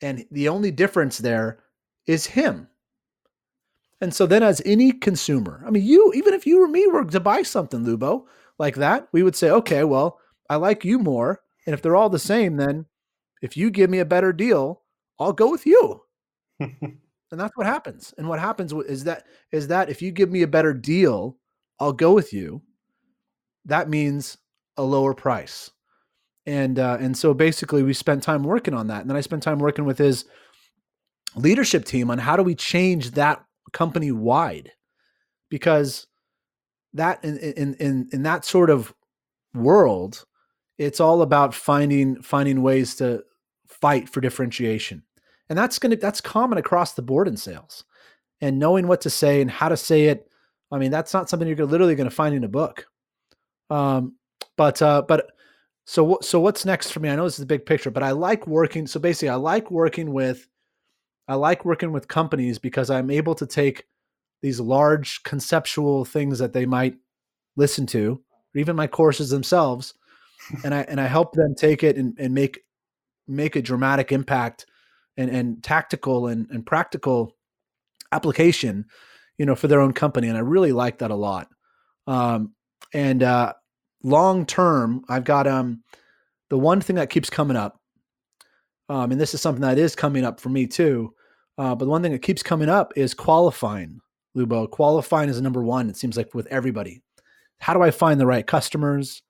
And 0.00 0.24
the 0.30 0.48
only 0.48 0.70
difference 0.70 1.18
there 1.18 1.58
is 2.06 2.26
him. 2.26 2.68
And 4.00 4.14
so 4.14 4.26
then, 4.26 4.42
as 4.42 4.62
any 4.64 4.92
consumer, 4.92 5.62
I 5.66 5.70
mean, 5.70 5.84
you, 5.84 6.12
even 6.14 6.32
if 6.34 6.46
you 6.46 6.62
or 6.62 6.68
me 6.68 6.86
were 6.86 7.04
to 7.04 7.20
buy 7.20 7.42
something, 7.42 7.84
Lubo, 7.84 8.24
like 8.58 8.76
that, 8.76 9.08
we 9.12 9.22
would 9.22 9.34
say, 9.34 9.50
okay, 9.50 9.84
well, 9.84 10.18
I 10.48 10.56
like 10.56 10.84
you 10.84 10.98
more. 10.98 11.40
And 11.66 11.74
if 11.74 11.82
they're 11.82 11.96
all 11.96 12.08
the 12.08 12.18
same, 12.18 12.56
then 12.56 12.86
if 13.42 13.56
you 13.56 13.70
give 13.70 13.90
me 13.90 13.98
a 13.98 14.04
better 14.04 14.32
deal, 14.32 14.82
I'll 15.18 15.32
go 15.32 15.50
with 15.50 15.66
you. 15.66 16.02
and 16.60 17.00
that's 17.30 17.56
what 17.56 17.66
happens. 17.66 18.14
And 18.18 18.28
what 18.28 18.38
happens 18.38 18.72
is 18.72 19.04
that 19.04 19.24
is 19.52 19.68
that 19.68 19.90
if 19.90 20.00
you 20.00 20.12
give 20.12 20.30
me 20.30 20.42
a 20.42 20.48
better 20.48 20.72
deal, 20.72 21.36
I'll 21.78 21.92
go 21.92 22.12
with 22.12 22.32
you. 22.32 22.62
That 23.64 23.88
means 23.88 24.38
a 24.76 24.82
lower 24.82 25.14
price. 25.14 25.70
And 26.46 26.78
uh, 26.78 26.98
and 27.00 27.16
so 27.16 27.34
basically 27.34 27.82
we 27.82 27.92
spent 27.92 28.22
time 28.22 28.44
working 28.44 28.74
on 28.74 28.86
that. 28.88 29.02
And 29.02 29.10
then 29.10 29.16
I 29.16 29.20
spent 29.20 29.42
time 29.42 29.58
working 29.58 29.84
with 29.84 29.98
his 29.98 30.24
leadership 31.36 31.84
team 31.84 32.10
on 32.10 32.18
how 32.18 32.36
do 32.36 32.42
we 32.42 32.54
change 32.54 33.12
that 33.12 33.44
company 33.72 34.12
wide? 34.12 34.72
Because 35.48 36.06
that 36.94 37.22
in 37.24 37.38
in 37.38 37.74
in, 37.74 38.08
in 38.12 38.22
that 38.22 38.44
sort 38.44 38.70
of 38.70 38.94
world, 39.54 40.24
it's 40.78 41.00
all 41.00 41.22
about 41.22 41.54
finding 41.54 42.20
finding 42.22 42.62
ways 42.62 42.96
to 42.96 43.24
fight 43.66 44.08
for 44.08 44.20
differentiation. 44.20 45.02
And 45.48 45.58
that's 45.58 45.78
gonna 45.78 45.96
that's 45.96 46.20
common 46.20 46.58
across 46.58 46.94
the 46.94 47.02
board 47.02 47.28
in 47.28 47.36
sales. 47.36 47.84
And 48.40 48.58
knowing 48.58 48.86
what 48.86 49.00
to 49.02 49.10
say 49.10 49.40
and 49.40 49.50
how 49.50 49.68
to 49.68 49.76
say 49.76 50.06
it, 50.06 50.28
I 50.70 50.78
mean, 50.78 50.90
that's 50.90 51.12
not 51.12 51.28
something 51.28 51.48
you're 51.48 51.66
literally 51.66 51.94
going 51.94 52.08
to 52.08 52.14
find 52.14 52.34
in 52.34 52.44
a 52.44 52.48
book. 52.48 52.86
Um, 53.70 54.14
but 54.56 54.80
uh, 54.82 55.02
but 55.02 55.32
so 55.86 56.18
so 56.20 56.38
what's 56.40 56.64
next 56.64 56.92
for 56.92 57.00
me? 57.00 57.08
I 57.08 57.16
know 57.16 57.24
this 57.24 57.34
is 57.34 57.40
the 57.40 57.46
big 57.46 57.66
picture, 57.66 57.90
but 57.90 58.02
I 58.02 58.10
like 58.10 58.46
working. 58.46 58.86
So 58.86 59.00
basically, 59.00 59.30
I 59.30 59.36
like 59.36 59.70
working 59.70 60.12
with 60.12 60.46
I 61.28 61.34
like 61.34 61.64
working 61.64 61.92
with 61.92 62.08
companies 62.08 62.58
because 62.58 62.90
I'm 62.90 63.10
able 63.10 63.34
to 63.34 63.46
take 63.46 63.84
these 64.40 64.60
large 64.60 65.22
conceptual 65.24 66.04
things 66.04 66.38
that 66.38 66.52
they 66.52 66.64
might 66.64 66.96
listen 67.56 67.86
to, 67.86 68.20
or 68.54 68.58
even 68.58 68.76
my 68.76 68.86
courses 68.86 69.30
themselves, 69.30 69.94
and 70.64 70.74
I 70.74 70.82
and 70.82 71.00
I 71.00 71.06
help 71.06 71.32
them 71.34 71.54
take 71.54 71.82
it 71.82 71.96
and, 71.96 72.16
and 72.18 72.32
make 72.32 72.60
make 73.26 73.56
a 73.56 73.62
dramatic 73.62 74.10
impact 74.10 74.64
and, 75.18 75.30
and 75.30 75.62
tactical 75.62 76.28
and, 76.28 76.48
and 76.50 76.64
practical 76.64 77.36
application, 78.12 78.86
you 79.36 79.44
know, 79.44 79.54
for 79.54 79.68
their 79.68 79.80
own 79.80 79.92
company. 79.92 80.28
And 80.28 80.36
I 80.36 80.40
really 80.40 80.72
like 80.72 80.98
that 80.98 81.10
a 81.10 81.16
lot. 81.16 81.48
Um, 82.06 82.54
and 82.94 83.22
uh, 83.22 83.52
long 84.02 84.46
term, 84.46 85.04
I've 85.08 85.24
got 85.24 85.46
um 85.46 85.82
the 86.48 86.58
one 86.58 86.80
thing 86.80 86.96
that 86.96 87.10
keeps 87.10 87.28
coming 87.28 87.56
up, 87.56 87.80
um, 88.88 89.12
and 89.12 89.20
this 89.20 89.34
is 89.34 89.42
something 89.42 89.62
that 89.62 89.78
is 89.78 89.94
coming 89.94 90.24
up 90.24 90.40
for 90.40 90.48
me 90.48 90.66
too. 90.66 91.12
Uh, 91.58 91.74
but 91.74 91.84
the 91.84 91.90
one 91.90 92.02
thing 92.02 92.12
that 92.12 92.22
keeps 92.22 92.42
coming 92.42 92.68
up 92.68 92.92
is 92.96 93.14
qualifying, 93.14 94.00
Lubo. 94.36 94.70
Qualifying 94.70 95.28
is 95.28 95.40
number 95.40 95.62
one. 95.62 95.90
It 95.90 95.96
seems 95.96 96.16
like 96.16 96.34
with 96.34 96.46
everybody. 96.46 97.02
How 97.58 97.74
do 97.74 97.82
I 97.82 97.90
find 97.90 98.20
the 98.20 98.26
right 98.26 98.46
customers? 98.46 99.22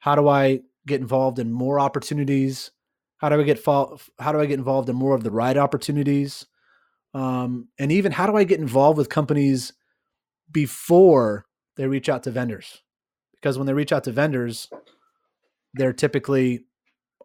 How 0.00 0.16
do 0.16 0.28
I 0.28 0.60
get 0.86 1.00
involved 1.00 1.38
in 1.38 1.52
more 1.52 1.78
opportunities? 1.78 2.72
How 3.18 3.28
do 3.28 3.40
I 3.40 3.44
get 3.44 3.58
fall, 3.58 4.00
How 4.18 4.32
do 4.32 4.40
I 4.40 4.46
get 4.46 4.58
involved 4.58 4.88
in 4.88 4.96
more 4.96 5.14
of 5.14 5.22
the 5.22 5.30
right 5.30 5.56
opportunities? 5.56 6.46
Um, 7.14 7.68
and 7.78 7.92
even 7.92 8.12
how 8.12 8.26
do 8.26 8.36
I 8.36 8.44
get 8.44 8.60
involved 8.60 8.98
with 8.98 9.08
companies 9.08 9.72
before 10.50 11.46
they 11.76 11.86
reach 11.86 12.08
out 12.08 12.24
to 12.24 12.30
vendors? 12.30 12.82
because 13.40 13.56
when 13.56 13.66
they 13.66 13.72
reach 13.72 13.92
out 13.92 14.04
to 14.04 14.12
vendors, 14.12 14.68
they're 15.74 15.92
typically 15.92 16.64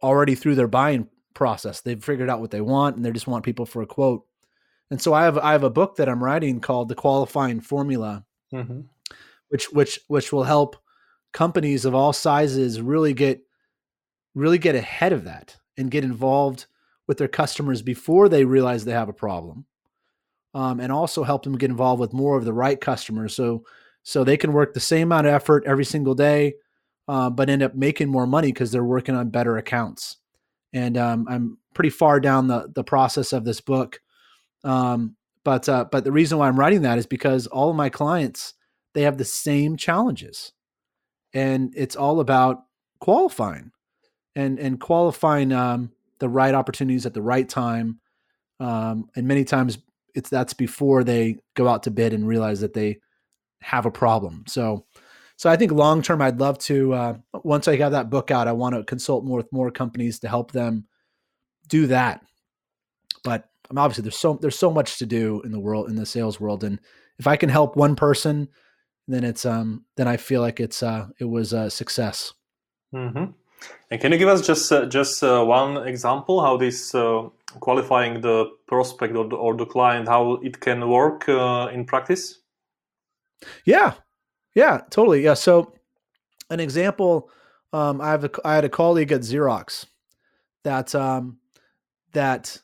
already 0.01 0.35
through 0.35 0.55
their 0.55 0.67
buying 0.67 1.07
process. 1.33 1.81
They've 1.81 2.03
figured 2.03 2.29
out 2.29 2.39
what 2.39 2.51
they 2.51 2.61
want 2.61 2.95
and 2.95 3.03
they 3.03 3.11
just 3.11 3.27
want 3.27 3.43
people 3.43 3.65
for 3.65 3.81
a 3.81 3.87
quote. 3.87 4.25
And 4.91 5.01
so 5.01 5.13
I 5.13 5.23
have 5.23 5.37
I 5.37 5.51
have 5.51 5.63
a 5.63 5.69
book 5.69 5.95
that 5.95 6.09
I'm 6.09 6.23
writing 6.23 6.59
called 6.59 6.89
The 6.89 6.95
Qualifying 6.95 7.59
Formula, 7.59 8.23
mm-hmm. 8.53 8.81
which 9.49 9.71
which 9.71 9.99
which 10.07 10.31
will 10.31 10.43
help 10.43 10.75
companies 11.33 11.85
of 11.85 11.95
all 11.95 12.13
sizes 12.13 12.81
really 12.81 13.13
get 13.13 13.41
really 14.35 14.57
get 14.57 14.75
ahead 14.75 15.13
of 15.13 15.23
that 15.23 15.57
and 15.77 15.91
get 15.91 16.03
involved 16.03 16.67
with 17.07 17.17
their 17.17 17.27
customers 17.27 17.81
before 17.81 18.29
they 18.29 18.45
realize 18.45 18.85
they 18.85 18.91
have 18.91 19.09
a 19.09 19.13
problem, 19.13 19.65
um, 20.53 20.79
and 20.79 20.91
also 20.91 21.23
help 21.23 21.43
them 21.43 21.57
get 21.57 21.69
involved 21.69 21.99
with 21.99 22.13
more 22.13 22.37
of 22.37 22.45
the 22.45 22.53
right 22.53 22.79
customers. 22.79 23.35
So 23.35 23.65
so 24.03 24.23
they 24.23 24.37
can 24.37 24.53
work 24.53 24.73
the 24.73 24.79
same 24.79 25.07
amount 25.07 25.25
of 25.25 25.33
effort 25.33 25.63
every 25.65 25.85
single 25.85 26.13
day, 26.13 26.53
uh, 27.07 27.31
but 27.31 27.49
end 27.49 27.63
up 27.63 27.73
making 27.73 28.09
more 28.09 28.27
money 28.27 28.51
because 28.51 28.71
they're 28.71 28.83
working 28.83 29.15
on 29.15 29.29
better 29.29 29.57
accounts. 29.57 30.17
And 30.73 30.95
um, 30.95 31.25
I'm 31.27 31.57
pretty 31.73 31.89
far 31.89 32.19
down 32.19 32.47
the 32.47 32.71
the 32.75 32.83
process 32.83 33.33
of 33.33 33.45
this 33.45 33.61
book 33.61 33.99
um, 34.65 35.15
but 35.45 35.69
uh, 35.69 35.85
but 35.91 36.03
the 36.03 36.11
reason 36.11 36.37
why 36.37 36.47
I'm 36.47 36.59
writing 36.59 36.81
that 36.81 36.97
is 36.97 37.05
because 37.05 37.47
all 37.47 37.69
of 37.69 37.75
my 37.75 37.89
clients 37.89 38.53
they 38.93 39.03
have 39.03 39.17
the 39.17 39.25
same 39.25 39.77
challenges, 39.77 40.51
and 41.33 41.73
it's 41.77 41.95
all 41.95 42.19
about 42.19 42.63
qualifying 42.99 43.71
and 44.35 44.59
and 44.59 44.79
qualifying 44.79 45.53
um, 45.53 45.91
the 46.19 46.27
right 46.27 46.55
opportunities 46.55 47.05
at 47.05 47.13
the 47.13 47.21
right 47.21 47.47
time. 47.47 47.99
Um, 48.59 49.09
and 49.15 49.27
many 49.27 49.43
times 49.43 49.77
it's 50.15 50.29
that's 50.29 50.53
before 50.53 51.03
they 51.03 51.37
go 51.55 51.67
out 51.67 51.83
to 51.83 51.91
bid 51.91 52.13
and 52.13 52.27
realize 52.27 52.61
that 52.61 52.73
they 52.73 52.99
have 53.61 53.85
a 53.85 53.91
problem. 53.91 54.45
So 54.47 54.85
so 55.37 55.49
I 55.49 55.57
think 55.57 55.71
long 55.71 56.01
term, 56.01 56.21
I'd 56.21 56.39
love 56.39 56.57
to 56.59 56.93
uh, 56.93 57.17
once 57.43 57.67
I 57.67 57.75
have 57.77 57.91
that 57.91 58.09
book 58.09 58.31
out, 58.31 58.47
I 58.47 58.53
want 58.53 58.75
to 58.75 58.83
consult 58.83 59.25
more 59.25 59.37
with 59.37 59.51
more 59.51 59.69
companies 59.69 60.19
to 60.19 60.27
help 60.27 60.51
them 60.51 60.87
do 61.67 61.87
that. 61.87 62.25
But 63.23 63.49
I 63.69 63.73
mean, 63.73 63.79
obviously 63.79 64.03
there's 64.03 64.17
so 64.17 64.37
there's 64.41 64.57
so 64.57 64.71
much 64.71 64.97
to 64.99 65.05
do 65.05 65.41
in 65.43 65.51
the 65.51 65.59
world 65.59 65.89
in 65.89 65.95
the 65.95 66.05
sales 66.05 66.39
world, 66.39 66.63
and 66.63 66.79
if 67.17 67.27
I 67.27 67.35
can 67.35 67.49
help 67.49 67.75
one 67.75 67.95
person, 67.95 68.47
then 69.07 69.23
it's 69.23 69.45
um 69.45 69.85
then 69.97 70.07
I 70.07 70.17
feel 70.17 70.41
like 70.41 70.59
it's 70.59 70.83
uh 70.83 71.07
it 71.19 71.25
was 71.25 71.53
a 71.53 71.69
success. 71.69 72.33
Mm-hmm. 72.93 73.31
And 73.91 74.01
can 74.01 74.11
you 74.11 74.17
give 74.17 74.27
us 74.27 74.45
just 74.45 74.71
uh, 74.71 74.85
just 74.85 75.23
uh, 75.23 75.43
one 75.43 75.87
example 75.87 76.41
how 76.41 76.57
this 76.57 76.93
uh, 76.93 77.29
qualifying 77.59 78.21
the 78.21 78.51
prospect 78.67 79.15
or 79.15 79.27
the, 79.27 79.35
or 79.35 79.55
the 79.55 79.65
client 79.65 80.07
how 80.07 80.33
it 80.43 80.59
can 80.59 80.89
work 80.89 81.27
uh, 81.29 81.69
in 81.73 81.85
practice? 81.85 82.39
Yeah, 83.63 83.93
yeah, 84.53 84.81
totally. 84.89 85.23
Yeah. 85.23 85.35
So 85.35 85.73
an 86.49 86.59
example, 86.59 87.29
um, 87.73 88.01
I 88.01 88.11
have 88.11 88.23
a, 88.25 88.29
I 88.43 88.55
had 88.55 88.65
a 88.65 88.69
colleague 88.69 89.11
at 89.11 89.21
Xerox 89.21 89.85
that 90.63 90.93
um, 90.95 91.37
that 92.13 92.61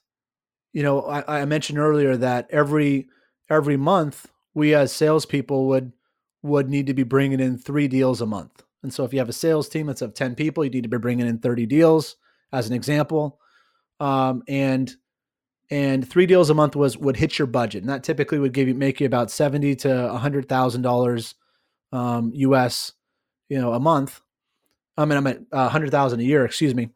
you 0.73 0.83
know, 0.83 1.01
I, 1.01 1.41
I 1.41 1.45
mentioned 1.45 1.79
earlier 1.79 2.15
that 2.17 2.47
every 2.49 3.07
every 3.49 3.77
month 3.77 4.31
we 4.53 4.73
as 4.73 4.91
salespeople 4.91 5.67
would 5.67 5.91
would 6.43 6.69
need 6.69 6.87
to 6.87 6.93
be 6.93 7.03
bringing 7.03 7.39
in 7.39 7.57
three 7.57 7.87
deals 7.87 8.21
a 8.21 8.25
month. 8.25 8.63
And 8.83 8.93
so 8.93 9.03
if 9.03 9.13
you 9.13 9.19
have 9.19 9.29
a 9.29 9.33
sales 9.33 9.69
team 9.69 9.87
that's 9.87 10.01
of 10.01 10.15
10 10.15 10.33
people, 10.33 10.63
you 10.63 10.71
need 10.71 10.83
to 10.83 10.89
be 10.89 10.97
bringing 10.97 11.27
in 11.27 11.37
30 11.37 11.67
deals 11.67 12.15
as 12.51 12.67
an 12.67 12.73
example. 12.73 13.39
Um, 13.99 14.41
and 14.47 14.91
and 15.69 16.09
three 16.09 16.25
deals 16.25 16.49
a 16.49 16.53
month 16.53 16.75
was 16.75 16.97
would 16.97 17.17
hit 17.17 17.37
your 17.37 17.47
budget. 17.47 17.83
And 17.83 17.89
that 17.89 18.03
typically 18.03 18.39
would 18.39 18.53
give 18.53 18.67
you 18.67 18.73
make 18.73 18.99
you 18.99 19.05
about 19.05 19.31
70 19.31 19.75
to 19.77 20.11
a 20.11 20.17
hundred 20.17 20.49
thousand 20.49 20.81
dollars 20.81 21.35
um, 21.91 22.31
US, 22.33 22.93
you 23.49 23.59
know, 23.59 23.73
a 23.73 23.79
month. 23.79 24.21
I 24.97 25.05
mean, 25.05 25.17
I'm 25.17 25.27
at 25.27 25.41
a 25.51 25.69
hundred 25.69 25.91
thousand 25.91 26.21
a 26.21 26.23
year, 26.23 26.45
excuse 26.45 26.73
me 26.75 26.89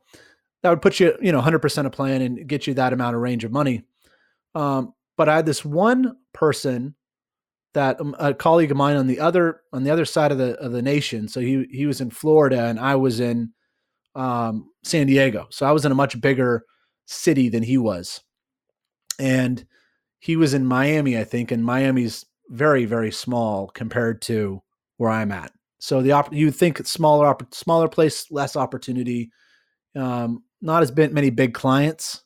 that 0.66 0.72
would 0.72 0.82
put 0.82 1.00
you, 1.00 1.16
you 1.22 1.32
know, 1.32 1.44
100% 1.44 1.86
a 1.86 1.90
plan 1.92 2.24
and 2.24 2.48
get 2.48 2.66
you 2.66 2.74
that 2.74 2.92
amount 2.92 3.16
of 3.16 3.22
range 3.22 3.44
of 3.44 3.52
money. 3.52 3.84
Um, 4.56 4.96
but 5.16 5.30
I 5.30 5.36
had 5.36 5.46
this 5.46 5.64
one 5.64 6.18
person 6.34 6.96
that 7.76 8.02
um, 8.02 8.16
a 8.18 8.34
colleague 8.34 8.72
of 8.72 8.78
mine 8.78 8.98
on 8.98 9.06
the 9.06 9.20
other 9.20 9.62
on 9.74 9.84
the 9.84 9.92
other 9.92 10.06
side 10.06 10.32
of 10.32 10.40
the 10.40 10.56
of 10.56 10.72
the 10.72 10.82
nation. 10.82 11.28
So 11.28 11.40
he 11.40 11.68
he 11.70 11.86
was 11.86 12.02
in 12.02 12.10
Florida 12.10 12.64
and 12.64 12.80
I 12.80 12.96
was 12.96 13.20
in 13.20 13.52
um, 14.16 14.72
San 14.84 15.06
Diego. 15.06 15.46
So 15.52 15.68
I 15.68 15.72
was 15.72 15.86
in 15.86 15.92
a 15.92 15.96
much 15.96 16.20
bigger 16.20 16.66
city 17.06 17.48
than 17.48 17.62
he 17.62 17.78
was, 17.78 18.24
and 19.20 19.64
he 20.18 20.36
was 20.36 20.56
in 20.56 20.66
Miami, 20.66 21.16
I 21.16 21.26
think, 21.26 21.52
and 21.52 21.64
Miami's 21.64 22.26
very 22.50 22.86
very 22.86 23.12
small 23.12 23.68
compared 23.68 24.24
to 24.24 24.64
where 24.98 25.12
I'm 25.12 25.32
at. 25.32 25.52
So 25.78 26.02
the 26.02 26.14
op- 26.14 26.34
you 26.34 26.50
think 26.50 26.88
smaller 26.88 27.28
op- 27.28 27.54
smaller 27.54 27.88
place, 27.88 28.32
less 28.32 28.56
opportunity. 28.56 29.30
Um, 29.96 30.42
not 30.66 30.82
as 30.82 30.94
many 30.96 31.30
big 31.30 31.54
clients. 31.54 32.24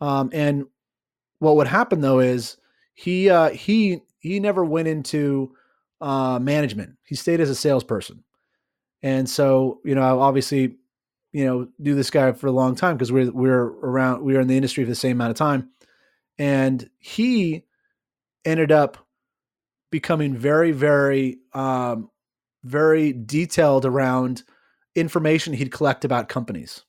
Um, 0.00 0.30
and 0.32 0.66
what 1.38 1.56
would 1.56 1.66
happen 1.66 2.00
though 2.00 2.20
is 2.20 2.58
he 2.92 3.30
uh, 3.30 3.50
he 3.50 4.00
he 4.18 4.38
never 4.38 4.64
went 4.64 4.86
into 4.86 5.54
uh, 6.00 6.38
management. 6.38 6.96
He 7.04 7.14
stayed 7.14 7.40
as 7.40 7.50
a 7.50 7.54
salesperson, 7.54 8.22
and 9.02 9.28
so 9.28 9.80
you 9.84 9.94
know 9.94 10.20
obviously 10.20 10.76
you 11.32 11.44
know 11.46 11.68
do 11.82 11.94
this 11.94 12.10
guy 12.10 12.32
for 12.32 12.46
a 12.46 12.52
long 12.52 12.74
time 12.74 12.96
because 12.96 13.10
we're 13.10 13.32
we're 13.32 13.64
around 13.64 14.22
we 14.22 14.36
are 14.36 14.40
in 14.40 14.48
the 14.48 14.56
industry 14.56 14.84
for 14.84 14.90
the 14.90 14.94
same 14.94 15.16
amount 15.16 15.30
of 15.30 15.36
time, 15.36 15.70
and 16.38 16.88
he 16.98 17.64
ended 18.44 18.70
up 18.70 18.98
becoming 19.90 20.36
very 20.36 20.70
very 20.70 21.38
um, 21.54 22.10
very 22.62 23.12
detailed 23.12 23.86
around 23.86 24.42
information 24.94 25.52
he'd 25.54 25.72
collect 25.72 26.04
about 26.04 26.28
companies 26.28 26.84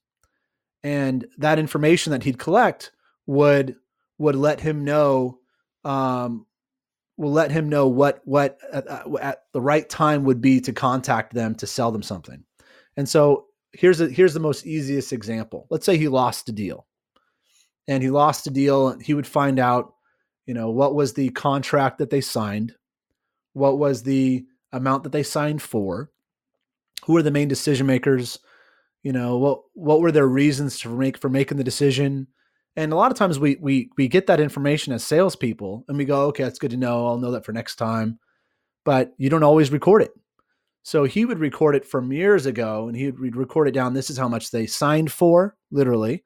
and 0.85 1.25
that 1.39 1.57
information 1.57 2.11
that 2.11 2.21
he'd 2.21 2.37
collect 2.37 2.91
would 3.25 3.75
would 4.19 4.35
let 4.35 4.61
him 4.61 4.85
know 4.85 5.39
um, 5.83 6.45
will 7.17 7.31
let 7.31 7.49
him 7.49 7.69
know 7.69 7.87
what 7.87 8.21
what 8.23 8.59
at, 8.71 8.87
at, 9.19 9.39
the 9.51 9.61
right 9.61 9.89
time 9.89 10.25
would 10.25 10.41
be 10.41 10.61
to 10.61 10.71
contact 10.71 11.33
them 11.33 11.55
to 11.55 11.65
sell 11.65 11.91
them 11.91 12.03
something. 12.03 12.43
And 12.95 13.09
so 13.09 13.47
here's 13.73 13.99
a, 13.99 14.07
here's 14.09 14.35
the 14.35 14.39
most 14.39 14.67
easiest 14.67 15.11
example. 15.11 15.65
Let's 15.71 15.87
say 15.87 15.97
he 15.97 16.07
lost 16.07 16.49
a 16.49 16.51
deal, 16.51 16.85
and 17.87 18.03
he 18.03 18.11
lost 18.11 18.45
a 18.45 18.51
deal. 18.51 18.99
He 18.99 19.15
would 19.15 19.25
find 19.25 19.57
out, 19.57 19.95
you 20.45 20.53
know, 20.53 20.69
what 20.69 20.93
was 20.93 21.13
the 21.13 21.29
contract 21.31 21.97
that 21.97 22.11
they 22.11 22.21
signed, 22.21 22.75
what 23.53 23.79
was 23.79 24.03
the 24.03 24.45
amount 24.71 25.01
that 25.01 25.13
they 25.13 25.23
signed 25.23 25.63
for, 25.63 26.11
who 27.05 27.17
are 27.17 27.23
the 27.23 27.31
main 27.31 27.47
decision 27.47 27.87
makers 27.87 28.37
you 29.05 29.13
know 29.13 29.37
what 29.37 29.61
what 29.73 30.01
were 30.01 30.11
their 30.11 30.27
reasons 30.27 30.79
to 30.79 30.89
make 30.89 31.19
for 31.19 31.29
making 31.29 31.59
the 31.59 31.63
decision? 31.63 32.25
And 32.75 32.91
a 32.91 32.95
lot 32.95 33.11
of 33.11 33.17
times 33.17 33.37
we 33.37 33.55
we 33.61 33.91
we 33.97 34.07
get 34.07 34.25
that 34.25 34.39
information 34.39 34.93
as 34.93 35.03
salespeople 35.03 35.85
and 35.87 35.95
we 35.95 36.05
go 36.05 36.23
okay 36.25 36.43
that's 36.43 36.57
good 36.57 36.71
to 36.71 36.77
know. 36.77 37.05
I'll 37.05 37.19
know 37.19 37.29
that 37.31 37.45
for 37.45 37.53
next 37.53 37.75
time. 37.75 38.17
But 38.83 39.13
you 39.19 39.29
don't 39.29 39.43
always 39.43 39.71
record 39.71 40.01
it. 40.01 40.11
So 40.81 41.03
he 41.03 41.25
would 41.25 41.37
record 41.37 41.75
it 41.75 41.85
from 41.85 42.11
years 42.11 42.47
ago 42.47 42.87
and 42.87 42.97
he 42.97 43.11
would 43.11 43.35
record 43.35 43.67
it 43.67 43.75
down. 43.75 43.93
This 43.93 44.09
is 44.09 44.17
how 44.17 44.27
much 44.27 44.49
they 44.49 44.65
signed 44.65 45.11
for 45.11 45.55
literally. 45.69 46.23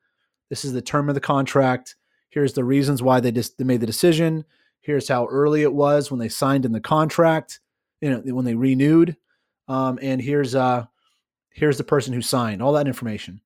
This 0.50 0.64
is 0.64 0.72
the 0.72 0.82
term 0.82 1.10
of 1.10 1.16
the 1.16 1.22
contract. 1.22 1.98
Here's 2.30 2.54
the 2.54 2.64
reasons 2.64 3.04
why 3.04 3.20
they 3.20 3.34
just 3.34 3.58
they 3.58 3.66
made 3.66 3.82
the 3.82 3.86
decision. 3.86 4.46
Here's 4.80 5.10
how 5.10 5.26
early 5.26 5.64
it 5.64 5.74
was 5.74 6.10
when 6.10 6.20
they 6.22 6.30
signed 6.30 6.64
in 6.64 6.72
the 6.72 6.80
contract 6.80 7.60
you 8.00 8.10
know 8.10 8.22
when 8.34 8.46
they 8.46 8.56
renewed. 8.56 9.18
Um, 9.68 10.00
and 10.02 10.22
here's 10.22 10.56
uh 10.56 10.86
here's 11.52 11.78
the 11.78 11.84
person 11.84 12.14
who 12.14 12.22
signed, 12.22 12.62
all 12.62 12.74
that 12.74 12.88
information. 12.88 13.42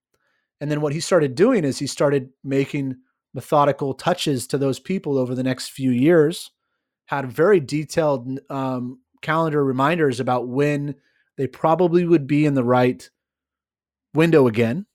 And 0.61 0.69
then 0.71 0.81
what 0.81 0.93
he 0.93 0.99
started 0.99 1.35
doing 1.35 1.63
is 1.63 1.79
he 1.79 1.87
started 1.87 2.29
making 2.43 2.95
methodical 3.33 3.93
touches 3.93 4.47
to 4.47 4.57
those 4.57 4.79
people 4.79 5.17
over 5.17 5.35
the 5.35 5.43
next 5.43 5.69
few 5.69 5.91
years, 5.91 6.51
had 7.05 7.31
very 7.31 7.59
detailed 7.59 8.39
um, 8.49 8.99
calendar 9.21 9.63
reminders 9.63 10.19
about 10.19 10.47
when 10.47 10.95
they 11.37 11.47
probably 11.47 12.05
would 12.05 12.27
be 12.27 12.45
in 12.45 12.53
the 12.53 12.63
right 12.63 13.09
window 14.13 14.47
again. 14.47 14.85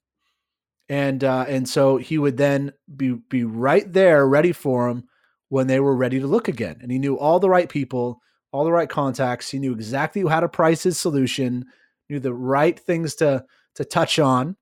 And 0.88 1.22
uh, 1.22 1.44
and 1.48 1.68
so 1.68 1.98
he 1.98 2.16
would 2.16 2.38
then 2.38 2.72
be 2.96 3.12
be 3.28 3.44
right 3.44 3.92
there, 3.92 4.26
ready 4.26 4.52
for 4.52 4.88
them 4.88 5.04
when 5.50 5.66
they 5.66 5.80
were 5.80 5.94
ready 5.94 6.18
to 6.20 6.26
look 6.26 6.48
again. 6.48 6.78
And 6.80 6.90
he 6.90 6.98
knew 6.98 7.18
all 7.18 7.40
the 7.40 7.50
right 7.50 7.68
people, 7.68 8.22
all 8.52 8.64
the 8.64 8.72
right 8.72 8.88
contacts. 8.88 9.50
He 9.50 9.58
knew 9.58 9.72
exactly 9.72 10.26
how 10.26 10.40
to 10.40 10.48
price 10.48 10.82
his 10.82 10.98
solution 10.98 11.66
knew 12.08 12.20
the 12.20 12.34
right 12.34 12.78
things 12.78 13.14
to 13.16 13.44
to 13.74 13.84
touch 13.84 14.18
on, 14.18 14.56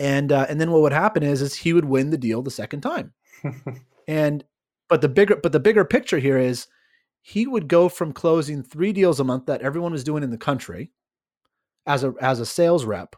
and 0.00 0.32
uh, 0.32 0.46
and 0.48 0.60
then 0.60 0.70
what 0.70 0.82
would 0.82 0.92
happen 0.92 1.22
is 1.22 1.42
is 1.42 1.54
he 1.54 1.72
would 1.72 1.84
win 1.84 2.10
the 2.10 2.18
deal 2.18 2.42
the 2.42 2.50
second 2.50 2.80
time, 2.80 3.12
and 4.08 4.44
but 4.88 5.00
the 5.00 5.08
bigger 5.08 5.36
but 5.36 5.52
the 5.52 5.60
bigger 5.60 5.84
picture 5.84 6.18
here 6.18 6.38
is 6.38 6.66
he 7.22 7.46
would 7.46 7.68
go 7.68 7.88
from 7.88 8.12
closing 8.12 8.62
three 8.62 8.92
deals 8.92 9.20
a 9.20 9.24
month 9.24 9.46
that 9.46 9.62
everyone 9.62 9.92
was 9.92 10.04
doing 10.04 10.22
in 10.22 10.30
the 10.30 10.38
country 10.38 10.92
as 11.86 12.04
a 12.04 12.14
as 12.20 12.40
a 12.40 12.46
sales 12.46 12.84
rep, 12.84 13.16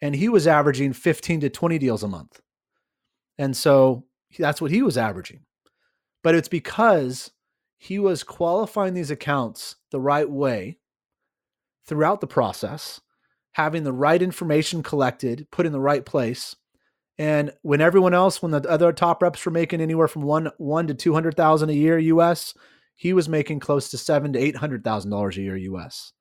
and 0.00 0.14
he 0.14 0.28
was 0.28 0.46
averaging 0.46 0.92
fifteen 0.92 1.40
to 1.40 1.50
twenty 1.50 1.78
deals 1.78 2.02
a 2.02 2.08
month, 2.08 2.40
and 3.38 3.56
so 3.56 4.04
that's 4.38 4.60
what 4.60 4.70
he 4.70 4.82
was 4.82 4.98
averaging, 4.98 5.40
but 6.22 6.34
it's 6.34 6.48
because 6.48 7.30
he 7.78 7.98
was 7.98 8.24
qualifying 8.24 8.92
these 8.92 9.10
accounts 9.10 9.76
the 9.90 10.00
right 10.00 10.28
way 10.28 10.78
throughout 11.88 12.20
the 12.20 12.28
process, 12.28 13.00
having 13.52 13.84
the 13.84 13.92
right 13.92 14.22
information 14.22 14.82
collected, 14.84 15.48
put 15.50 15.66
in 15.66 15.72
the 15.72 15.80
right 15.80 16.06
place, 16.06 16.54
And 17.18 17.52
when 17.62 17.80
everyone 17.80 18.14
else, 18.14 18.40
when 18.40 18.52
the 18.52 18.68
other 18.68 18.92
top 18.92 19.22
reps 19.22 19.44
were 19.44 19.52
making 19.52 19.80
anywhere 19.80 20.08
from 20.08 20.22
one 20.22 20.50
one 20.58 20.86
to 20.86 20.94
two 20.94 21.14
hundred 21.14 21.36
thousand 21.36 21.70
a 21.70 21.74
year 21.74 21.98
US, 21.98 22.54
he 22.94 23.12
was 23.12 23.28
making 23.28 23.60
close 23.60 23.90
to 23.90 23.98
seven 23.98 24.32
to 24.32 24.38
eight 24.38 24.56
hundred 24.56 24.84
thousand 24.84 25.10
dollars 25.10 25.36
a 25.36 25.42
year 25.42 25.56
US. 25.56 26.12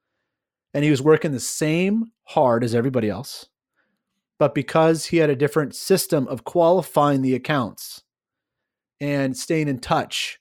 And 0.74 0.84
he 0.84 0.92
was 0.92 1.02
working 1.02 1.32
the 1.32 1.40
same 1.40 2.12
hard 2.26 2.64
as 2.64 2.76
everybody 2.76 3.10
else. 3.10 3.48
But 4.40 4.56
because 4.56 5.08
he 5.08 5.18
had 5.18 5.30
a 5.30 5.36
different 5.36 5.76
system 5.76 6.28
of 6.28 6.44
qualifying 6.44 7.22
the 7.22 7.36
accounts 7.36 8.04
and 9.00 9.38
staying 9.38 9.68
in 9.68 9.80
touch, 9.80 10.40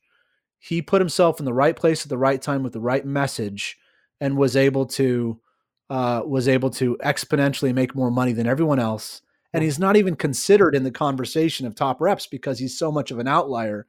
he 0.59 0.83
put 0.83 1.01
himself 1.01 1.39
in 1.39 1.47
the 1.47 1.55
right 1.55 1.77
place 1.77 2.05
at 2.05 2.11
the 2.11 2.19
right 2.19 2.43
time 2.43 2.63
with 2.63 2.73
the 2.75 2.81
right 2.81 3.07
message 3.07 3.79
and 4.21 4.37
was 4.37 4.57
able 4.57 4.87
to 4.87 5.41
uh, 5.89 6.23
was 6.27 6.49
able 6.49 6.71
to 6.71 6.97
exponentially 7.05 7.73
make 7.73 7.95
more 7.95 8.11
money 8.11 8.33
than 8.33 8.47
everyone 8.47 8.81
else 8.81 9.23
and 9.57 9.65
he's 9.65 9.79
not 9.79 9.97
even 9.97 10.17
considered 10.17 10.75
in 10.75 10.85
the 10.85 10.91
conversation 10.91 11.67
of 11.67 11.75
top 11.75 11.99
reps 11.99 12.27
because 12.27 12.59
he's 12.59 12.79
so 12.79 12.93
much 12.93 13.11
of 13.11 13.19
an 13.19 13.27
outlier. 13.27 13.87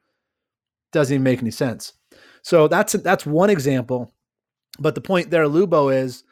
Doesn't 0.92 1.14
even 1.14 1.22
make 1.22 1.40
any 1.40 1.50
sense. 1.50 1.92
So 2.40 2.68
that's 2.68 2.94
that's 2.94 3.26
one 3.26 3.50
example. 3.50 4.10
But 4.78 4.94
the 4.94 5.02
point 5.02 5.28
there, 5.28 5.44
Lubo, 5.44 5.94
is 5.94 6.24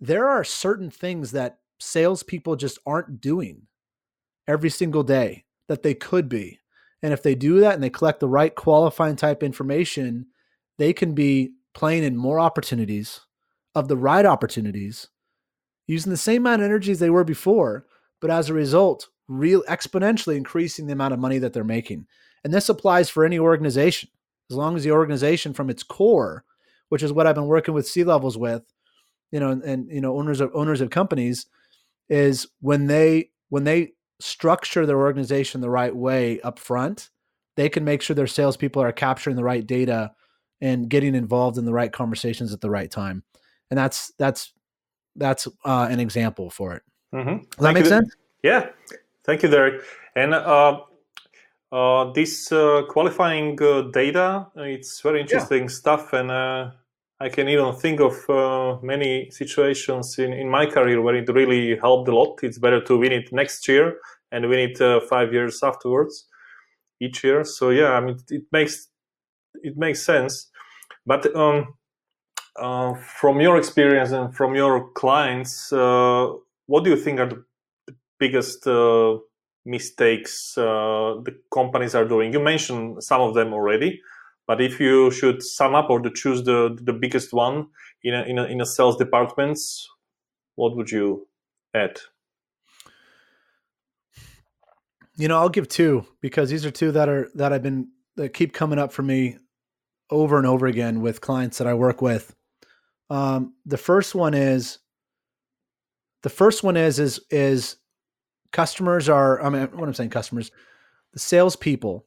there 0.00 0.28
are 0.28 0.44
certain 0.44 0.90
things 0.90 1.30
that 1.30 1.60
salespeople 1.80 2.56
just 2.56 2.78
aren't 2.84 3.22
doing 3.22 3.68
every 4.46 4.68
single 4.68 5.02
day 5.02 5.46
that 5.68 5.82
they 5.82 5.94
could 5.94 6.28
be. 6.28 6.58
And 7.02 7.14
if 7.14 7.22
they 7.22 7.34
do 7.34 7.60
that 7.60 7.72
and 7.72 7.82
they 7.82 7.88
collect 7.88 8.20
the 8.20 8.28
right 8.28 8.54
qualifying 8.54 9.16
type 9.16 9.42
information, 9.42 10.26
they 10.76 10.92
can 10.92 11.14
be 11.14 11.52
playing 11.74 12.04
in 12.04 12.16
more 12.16 12.38
opportunities 12.40 13.20
of 13.74 13.88
the 13.88 13.96
right 13.96 14.26
opportunities 14.26 15.08
using 15.86 16.10
the 16.10 16.16
same 16.16 16.42
amount 16.42 16.62
of 16.62 16.66
energy 16.66 16.92
as 16.92 16.98
they 16.98 17.10
were 17.10 17.24
before 17.24 17.86
but 18.22 18.30
as 18.30 18.48
a 18.48 18.54
result, 18.54 19.08
real 19.28 19.62
exponentially 19.64 20.36
increasing 20.36 20.86
the 20.86 20.92
amount 20.94 21.12
of 21.12 21.20
money 21.20 21.38
that 21.38 21.52
they're 21.52 21.64
making. 21.64 22.06
And 22.44 22.54
this 22.54 22.68
applies 22.70 23.10
for 23.10 23.24
any 23.24 23.38
organization, 23.38 24.08
as 24.48 24.56
long 24.56 24.76
as 24.76 24.84
the 24.84 24.92
organization 24.92 25.52
from 25.52 25.68
its 25.68 25.82
core, 25.82 26.44
which 26.88 27.02
is 27.02 27.12
what 27.12 27.26
I've 27.26 27.34
been 27.34 27.46
working 27.46 27.74
with 27.74 27.86
C 27.86 28.04
levels 28.04 28.38
with, 28.38 28.62
you 29.32 29.40
know, 29.40 29.50
and, 29.50 29.62
and 29.64 29.90
you 29.90 30.00
know, 30.00 30.16
owners 30.16 30.40
of 30.40 30.52
owners 30.54 30.80
of 30.80 30.90
companies, 30.90 31.46
is 32.08 32.46
when 32.60 32.86
they 32.86 33.30
when 33.48 33.64
they 33.64 33.92
structure 34.20 34.86
their 34.86 35.00
organization 35.00 35.60
the 35.60 35.70
right 35.70 35.94
way 35.94 36.40
up 36.42 36.60
front, 36.60 37.10
they 37.56 37.68
can 37.68 37.84
make 37.84 38.02
sure 38.02 38.14
their 38.14 38.26
salespeople 38.28 38.80
are 38.80 38.92
capturing 38.92 39.34
the 39.34 39.44
right 39.44 39.66
data 39.66 40.12
and 40.62 40.88
getting 40.88 41.14
involved 41.14 41.58
in 41.58 41.66
the 41.66 41.72
right 41.72 41.92
conversations 41.92 42.54
at 42.54 42.60
the 42.62 42.70
right 42.70 42.90
time. 42.90 43.24
And 43.70 43.76
that's 43.76 44.12
that's 44.18 44.52
that's 45.16 45.46
uh, 45.64 45.88
an 45.90 46.00
example 46.00 46.48
for 46.48 46.72
it. 46.74 46.82
Mm-hmm. 47.12 47.36
Does 47.38 47.58
that 47.58 47.74
make 47.74 47.86
sense? 47.86 48.14
Yeah. 48.42 48.70
Thank 49.24 49.42
you, 49.42 49.50
Derek. 49.50 49.82
And 50.16 50.32
uh, 50.32 50.80
uh, 51.70 52.12
this 52.12 52.50
uh, 52.52 52.82
qualifying 52.88 53.60
uh, 53.60 53.82
data, 53.92 54.46
it's 54.56 55.00
very 55.00 55.20
interesting 55.20 55.62
yeah. 55.62 55.68
stuff. 55.68 56.12
And 56.12 56.30
uh, 56.30 56.70
I 57.20 57.28
can 57.28 57.48
even 57.48 57.74
think 57.74 58.00
of 58.00 58.30
uh, 58.30 58.78
many 58.82 59.30
situations 59.30 60.18
in, 60.18 60.32
in 60.32 60.48
my 60.48 60.66
career 60.66 61.02
where 61.02 61.16
it 61.16 61.28
really 61.28 61.76
helped 61.76 62.08
a 62.08 62.14
lot. 62.14 62.38
It's 62.42 62.58
better 62.58 62.80
to 62.84 62.98
win 62.98 63.12
it 63.12 63.32
next 63.32 63.66
year 63.68 63.98
and 64.30 64.48
win 64.48 64.70
it 64.70 65.02
five 65.08 65.32
years 65.32 65.62
afterwards 65.62 66.26
each 67.00 67.24
year. 67.24 67.44
So 67.44 67.70
yeah, 67.70 67.92
I 67.92 68.00
mean, 68.00 68.16
it 68.30 68.44
makes 68.52 68.88
it 69.62 69.76
makes 69.76 70.02
sense. 70.02 70.50
But 71.04 71.34
um, 71.34 71.74
from 73.18 73.40
your 73.40 73.56
experience 73.56 74.12
and 74.12 74.34
from 74.34 74.54
your 74.54 74.90
clients, 74.92 75.72
what 75.72 76.84
do 76.84 76.90
you 76.90 76.96
think 76.96 77.20
are 77.20 77.28
the 77.28 77.44
biggest 78.18 78.66
uh, 78.66 79.18
mistakes 79.64 80.56
uh, 80.56 81.20
the 81.24 81.36
companies 81.52 81.94
are 81.94 82.04
doing? 82.04 82.32
You 82.32 82.40
mentioned 82.40 83.02
some 83.02 83.20
of 83.20 83.34
them 83.34 83.52
already, 83.52 84.00
but 84.46 84.60
if 84.60 84.80
you 84.80 85.10
should 85.10 85.42
sum 85.42 85.74
up 85.74 85.90
or 85.90 86.00
to 86.00 86.10
choose 86.10 86.44
the 86.44 86.78
the 86.82 86.92
biggest 86.92 87.32
one 87.32 87.66
in 88.02 88.14
a, 88.14 88.22
in 88.22 88.38
a, 88.38 88.44
in 88.44 88.60
a 88.60 88.66
sales 88.66 88.96
departments, 88.96 89.88
what 90.54 90.76
would 90.76 90.90
you 90.90 91.28
add? 91.74 91.98
You 95.16 95.28
know, 95.28 95.38
I'll 95.38 95.48
give 95.48 95.68
two 95.68 96.06
because 96.20 96.48
these 96.48 96.64
are 96.64 96.70
two 96.70 96.92
that 96.92 97.08
are 97.08 97.28
that 97.34 97.52
I've 97.52 97.62
been 97.62 97.88
that 98.16 98.34
keep 98.34 98.52
coming 98.52 98.78
up 98.78 98.92
for 98.92 99.02
me 99.02 99.36
over 100.12 100.38
and 100.38 100.46
over 100.46 100.66
again 100.66 101.00
with 101.00 101.20
clients 101.20 101.58
that 101.58 101.66
I 101.66 101.74
work 101.74 102.00
with. 102.02 102.34
Um, 103.10 103.54
the 103.66 103.76
first 103.76 104.14
one 104.14 104.34
is 104.34 104.78
the 106.22 106.30
first 106.30 106.62
one 106.62 106.76
is 106.76 106.98
is 106.98 107.20
is 107.30 107.76
customers 108.52 109.08
are. 109.08 109.42
I 109.42 109.48
mean, 109.48 109.62
what 109.72 109.88
I'm 109.88 109.94
saying, 109.94 110.10
customers, 110.10 110.52
the 111.12 111.18
salespeople 111.18 112.06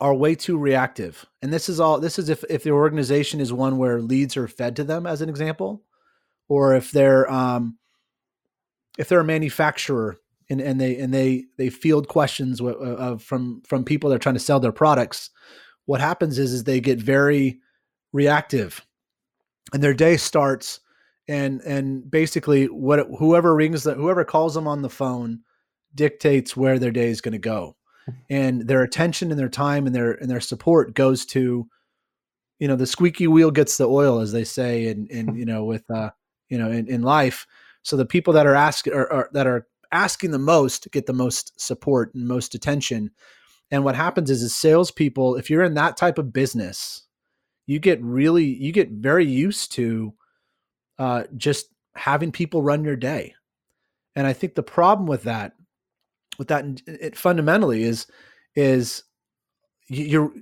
are 0.00 0.14
way 0.14 0.34
too 0.34 0.58
reactive. 0.58 1.26
And 1.42 1.52
this 1.52 1.68
is 1.68 1.78
all. 1.78 2.00
This 2.00 2.18
is 2.18 2.28
if 2.28 2.42
if 2.50 2.64
the 2.64 2.70
organization 2.70 3.40
is 3.40 3.52
one 3.52 3.78
where 3.78 4.00
leads 4.00 4.36
are 4.36 4.48
fed 4.48 4.76
to 4.76 4.84
them, 4.84 5.06
as 5.06 5.22
an 5.22 5.28
example, 5.28 5.82
or 6.48 6.74
if 6.74 6.90
they're 6.90 7.30
um, 7.30 7.78
if 8.98 9.08
they're 9.08 9.20
a 9.20 9.24
manufacturer 9.24 10.18
and, 10.48 10.60
and 10.60 10.80
they 10.80 10.98
and 10.98 11.14
they 11.14 11.44
they 11.56 11.70
field 11.70 12.08
questions 12.08 12.60
uh, 12.60 13.16
from 13.18 13.62
from 13.66 13.84
people 13.84 14.10
that 14.10 14.16
are 14.16 14.20
trying 14.20 14.34
to 14.34 14.40
sell 14.40 14.60
their 14.60 14.72
products. 14.72 15.30
What 15.90 16.00
happens 16.00 16.38
is 16.38 16.52
is 16.52 16.62
they 16.62 16.80
get 16.80 17.00
very 17.00 17.58
reactive, 18.12 18.86
and 19.72 19.82
their 19.82 19.92
day 19.92 20.16
starts 20.18 20.78
and 21.26 21.60
and 21.62 22.08
basically 22.08 22.66
what 22.66 23.08
whoever 23.18 23.56
rings 23.56 23.82
that 23.82 23.96
whoever 23.96 24.24
calls 24.24 24.54
them 24.54 24.68
on 24.68 24.82
the 24.82 24.88
phone 24.88 25.40
dictates 25.92 26.56
where 26.56 26.78
their 26.78 26.92
day 26.92 27.08
is 27.08 27.20
going 27.20 27.32
to 27.32 27.38
go. 27.38 27.74
And 28.30 28.68
their 28.68 28.82
attention 28.82 29.32
and 29.32 29.38
their 29.40 29.48
time 29.48 29.84
and 29.84 29.92
their 29.92 30.12
and 30.12 30.30
their 30.30 30.40
support 30.40 30.94
goes 30.94 31.26
to 31.26 31.66
you 32.60 32.68
know 32.68 32.76
the 32.76 32.86
squeaky 32.86 33.26
wheel 33.26 33.50
gets 33.50 33.76
the 33.76 33.88
oil 33.88 34.20
as 34.20 34.30
they 34.30 34.44
say 34.44 34.86
and 34.86 35.10
and 35.18 35.36
you 35.36 35.44
know 35.44 35.64
with 35.64 35.90
uh 35.90 36.10
you 36.48 36.56
know 36.56 36.70
in, 36.70 36.86
in 36.86 37.02
life. 37.02 37.48
So 37.82 37.96
the 37.96 38.06
people 38.06 38.32
that 38.34 38.46
are 38.46 38.54
asking 38.54 38.92
or, 38.92 39.28
that 39.32 39.48
are 39.48 39.66
asking 39.90 40.30
the 40.30 40.38
most 40.38 40.86
get 40.92 41.06
the 41.06 41.12
most 41.12 41.60
support 41.60 42.14
and 42.14 42.28
most 42.28 42.54
attention 42.54 43.10
and 43.70 43.84
what 43.84 43.96
happens 43.96 44.30
is 44.30 44.42
is 44.42 44.54
salespeople 44.54 45.36
if 45.36 45.48
you're 45.48 45.64
in 45.64 45.74
that 45.74 45.96
type 45.96 46.18
of 46.18 46.32
business 46.32 47.02
you 47.66 47.78
get 47.78 48.02
really 48.02 48.44
you 48.44 48.72
get 48.72 48.90
very 48.90 49.24
used 49.24 49.72
to 49.72 50.12
uh, 51.00 51.24
just 51.36 51.68
having 51.94 52.30
people 52.30 52.62
run 52.62 52.84
your 52.84 52.96
day. 52.96 53.34
And 54.14 54.26
I 54.26 54.32
think 54.34 54.54
the 54.54 54.62
problem 54.62 55.06
with 55.06 55.22
that, 55.22 55.54
with 56.38 56.48
that, 56.48 56.64
it 56.86 57.16
fundamentally 57.16 57.84
is, 57.84 58.06
is 58.54 59.04
you're 59.88 60.32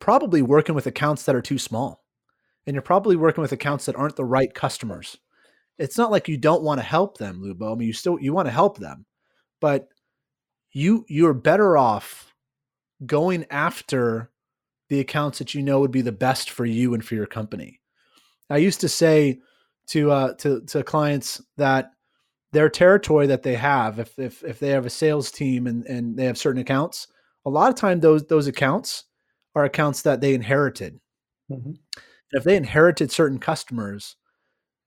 probably 0.00 0.42
working 0.42 0.74
with 0.74 0.86
accounts 0.86 1.24
that 1.24 1.36
are 1.36 1.42
too 1.42 1.58
small, 1.58 2.04
and 2.66 2.74
you're 2.74 2.82
probably 2.82 3.16
working 3.16 3.42
with 3.42 3.52
accounts 3.52 3.86
that 3.86 3.96
aren't 3.96 4.16
the 4.16 4.24
right 4.24 4.52
customers. 4.52 5.16
It's 5.78 5.98
not 5.98 6.10
like 6.10 6.26
you 6.26 6.36
don't 6.36 6.62
want 6.62 6.80
to 6.80 6.86
help 6.86 7.18
them, 7.18 7.40
Lubo. 7.40 7.72
I 7.72 7.76
mean, 7.76 7.86
you 7.86 7.92
still 7.92 8.18
you 8.18 8.32
want 8.32 8.46
to 8.46 8.52
help 8.52 8.78
them, 8.78 9.06
but 9.60 9.88
you 10.72 11.04
you're 11.08 11.34
better 11.34 11.76
off 11.76 12.27
going 13.06 13.46
after 13.50 14.30
the 14.88 15.00
accounts 15.00 15.38
that 15.38 15.54
you 15.54 15.62
know 15.62 15.80
would 15.80 15.90
be 15.90 16.00
the 16.00 16.12
best 16.12 16.50
for 16.50 16.64
you 16.64 16.94
and 16.94 17.04
for 17.04 17.14
your 17.14 17.26
company. 17.26 17.80
I 18.50 18.56
used 18.56 18.80
to 18.80 18.88
say 18.88 19.40
to 19.88 20.10
uh, 20.10 20.34
to 20.34 20.62
to 20.62 20.82
clients 20.82 21.42
that 21.56 21.92
their 22.52 22.68
territory 22.68 23.26
that 23.26 23.42
they 23.42 23.54
have, 23.54 23.98
if 23.98 24.18
if 24.18 24.42
if 24.42 24.58
they 24.58 24.70
have 24.70 24.86
a 24.86 24.90
sales 24.90 25.30
team 25.30 25.66
and 25.66 25.84
and 25.86 26.16
they 26.16 26.24
have 26.24 26.38
certain 26.38 26.62
accounts, 26.62 27.08
a 27.44 27.50
lot 27.50 27.68
of 27.68 27.74
time 27.74 28.00
those 28.00 28.26
those 28.26 28.46
accounts 28.46 29.04
are 29.54 29.64
accounts 29.64 30.02
that 30.02 30.20
they 30.20 30.34
inherited. 30.34 31.00
Mm-hmm. 31.50 31.72
if 32.32 32.44
they 32.44 32.56
inherited 32.56 33.10
certain 33.10 33.38
customers, 33.38 34.16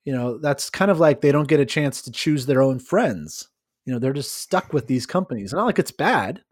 you 0.06 0.14
know 0.14 0.38
that's 0.38 0.70
kind 0.70 0.92
of 0.92 1.00
like 1.00 1.22
they 1.22 1.32
don't 1.32 1.48
get 1.48 1.60
a 1.60 1.66
chance 1.66 2.04
to 2.04 2.12
choose 2.12 2.46
their 2.46 2.62
own 2.62 2.80
friends. 2.80 3.50
You 3.86 3.94
know 3.94 4.00
they're 4.00 4.14
just 4.14 4.38
stuck 4.38 4.74
with 4.74 4.88
these 4.88 5.06
companies. 5.06 5.54
Not 5.54 5.66
like 5.66 5.80
it's 5.80 5.92
bad, 5.92 6.44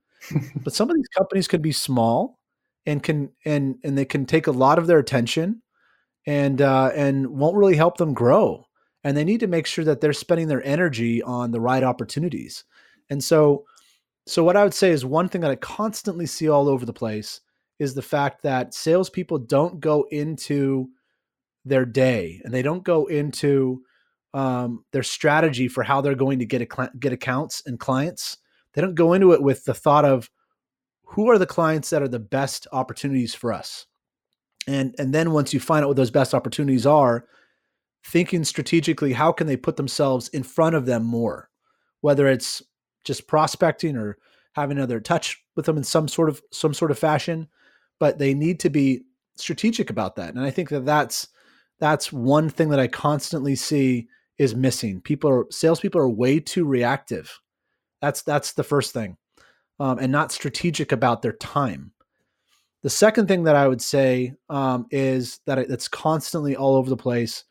but 0.64 0.74
some 0.74 0.90
of 0.90 0.96
these 0.96 1.08
companies 1.10 1.48
can 1.48 1.62
be 1.62 1.72
small 1.72 2.40
and 2.86 3.04
can 3.04 3.32
and 3.46 3.76
and 3.84 3.98
they 3.98 4.06
can 4.06 4.26
take 4.26 4.48
a 4.48 4.52
lot 4.52 4.80
of 4.80 4.88
their 4.88 5.00
attention 5.00 5.62
and 6.26 6.62
uh, 6.62 6.92
and 6.96 7.28
won't 7.28 7.58
really 7.58 7.76
help 7.76 7.98
them 7.98 8.14
grow. 8.14 8.66
And 9.04 9.16
they 9.16 9.24
need 9.24 9.40
to 9.40 9.48
make 9.48 9.66
sure 9.66 9.86
that 9.86 10.02
they're 10.02 10.14
spending 10.14 10.48
their 10.48 10.64
energy 10.66 11.24
on 11.24 11.52
the 11.52 11.62
right 11.62 11.84
opportunities. 11.84 12.66
And 13.10 13.24
so, 13.24 13.66
so 14.28 14.44
what 14.44 14.58
I 14.58 14.64
would 14.64 14.74
say 14.74 14.92
is 14.92 15.06
one 15.06 15.30
thing 15.30 15.42
that 15.42 15.52
I 15.52 15.56
constantly 15.56 16.26
see 16.26 16.50
all 16.50 16.68
over 16.68 16.86
the 16.86 16.94
place 16.94 17.40
is 17.80 17.94
the 17.94 18.02
fact 18.02 18.44
that 18.44 18.74
salespeople 18.74 19.40
don't 19.40 19.80
go 19.80 20.06
into 20.12 20.90
their 21.64 21.86
day 21.86 22.42
and 22.44 22.54
they 22.54 22.62
don't 22.62 22.84
go 22.84 23.06
into 23.06 23.82
um, 24.34 24.84
their 24.92 25.04
strategy 25.04 25.68
for 25.68 25.84
how 25.84 26.02
they're 26.02 26.14
going 26.14 26.40
to 26.40 26.46
get 26.46 26.68
get 27.00 27.14
accounts 27.14 27.64
and 27.66 27.80
clients. 27.80 28.38
They 28.74 28.82
don't 28.82 28.96
go 28.96 29.14
into 29.14 29.34
it 29.34 29.42
with 29.42 29.66
the 29.66 29.74
thought 29.74 30.06
of 30.06 30.30
who 31.04 31.30
are 31.30 31.38
the 31.38 31.46
clients 31.46 31.90
that 31.90 32.02
are 32.02 32.08
the 32.08 32.20
best 32.20 32.68
opportunities 32.72 33.34
for 33.34 33.52
us 33.52 33.88
and 34.68 34.94
and 35.00 35.14
then 35.14 35.32
once 35.32 35.54
you 35.54 35.60
find 35.60 35.84
out 35.84 35.88
what 35.88 35.98
those 35.98 36.12
best 36.12 36.36
opportunities 36.36 36.86
are 36.86 37.26
thinking 38.06 38.44
strategically 38.44 39.14
how 39.14 39.32
can 39.32 39.48
they 39.48 39.58
put 39.58 39.76
themselves 39.76 40.28
in 40.30 40.44
front 40.44 40.76
of 40.76 40.86
them 40.86 41.04
more 41.04 41.50
whether 42.02 42.28
it's 42.28 42.62
just 43.04 43.28
prospecting 43.28 43.98
or 43.98 44.18
having 44.54 44.78
another 44.78 45.00
touch 45.00 45.44
with 45.56 45.66
them 45.66 45.78
in 45.78 45.84
some 45.84 46.08
sort 46.08 46.30
of 46.30 46.42
some 46.52 46.74
sort 46.74 46.92
of 46.92 47.00
fashion, 47.00 47.48
but 48.00 48.18
they 48.18 48.34
need 48.34 48.60
to 48.62 48.70
be 48.70 49.04
strategic 49.36 49.90
about 49.90 50.16
that. 50.16 50.34
And 50.34 50.44
I 50.44 50.52
think 50.52 50.70
that 50.70 50.86
that's 50.86 51.28
that's 51.80 52.12
one 52.12 52.50
thing 52.50 52.70
that 52.70 52.80
I 52.80 52.88
constantly 52.88 53.56
see 53.56 54.08
is 54.38 54.56
missing. 54.56 55.02
People 55.02 55.30
are 55.30 55.46
salespeople 55.50 56.00
are 56.02 56.10
way 56.10 56.40
too 56.40 56.66
reactive. 56.66 57.40
That's 58.02 58.22
that's 58.22 58.54
the 58.54 58.64
first 58.64 58.94
thing, 58.94 59.18
um, 59.80 60.00
and 60.00 60.12
not 60.12 60.32
strategic 60.32 60.92
about 60.92 61.22
their 61.22 61.34
time. 61.34 61.92
The 62.82 62.90
second 62.90 63.28
thing 63.28 63.44
that 63.44 63.56
I 63.56 63.68
would 63.68 63.82
say 63.82 64.34
um, 64.50 64.88
is 64.90 65.40
that 65.46 65.58
it's 65.58 65.88
constantly 65.88 66.56
all 66.56 66.76
over 66.76 66.90
the 66.90 66.98
place. 66.98 67.44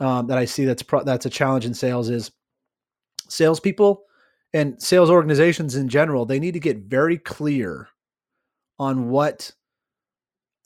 Um, 0.00 0.28
that 0.28 0.38
I 0.38 0.46
see 0.46 0.64
that's 0.64 0.82
pro- 0.82 1.04
that's 1.04 1.26
a 1.26 1.30
challenge 1.30 1.66
in 1.66 1.74
sales 1.74 2.08
is 2.08 2.32
salespeople 3.28 4.02
and 4.52 4.80
sales 4.82 5.10
organizations 5.10 5.76
in 5.76 5.88
general. 5.88 6.24
They 6.24 6.40
need 6.40 6.54
to 6.54 6.60
get 6.60 6.78
very 6.78 7.18
clear 7.18 7.88
on 8.78 9.10
what 9.10 9.52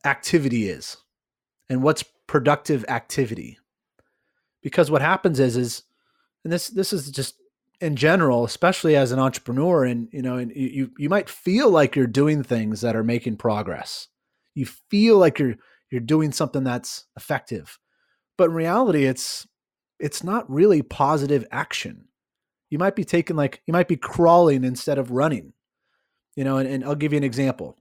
activity 0.04 0.68
is 0.68 0.96
and 1.68 1.82
what's 1.82 2.04
productive 2.26 2.84
activity 2.88 3.58
because 4.62 4.90
what 4.90 5.02
happens 5.02 5.40
is 5.40 5.56
is 5.56 5.82
and 6.44 6.52
this 6.52 6.68
this 6.68 6.92
is 6.92 7.10
just 7.10 7.36
in 7.80 7.96
general 7.96 8.44
especially 8.44 8.96
as 8.96 9.12
an 9.12 9.18
entrepreneur 9.18 9.84
and 9.84 10.08
you 10.12 10.22
know 10.22 10.36
and 10.36 10.52
you 10.54 10.90
you 10.98 11.08
might 11.08 11.28
feel 11.28 11.70
like 11.70 11.96
you're 11.96 12.06
doing 12.06 12.42
things 12.42 12.80
that 12.80 12.96
are 12.96 13.04
making 13.04 13.36
progress 13.36 14.08
you 14.54 14.66
feel 14.66 15.18
like 15.18 15.38
you're 15.38 15.56
you're 15.90 16.00
doing 16.00 16.32
something 16.32 16.64
that's 16.64 17.04
effective 17.16 17.78
but 18.38 18.50
in 18.50 18.54
reality 18.54 19.04
it's 19.04 19.46
it's 19.98 20.24
not 20.24 20.48
really 20.50 20.82
positive 20.82 21.44
action 21.50 22.06
you 22.70 22.78
might 22.78 22.96
be 22.96 23.04
taking 23.04 23.36
like 23.36 23.62
you 23.66 23.72
might 23.72 23.88
be 23.88 23.96
crawling 23.96 24.64
instead 24.64 24.98
of 24.98 25.10
running 25.10 25.52
you 26.36 26.44
know 26.44 26.58
and, 26.58 26.68
and 26.68 26.84
i'll 26.84 26.94
give 26.94 27.12
you 27.12 27.18
an 27.18 27.24
example 27.24 27.76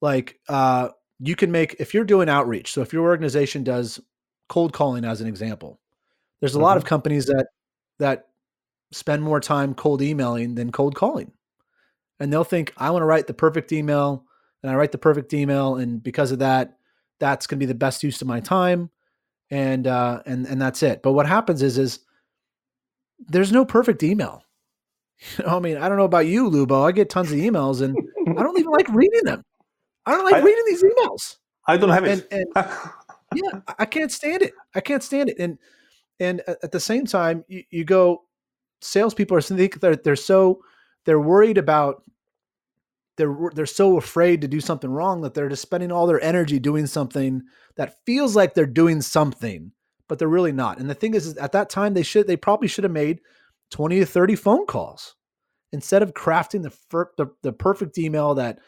like 0.00 0.38
uh 0.48 0.88
you 1.18 1.36
can 1.36 1.50
make 1.52 1.76
if 1.78 1.94
you're 1.94 2.04
doing 2.04 2.28
outreach 2.28 2.72
so 2.72 2.82
if 2.82 2.92
your 2.92 3.04
organization 3.04 3.62
does 3.62 4.00
cold 4.50 4.74
calling 4.74 5.06
as 5.06 5.22
an 5.22 5.26
example. 5.26 5.80
There's 6.40 6.54
a 6.54 6.58
mm-hmm. 6.58 6.64
lot 6.64 6.76
of 6.76 6.84
companies 6.84 7.24
that 7.26 7.46
that 7.98 8.26
spend 8.92 9.22
more 9.22 9.40
time 9.40 9.74
cold 9.74 10.02
emailing 10.02 10.54
than 10.54 10.72
cold 10.72 10.94
calling. 10.94 11.32
And 12.18 12.32
they'll 12.32 12.44
think 12.44 12.72
I 12.76 12.90
want 12.90 13.02
to 13.02 13.06
write 13.06 13.26
the 13.26 13.34
perfect 13.34 13.72
email 13.72 14.24
and 14.62 14.70
I 14.70 14.74
write 14.74 14.92
the 14.92 14.98
perfect 14.98 15.32
email 15.32 15.76
and 15.76 16.02
because 16.02 16.32
of 16.32 16.40
that 16.40 16.76
that's 17.18 17.46
going 17.46 17.58
to 17.58 17.66
be 17.66 17.68
the 17.70 17.74
best 17.74 18.02
use 18.02 18.20
of 18.20 18.28
my 18.28 18.40
time 18.40 18.90
and 19.50 19.86
uh 19.86 20.22
and 20.26 20.46
and 20.46 20.60
that's 20.60 20.82
it. 20.82 21.02
But 21.02 21.12
what 21.12 21.26
happens 21.26 21.62
is 21.62 21.78
is 21.78 22.00
there's 23.18 23.52
no 23.52 23.64
perfect 23.64 24.02
email. 24.02 24.42
You 25.36 25.44
know, 25.44 25.58
I 25.58 25.60
mean, 25.60 25.76
I 25.76 25.86
don't 25.86 25.98
know 25.98 26.04
about 26.04 26.26
you, 26.26 26.48
Lubo. 26.48 26.88
I 26.88 26.92
get 26.92 27.10
tons 27.10 27.30
of 27.30 27.36
emails 27.36 27.82
and 27.82 27.94
I 28.38 28.42
don't 28.42 28.58
even 28.58 28.72
like 28.72 28.88
reading 28.94 29.24
them. 29.24 29.44
I 30.06 30.12
don't 30.12 30.24
like 30.24 30.36
I, 30.36 30.40
reading 30.40 30.64
these 30.66 30.82
emails. 30.82 31.36
I 31.66 31.76
don't 31.76 31.90
have 31.90 32.06
it. 32.06 32.26
And, 32.32 32.46
and 32.56 32.66
yeah, 33.34 33.60
I 33.78 33.84
can't 33.84 34.10
stand 34.10 34.40
it. 34.40 34.54
I 34.74 34.80
can't 34.80 35.02
stand 35.02 35.28
it. 35.28 35.38
And 35.38 35.58
and 36.18 36.40
at 36.46 36.72
the 36.72 36.80
same 36.80 37.04
time, 37.04 37.44
you, 37.48 37.64
you 37.70 37.84
go, 37.84 38.22
salespeople 38.80 39.36
are 39.36 39.40
think 39.40 39.80
they're 39.80 39.96
they're 39.96 40.16
so 40.16 40.62
they're 41.04 41.20
worried 41.20 41.58
about 41.58 42.02
they're 43.16 43.36
they're 43.54 43.66
so 43.66 43.98
afraid 43.98 44.40
to 44.40 44.48
do 44.48 44.60
something 44.60 44.90
wrong 44.90 45.20
that 45.20 45.34
they're 45.34 45.48
just 45.48 45.62
spending 45.62 45.92
all 45.92 46.06
their 46.06 46.22
energy 46.22 46.58
doing 46.58 46.86
something 46.86 47.42
that 47.76 48.04
feels 48.06 48.34
like 48.34 48.54
they're 48.54 48.66
doing 48.66 49.02
something, 49.02 49.72
but 50.08 50.18
they're 50.18 50.28
really 50.28 50.52
not. 50.52 50.78
And 50.78 50.88
the 50.88 50.94
thing 50.94 51.14
is, 51.14 51.26
is 51.26 51.36
at 51.36 51.52
that 51.52 51.68
time 51.68 51.94
they 51.94 52.02
should 52.02 52.26
they 52.26 52.36
probably 52.36 52.68
should 52.68 52.84
have 52.84 52.92
made 52.92 53.20
twenty 53.70 53.98
to 53.98 54.06
thirty 54.06 54.36
phone 54.36 54.66
calls 54.66 55.16
instead 55.72 56.02
of 56.02 56.14
crafting 56.14 56.62
the, 56.62 56.70
fir- 56.70 57.12
the 57.16 57.26
the 57.42 57.52
perfect 57.52 57.98
email 57.98 58.34
that 58.34 58.58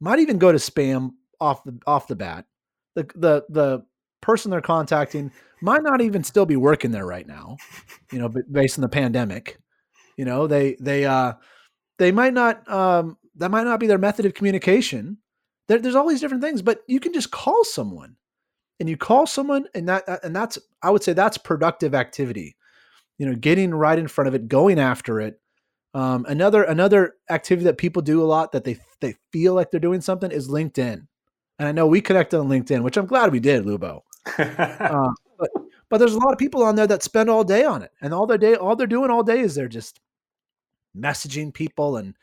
might 0.00 0.18
even 0.20 0.38
go 0.38 0.52
to 0.52 0.58
spam 0.58 1.10
off 1.40 1.62
the 1.64 1.78
off 1.86 2.08
the 2.08 2.16
bat. 2.16 2.46
The 2.94 3.10
the 3.14 3.44
the 3.48 3.84
person 4.20 4.50
they're 4.50 4.60
contacting 4.60 5.32
might 5.60 5.82
not 5.82 6.00
even 6.00 6.22
still 6.24 6.46
be 6.46 6.56
working 6.56 6.90
there 6.90 7.06
right 7.06 7.26
now, 7.26 7.56
you 8.12 8.18
know, 8.18 8.28
based 8.50 8.78
on 8.78 8.82
the 8.82 8.88
pandemic. 8.88 9.58
You 10.16 10.24
know, 10.24 10.46
they 10.46 10.76
they 10.80 11.04
uh 11.04 11.34
they 11.98 12.12
might 12.12 12.34
not 12.34 12.68
um 12.70 13.16
that 13.36 13.50
might 13.50 13.64
not 13.64 13.80
be 13.80 13.86
their 13.86 13.98
method 13.98 14.26
of 14.26 14.34
communication. 14.34 15.18
There, 15.68 15.78
there's 15.78 15.94
all 15.94 16.08
these 16.08 16.20
different 16.20 16.42
things, 16.42 16.62
but 16.62 16.80
you 16.86 16.98
can 17.00 17.12
just 17.12 17.30
call 17.30 17.62
someone, 17.64 18.16
and 18.80 18.88
you 18.88 18.96
call 18.96 19.26
someone, 19.26 19.66
and 19.74 19.88
that 19.88 20.04
and 20.24 20.34
that's 20.34 20.58
I 20.82 20.90
would 20.90 21.02
say 21.02 21.12
that's 21.12 21.38
productive 21.38 21.94
activity. 21.94 22.56
You 23.18 23.26
know, 23.26 23.34
getting 23.34 23.72
right 23.74 23.98
in 23.98 24.08
front 24.08 24.28
of 24.28 24.34
it, 24.34 24.48
going 24.48 24.78
after 24.78 25.20
it. 25.20 25.40
Um, 25.94 26.26
another 26.28 26.62
another 26.62 27.14
activity 27.30 27.64
that 27.64 27.78
people 27.78 28.02
do 28.02 28.22
a 28.22 28.26
lot 28.26 28.52
that 28.52 28.64
they 28.64 28.78
they 29.00 29.16
feel 29.32 29.54
like 29.54 29.70
they're 29.70 29.80
doing 29.80 30.00
something 30.00 30.30
is 30.30 30.48
LinkedIn. 30.48 31.06
And 31.58 31.68
I 31.68 31.72
know 31.72 31.86
we 31.86 32.00
connected 32.00 32.38
on 32.38 32.48
LinkedIn, 32.48 32.82
which 32.82 32.96
I'm 32.96 33.06
glad 33.06 33.32
we 33.32 33.40
did, 33.40 33.64
Lubo. 33.64 34.02
Uh, 34.38 35.10
but 35.38 35.50
but 35.90 35.98
there's 35.98 36.14
a 36.14 36.18
lot 36.18 36.32
of 36.32 36.38
people 36.38 36.62
on 36.62 36.76
there 36.76 36.86
that 36.86 37.02
spend 37.02 37.30
all 37.30 37.44
day 37.44 37.64
on 37.64 37.82
it, 37.82 37.92
and 38.00 38.12
all 38.12 38.26
their 38.26 38.38
day, 38.38 38.54
all 38.54 38.76
they're 38.76 38.86
doing 38.86 39.10
all 39.10 39.22
day 39.22 39.40
is 39.40 39.54
they're 39.54 39.68
just 39.68 40.00
messaging 40.96 41.52
people 41.52 41.96
and 41.96 42.14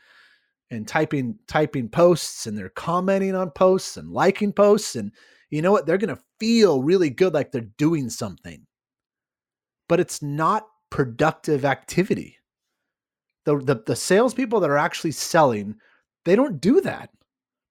and 0.70 0.86
typing 0.86 1.38
typing 1.46 1.88
posts, 1.88 2.46
and 2.46 2.56
they're 2.56 2.68
commenting 2.68 3.34
on 3.34 3.50
posts 3.50 3.96
and 3.96 4.10
liking 4.10 4.52
posts, 4.52 4.96
and 4.96 5.12
you 5.50 5.62
know 5.62 5.72
what? 5.72 5.86
They're 5.86 5.98
going 5.98 6.14
to 6.14 6.22
feel 6.40 6.82
really 6.82 7.10
good, 7.10 7.34
like 7.34 7.52
they're 7.52 7.62
doing 7.78 8.10
something, 8.10 8.66
but 9.88 10.00
it's 10.00 10.22
not 10.22 10.66
productive 10.90 11.64
activity. 11.64 12.38
The 13.44 13.58
the 13.58 13.82
the 13.86 13.96
salespeople 13.96 14.60
that 14.60 14.70
are 14.70 14.78
actually 14.78 15.12
selling, 15.12 15.76
they 16.24 16.36
don't 16.36 16.60
do 16.60 16.80
that. 16.82 17.10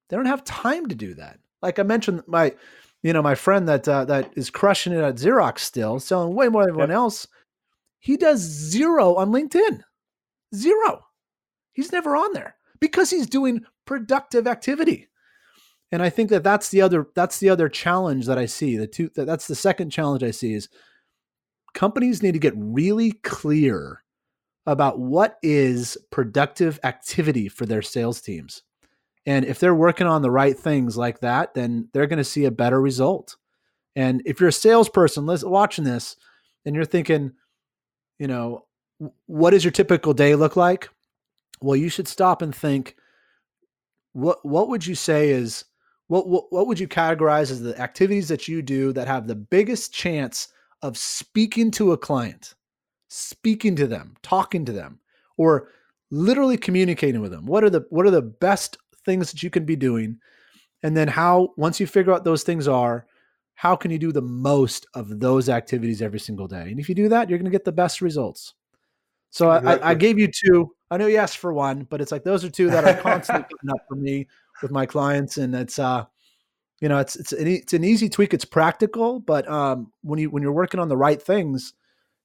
They 0.09 0.17
don't 0.17 0.25
have 0.25 0.43
time 0.43 0.87
to 0.87 0.95
do 0.95 1.15
that. 1.15 1.39
Like 1.61 1.79
I 1.79 1.83
mentioned, 1.83 2.23
my 2.27 2.53
you 3.05 3.13
know, 3.13 3.21
my 3.21 3.35
friend 3.35 3.67
that 3.67 3.87
uh, 3.87 4.03
that 4.05 4.31
is 4.35 4.49
crushing 4.49 4.91
it 4.91 4.97
at 4.99 5.17
Xerox 5.17 5.59
still, 5.59 5.99
selling 5.99 6.33
way 6.33 6.49
more 6.49 6.63
than 6.63 6.71
everyone 6.71 6.89
yep. 6.89 6.95
else. 6.95 7.27
He 7.99 8.17
does 8.17 8.39
zero 8.39 9.13
on 9.13 9.29
LinkedIn. 9.29 9.81
Zero. 10.55 11.05
He's 11.73 11.91
never 11.91 12.15
on 12.15 12.33
there 12.33 12.55
because 12.79 13.11
he's 13.11 13.27
doing 13.27 13.63
productive 13.85 14.47
activity. 14.47 15.07
And 15.91 16.01
I 16.01 16.09
think 16.09 16.31
that 16.31 16.43
that's 16.43 16.69
the 16.69 16.81
other 16.81 17.05
that's 17.13 17.37
the 17.37 17.51
other 17.51 17.69
challenge 17.69 18.25
that 18.25 18.39
I 18.39 18.47
see. 18.47 18.75
The 18.75 18.87
two 18.87 19.11
that, 19.13 19.25
that's 19.25 19.45
the 19.45 19.53
second 19.53 19.91
challenge 19.91 20.23
I 20.23 20.31
see 20.31 20.55
is 20.55 20.67
companies 21.75 22.23
need 22.23 22.33
to 22.33 22.39
get 22.39 22.55
really 22.57 23.11
clear 23.11 24.03
about 24.65 24.97
what 24.97 25.37
is 25.43 25.95
productive 26.09 26.79
activity 26.83 27.49
for 27.49 27.67
their 27.67 27.83
sales 27.83 28.19
teams. 28.19 28.63
And 29.25 29.45
if 29.45 29.59
they're 29.59 29.75
working 29.75 30.07
on 30.07 30.21
the 30.21 30.31
right 30.31 30.57
things 30.57 30.97
like 30.97 31.19
that, 31.21 31.53
then 31.53 31.89
they're 31.93 32.07
going 32.07 32.17
to 32.17 32.23
see 32.23 32.45
a 32.45 32.51
better 32.51 32.79
result. 32.79 33.35
And 33.95 34.21
if 34.25 34.39
you're 34.39 34.49
a 34.49 34.53
salesperson 34.53 35.25
listen, 35.25 35.49
watching 35.49 35.83
this 35.83 36.15
and 36.65 36.75
you're 36.75 36.85
thinking, 36.85 37.31
you 38.19 38.27
know, 38.27 38.65
what 39.25 39.51
does 39.51 39.63
your 39.63 39.71
typical 39.71 40.13
day 40.13 40.35
look 40.35 40.55
like? 40.55 40.89
Well, 41.61 41.75
you 41.75 41.89
should 41.89 42.07
stop 42.07 42.41
and 42.41 42.53
think, 42.53 42.95
what 44.13 44.45
what 44.45 44.69
would 44.69 44.85
you 44.85 44.95
say 44.95 45.29
is 45.29 45.65
what, 46.07 46.27
what 46.27 46.45
what 46.51 46.67
would 46.67 46.79
you 46.79 46.87
categorize 46.87 47.51
as 47.51 47.61
the 47.61 47.79
activities 47.79 48.27
that 48.29 48.47
you 48.47 48.61
do 48.61 48.93
that 48.93 49.07
have 49.07 49.27
the 49.27 49.35
biggest 49.35 49.93
chance 49.93 50.49
of 50.81 50.97
speaking 50.97 51.71
to 51.71 51.91
a 51.91 51.97
client, 51.97 52.55
speaking 53.09 53.75
to 53.75 53.87
them, 53.87 54.15
talking 54.21 54.63
to 54.65 54.71
them, 54.71 54.99
or 55.37 55.69
literally 56.11 56.57
communicating 56.57 57.21
with 57.21 57.31
them? 57.31 57.45
What 57.45 57.63
are 57.63 57.69
the 57.69 57.85
what 57.89 58.05
are 58.05 58.11
the 58.11 58.21
best 58.21 58.77
things 59.05 59.31
that 59.31 59.43
you 59.43 59.49
can 59.49 59.65
be 59.65 59.75
doing 59.75 60.19
and 60.83 60.95
then 60.95 61.07
how 61.07 61.53
once 61.57 61.79
you 61.79 61.87
figure 61.87 62.13
out 62.13 62.23
those 62.23 62.43
things 62.43 62.67
are 62.67 63.05
how 63.55 63.75
can 63.75 63.89
you 63.89 63.97
do 63.97 64.11
the 64.11 64.21
most 64.21 64.85
of 64.93 65.19
those 65.19 65.47
activities 65.47 66.01
every 66.01 66.19
single 66.19 66.47
day? 66.47 66.69
And 66.69 66.79
if 66.79 66.89
you 66.89 66.95
do 66.95 67.09
that 67.09 67.29
you're 67.29 67.39
going 67.39 67.45
to 67.45 67.51
get 67.51 67.65
the 67.65 67.71
best 67.71 68.01
results. 68.01 68.53
So. 69.31 69.49
I, 69.49 69.89
I, 69.89 69.93
gave 69.95 70.17
you 70.17 70.29
two. 70.29 70.73
I 70.91 70.97
know 70.97 71.07
you 71.07 71.17
asked 71.17 71.39
for 71.39 71.53
one 71.53 71.87
but 71.89 72.01
it's 72.01 72.11
like 72.11 72.23
those 72.23 72.43
are 72.43 72.49
two 72.49 72.69
that 72.69 72.85
are 72.85 73.01
constantly 73.01 73.45
coming 73.61 73.75
up 73.75 73.85
for 73.87 73.95
me 73.95 74.27
with 74.61 74.71
my 74.71 74.85
clients 74.85 75.37
and 75.37 75.55
it's 75.55 75.79
uh 75.79 76.05
you 76.81 76.89
know 76.89 76.99
it's 76.99 77.15
it's 77.15 77.31
an, 77.31 77.47
it's 77.47 77.73
an 77.73 77.83
easy 77.83 78.07
tweak. 78.07 78.33
It's 78.33 78.45
practical 78.45 79.19
but 79.19 79.49
um 79.49 79.91
when 80.03 80.19
you 80.19 80.29
when 80.29 80.43
you're 80.43 80.51
working 80.51 80.79
on 80.79 80.87
the 80.87 80.97
right 80.97 81.21
things 81.21 81.73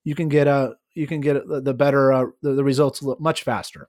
you 0.04 0.14
can 0.14 0.28
get 0.28 0.46
a 0.46 0.74
you 0.94 1.06
can 1.06 1.20
get 1.20 1.46
the, 1.48 1.60
the 1.60 1.74
better 1.74 2.12
uh, 2.12 2.26
the, 2.42 2.52
the 2.52 2.64
results 2.64 3.02
much 3.18 3.42
faster 3.42 3.88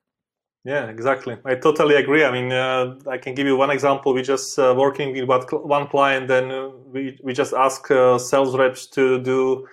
yeah, 0.63 0.85
exactly. 0.85 1.37
I 1.45 1.55
totally 1.55 1.95
agree. 1.95 2.23
I 2.23 2.31
mean, 2.31 2.51
uh, 2.51 2.95
I 3.09 3.17
can 3.17 3.33
give 3.33 3.47
you 3.47 3.57
one 3.57 3.71
example. 3.71 4.13
We 4.13 4.21
just 4.21 4.59
uh, 4.59 4.75
working 4.77 5.11
with 5.13 5.51
one 5.51 5.87
client, 5.87 6.29
and 6.29 6.51
uh, 6.51 6.69
we 6.85 7.17
we 7.23 7.33
just 7.33 7.53
ask 7.53 7.89
uh, 7.89 8.17
sales 8.17 8.55
reps 8.57 8.87
to 8.87 9.19
do 9.19 9.67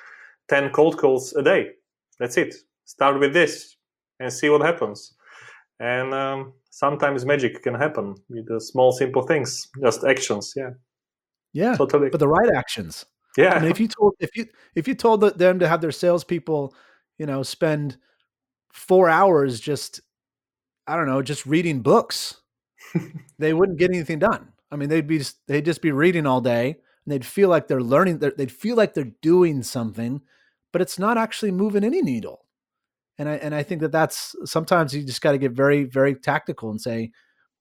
ten 0.49 0.71
cold 0.71 0.97
calls 0.97 1.35
a 1.35 1.43
day. 1.43 1.71
That's 2.19 2.37
it. 2.37 2.55
Start 2.85 3.21
with 3.21 3.35
this 3.35 3.77
and 4.19 4.33
see 4.33 4.49
what 4.49 4.63
happens. 4.63 5.15
And 5.79 6.13
um, 6.15 6.55
sometimes 6.71 7.25
magic 7.25 7.63
can 7.63 7.75
happen 7.75 8.15
with 8.29 8.49
the 8.49 8.61
small, 8.61 8.91
simple 8.93 9.23
things, 9.23 9.69
just 9.83 10.05
actions. 10.05 10.55
Yeah. 10.57 10.71
Yeah. 11.53 11.77
Totally. 11.77 12.09
But 12.09 12.21
the 12.21 12.29
right 12.29 12.51
actions. 12.55 13.05
Yeah. 13.37 13.55
I 13.55 13.61
mean, 13.61 13.71
if 13.71 13.79
you 13.79 13.89
told 13.89 14.15
if 14.21 14.37
you 14.37 14.47
if 14.75 14.89
you 14.89 14.95
told 14.95 15.21
them 15.21 15.59
to 15.59 15.69
have 15.69 15.81
their 15.81 15.93
salespeople, 15.93 16.75
you 17.19 17.27
know, 17.27 17.43
spend 17.43 17.99
four 18.73 19.09
hours 19.09 19.61
just 19.61 20.01
I 20.89 20.97
don't 20.97 21.07
know, 21.07 21.23
just 21.23 21.47
reading 21.47 21.81
books. 21.81 22.41
they 23.39 23.53
wouldn't 23.53 23.79
get 23.79 23.91
anything 23.91 24.19
done. 24.19 24.53
I 24.71 24.77
mean, 24.77 24.89
they'd 24.89 25.07
be 25.07 25.23
they'd 25.47 25.65
just 25.65 25.83
be 25.83 25.93
reading 25.93 26.27
all 26.27 26.41
day, 26.41 26.69
and 26.69 27.13
they'd 27.13 27.25
feel 27.25 27.49
like 27.49 27.69
they're 27.69 27.83
learning. 27.83 28.19
They'd 28.19 28.53
feel 28.53 28.77
like 28.77 28.95
they're 28.95 29.13
doing 29.23 29.63
something, 29.63 30.23
but 30.73 30.83
it's 30.83 30.99
not 30.99 31.19
actually 31.19 31.53
moving 31.53 31.85
any 31.85 32.03
needle. 32.03 32.47
And 33.19 33.29
I 33.29 33.35
and 33.35 33.55
I 33.55 33.63
think 33.63 33.81
that 33.83 33.93
that's 33.93 34.35
sometimes 34.45 34.95
you 34.95 35.03
just 35.05 35.21
got 35.21 35.33
to 35.33 35.39
get 35.39 35.53
very 35.53 35.85
very 35.85 36.15
tactical 36.15 36.71
and 36.71 36.81
say, 36.81 37.13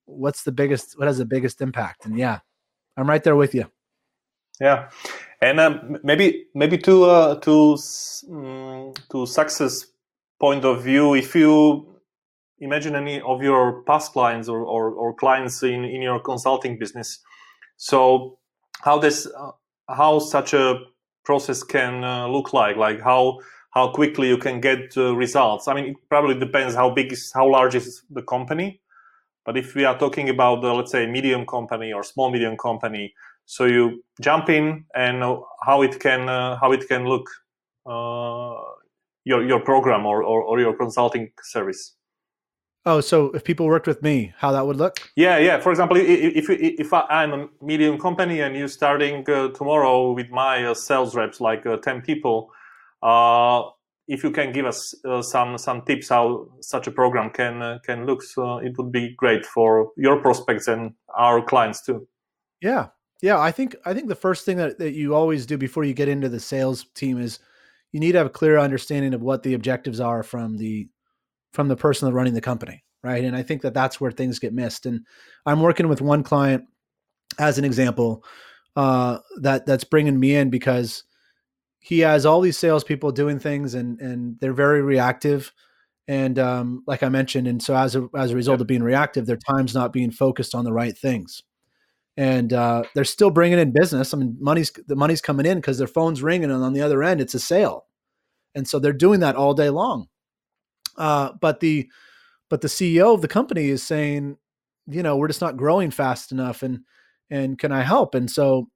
what's 0.05 0.43
the 0.43 0.51
biggest, 0.51 0.97
what 0.97 1.07
has 1.07 1.17
the 1.17 1.25
biggest 1.25 1.61
impact? 1.61 2.05
And 2.05 2.17
yeah, 2.17 2.39
I'm 2.95 3.09
right 3.09 3.23
there 3.23 3.36
with 3.36 3.53
you. 3.53 3.65
Yeah, 4.59 4.89
and 5.41 5.59
um, 5.59 5.97
maybe 6.03 6.47
maybe 6.55 6.78
to 6.80 7.03
uh, 7.05 7.36
to 7.41 7.78
um, 8.32 8.93
to 9.11 9.25
success 9.28 9.86
point 10.39 10.65
of 10.65 10.84
view, 10.84 11.13
if 11.13 11.36
you 11.36 11.97
imagine 12.60 12.95
any 12.95 13.22
of 13.22 13.41
your 13.41 13.84
past 13.84 14.14
clients 14.14 14.49
or, 14.49 14.60
or, 14.62 14.91
or 14.91 15.14
clients 15.14 15.64
in, 15.64 15.84
in 15.84 16.01
your 16.01 16.20
consulting 16.20 16.78
business, 16.78 17.20
so 17.78 18.38
how 18.82 18.97
this 18.99 19.28
uh, 19.28 19.51
how 19.89 20.20
such 20.20 20.53
a 20.53 20.80
process 21.24 21.64
can 21.64 22.03
uh, 22.03 22.28
look 22.28 22.53
like, 22.53 22.78
like 22.78 23.01
how 23.01 23.39
how 23.72 23.91
quickly 23.91 24.28
you 24.28 24.38
can 24.38 24.60
get 24.60 24.97
uh, 24.97 25.16
results. 25.16 25.68
I 25.68 25.74
mean, 25.74 25.86
it 25.86 25.97
probably 26.10 26.39
depends 26.39 26.76
how 26.76 26.89
big 26.89 27.12
is 27.12 27.32
how 27.34 27.49
large 27.49 27.76
is 27.76 28.03
the 28.10 28.24
company. 28.24 28.82
But 29.45 29.55
if 29.58 29.76
we 29.76 29.86
are 29.86 29.97
talking 29.97 30.28
about, 30.30 30.62
the, 30.62 30.74
let's 30.74 30.91
say, 30.91 31.05
medium 31.05 31.45
company 31.45 31.93
or 31.93 32.03
small 32.03 32.30
medium 32.30 32.58
company, 32.58 33.14
so 33.45 33.64
you 33.64 34.03
jump 34.20 34.49
in 34.49 34.84
and 34.93 35.24
how 35.64 35.82
it 35.84 35.99
can 35.99 36.28
uh, 36.28 36.58
how 36.60 36.74
it 36.74 36.88
can 36.88 37.05
look 37.05 37.30
uh, 37.86 38.55
your 39.24 39.45
your 39.45 39.62
program 39.62 40.05
or, 40.05 40.24
or, 40.24 40.41
or 40.41 40.60
your 40.60 40.76
consulting 40.76 41.32
service. 41.43 41.97
Oh, 42.88 43.01
so 43.01 43.31
if 43.31 43.43
people 43.43 43.65
worked 43.65 43.85
with 43.85 44.01
me, 44.01 44.33
how 44.38 44.53
that 44.53 44.65
would 44.65 44.77
look? 44.77 45.11
Yeah, 45.17 45.38
yeah. 45.39 45.59
For 45.59 45.71
example, 45.71 45.97
if 45.97 46.49
if 46.49 46.93
I'm 46.93 47.33
a 47.33 47.49
medium 47.61 47.99
company 47.99 48.39
and 48.39 48.55
you're 48.55 48.69
starting 48.69 49.29
uh, 49.29 49.49
tomorrow 49.49 50.13
with 50.13 50.29
my 50.29 50.63
uh, 50.63 50.73
sales 50.73 51.13
reps, 51.13 51.41
like 51.41 51.65
uh, 51.65 51.75
ten 51.83 52.01
people, 52.01 52.49
uh, 53.03 53.63
if 54.07 54.23
you 54.23 54.31
can 54.31 54.53
give 54.53 54.65
us 54.65 54.95
uh, 55.03 55.21
some 55.21 55.57
some 55.57 55.81
tips 55.81 56.07
how 56.07 56.47
such 56.61 56.88
a 56.88 56.91
program 56.91 57.29
can 57.29 57.61
uh, 57.61 57.79
can 57.83 58.05
look, 58.05 58.23
so 58.23 58.59
it 58.59 58.77
would 58.77 58.93
be 58.93 59.13
great 59.17 59.45
for 59.45 59.91
your 59.97 60.21
prospects 60.21 60.69
and 60.69 60.93
our 61.13 61.41
clients 61.41 61.81
too. 61.81 62.07
Yeah, 62.61 62.88
yeah. 63.21 63.38
I 63.38 63.51
think 63.51 63.75
I 63.85 63.93
think 63.93 64.07
the 64.07 64.15
first 64.15 64.45
thing 64.45 64.55
that, 64.57 64.79
that 64.79 64.93
you 64.93 65.13
always 65.13 65.45
do 65.45 65.57
before 65.57 65.83
you 65.83 65.93
get 65.93 66.07
into 66.07 66.29
the 66.29 66.39
sales 66.39 66.85
team 66.95 67.19
is 67.19 67.39
you 67.91 67.99
need 67.99 68.13
to 68.13 68.19
have 68.19 68.27
a 68.27 68.39
clear 68.39 68.57
understanding 68.57 69.13
of 69.13 69.21
what 69.21 69.43
the 69.43 69.55
objectives 69.55 69.99
are 69.99 70.23
from 70.23 70.55
the 70.55 70.88
from 71.54 71.68
the 71.68 71.76
person 71.76 72.06
that's 72.06 72.16
running 72.16 72.34
the 72.34 72.41
company, 72.41 72.84
right? 73.04 73.24
And 73.24 73.36
I 73.36 73.43
think 73.43 73.62
that 73.62 73.74
that's 73.74 74.00
where 74.00 74.12
things 74.12 74.39
get 74.39 74.54
missed. 74.54 74.86
And 74.86 75.02
I'm 75.45 75.62
working 75.62 75.88
with 75.88 76.02
one 76.02 76.24
client 76.24 76.66
as 77.39 77.58
an 77.58 77.66
example 77.66 78.24
uh, 78.76 79.20
that 79.41 79.66
that's 79.66 79.84
bringing 79.84 80.20
me 80.20 80.36
in 80.36 80.50
because 80.50 81.04
he 81.80 82.00
has 82.00 82.26
all 82.26 82.41
these 82.41 82.58
salespeople 82.58 83.12
doing 83.12 83.39
things 83.39 83.74
and 83.74 84.00
and 84.02 84.38
they're 84.39 84.54
very 84.54 84.82
reactive. 84.82 85.52
And 86.08 86.39
um, 86.39 86.84
like 86.88 87.04
I 87.04 87.10
mentioned, 87.10 87.48
and 87.48 87.62
so 87.62 87.76
as 87.76 87.95
a 87.95 88.08
as 88.16 88.32
a 88.32 88.36
result 88.36 88.62
of 88.62 88.68
being 88.68 88.84
reactive, 88.84 89.26
their 89.26 89.38
time's 89.38 89.74
not 89.74 89.93
being 89.93 90.12
focused 90.12 90.54
on 90.54 90.64
the 90.64 90.74
right 90.74 90.98
things. 90.98 91.43
And 92.16 92.52
uh, 92.54 92.84
they're 92.95 93.04
still 93.04 93.30
bringing 93.30 93.60
in 93.60 93.72
business. 93.74 94.14
I 94.14 94.18
mean, 94.18 94.38
money's 94.39 94.72
the 94.88 94.95
money's 94.95 95.22
coming 95.22 95.45
in 95.45 95.58
because 95.58 95.78
their 95.78 95.88
phone's 95.88 96.22
ringing, 96.22 96.52
and 96.52 96.64
on 96.64 96.74
the 96.74 96.82
other 96.82 97.04
end, 97.04 97.20
it's 97.20 97.34
a 97.34 97.39
sale. 97.39 97.86
And 98.56 98.68
so 98.68 98.80
they're 98.80 98.93
doing 98.93 99.20
that 99.20 99.36
all 99.36 99.54
day 99.54 99.70
long. 99.70 100.08
Uh, 100.98 101.32
but 101.39 101.60
the 101.60 101.89
but 102.50 102.62
the 102.62 102.68
CEO 102.68 103.14
of 103.14 103.22
the 103.22 103.28
company 103.28 103.68
is 103.68 103.84
saying, 103.84 104.38
you 104.88 105.04
know, 105.04 105.18
we're 105.18 105.28
just 105.28 105.41
not 105.41 105.58
growing 105.58 105.91
fast 105.91 106.32
enough, 106.32 106.64
and 106.64 106.82
and 107.30 107.60
can 107.60 107.72
I 107.72 107.82
help? 107.84 108.16
And 108.16 108.30
so 108.30 108.70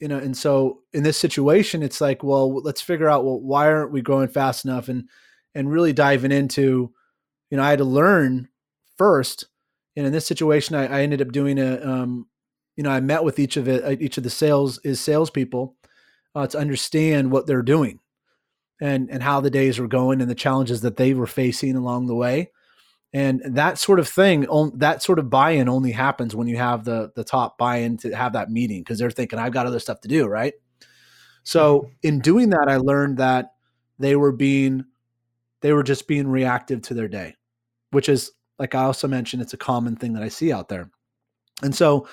you 0.00 0.08
know, 0.08 0.18
and 0.18 0.36
so 0.36 0.82
in 0.92 1.02
this 1.02 1.16
situation, 1.16 1.82
it's 1.82 2.00
like, 2.00 2.22
well, 2.22 2.52
let's 2.62 2.80
figure 2.80 3.08
out, 3.08 3.24
well, 3.24 3.40
why 3.40 3.68
aren't 3.68 3.92
we 3.92 4.02
growing 4.02 4.28
fast 4.28 4.64
enough, 4.64 4.88
and 4.88 5.08
and 5.54 5.70
really 5.70 5.92
diving 5.92 6.32
into, 6.32 6.92
you 7.50 7.56
know, 7.56 7.62
I 7.62 7.70
had 7.70 7.78
to 7.78 7.84
learn 7.84 8.48
first, 8.98 9.46
and 9.96 10.06
in 10.06 10.12
this 10.12 10.26
situation, 10.26 10.76
I, 10.76 10.86
I 10.86 11.02
ended 11.02 11.22
up 11.22 11.32
doing 11.32 11.58
a, 11.58 11.80
um, 11.80 12.26
you 12.76 12.82
know, 12.82 12.90
I 12.90 13.00
met 13.00 13.24
with 13.24 13.38
each 13.38 13.56
of 13.56 13.68
it, 13.68 13.84
uh, 13.84 13.96
each 14.00 14.18
of 14.18 14.24
the 14.24 14.30
sales 14.30 14.78
is 14.84 15.00
salespeople, 15.00 15.76
uh, 16.34 16.46
to 16.48 16.58
understand 16.58 17.30
what 17.30 17.46
they're 17.46 17.62
doing, 17.62 18.00
and 18.84 19.10
and 19.10 19.22
how 19.22 19.40
the 19.40 19.50
days 19.50 19.78
were 19.78 19.88
going, 19.88 20.20
and 20.20 20.30
the 20.30 20.34
challenges 20.34 20.82
that 20.82 20.96
they 20.96 21.14
were 21.14 21.26
facing 21.26 21.74
along 21.74 22.06
the 22.06 22.14
way, 22.14 22.50
and 23.14 23.40
that 23.44 23.78
sort 23.78 24.00
of 24.00 24.08
thing 24.08 24.46
that 24.74 25.02
sort 25.02 25.20
of 25.20 25.30
buy-in 25.30 25.68
only 25.68 25.92
happens 25.92 26.34
when 26.34 26.48
you 26.48 26.56
have 26.56 26.84
the 26.84 27.12
the 27.14 27.24
top 27.24 27.56
buy-in 27.56 27.96
to 27.96 28.14
have 28.14 28.32
that 28.32 28.50
meeting 28.50 28.80
because 28.80 28.98
they're 28.98 29.10
thinking 29.10 29.38
i've 29.38 29.52
got 29.52 29.66
other 29.66 29.78
stuff 29.78 30.00
to 30.02 30.08
do 30.08 30.26
right? 30.26 30.54
So 31.44 31.80
mm-hmm. 31.80 31.90
in 32.02 32.18
doing 32.20 32.50
that 32.50 32.68
i 32.68 32.76
learned 32.76 33.18
that 33.18 33.52
they 33.98 34.16
were 34.16 34.32
being 34.32 34.84
they 35.60 35.72
were 35.72 35.84
just 35.84 36.08
being 36.08 36.26
reactive 36.26 36.82
to 36.82 36.94
their 36.94 37.08
day 37.08 37.34
which 37.92 38.08
is 38.08 38.32
like 38.58 38.74
i 38.74 38.82
also 38.82 39.06
mentioned 39.06 39.40
it's 39.40 39.54
a 39.54 39.58
common 39.58 39.96
thing 39.96 40.12
that 40.12 40.22
i 40.22 40.28
see 40.28 40.52
out 40.52 40.68
there. 40.68 40.90
And 41.62 41.74
so 41.74 42.08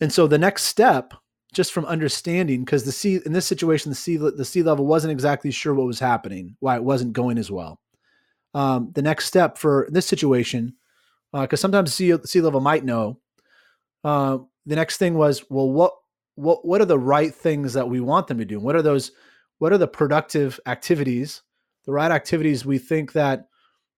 and 0.00 0.12
so 0.12 0.26
the 0.26 0.38
next 0.38 0.64
step 0.64 1.14
just 1.54 1.72
from 1.72 1.84
understanding 1.86 2.64
because 2.64 2.84
the 2.84 2.92
C 2.92 3.20
in 3.24 3.32
this 3.32 3.46
situation 3.46 3.90
the 3.90 3.96
C 3.96 4.16
the 4.16 4.44
c 4.44 4.62
level 4.62 4.86
wasn't 4.86 5.12
exactly 5.12 5.50
sure 5.50 5.74
what 5.74 5.86
was 5.86 6.00
happening 6.00 6.56
why 6.60 6.76
it 6.76 6.84
wasn't 6.84 7.12
going 7.12 7.38
as 7.38 7.50
well 7.50 7.80
um, 8.54 8.92
the 8.94 9.02
next 9.02 9.26
step 9.26 9.58
for 9.58 9.88
this 9.90 10.06
situation, 10.06 10.74
because 11.32 11.60
uh, 11.60 11.62
sometimes 11.62 11.92
C, 11.92 12.14
sea 12.24 12.40
level 12.40 12.60
might 12.60 12.84
know. 12.84 13.18
Uh, 14.04 14.38
the 14.64 14.76
next 14.76 14.98
thing 14.98 15.14
was, 15.14 15.44
well, 15.50 15.68
what 15.68 15.92
what 16.36 16.64
what 16.64 16.80
are 16.80 16.86
the 16.86 16.98
right 16.98 17.34
things 17.34 17.72
that 17.74 17.88
we 17.88 18.00
want 18.00 18.28
them 18.28 18.38
to 18.38 18.44
do? 18.44 18.60
What 18.60 18.76
are 18.76 18.82
those? 18.82 19.10
What 19.58 19.72
are 19.72 19.78
the 19.78 19.88
productive 19.88 20.60
activities, 20.66 21.42
the 21.84 21.92
right 21.92 22.10
activities 22.10 22.64
we 22.64 22.78
think 22.78 23.12
that 23.12 23.48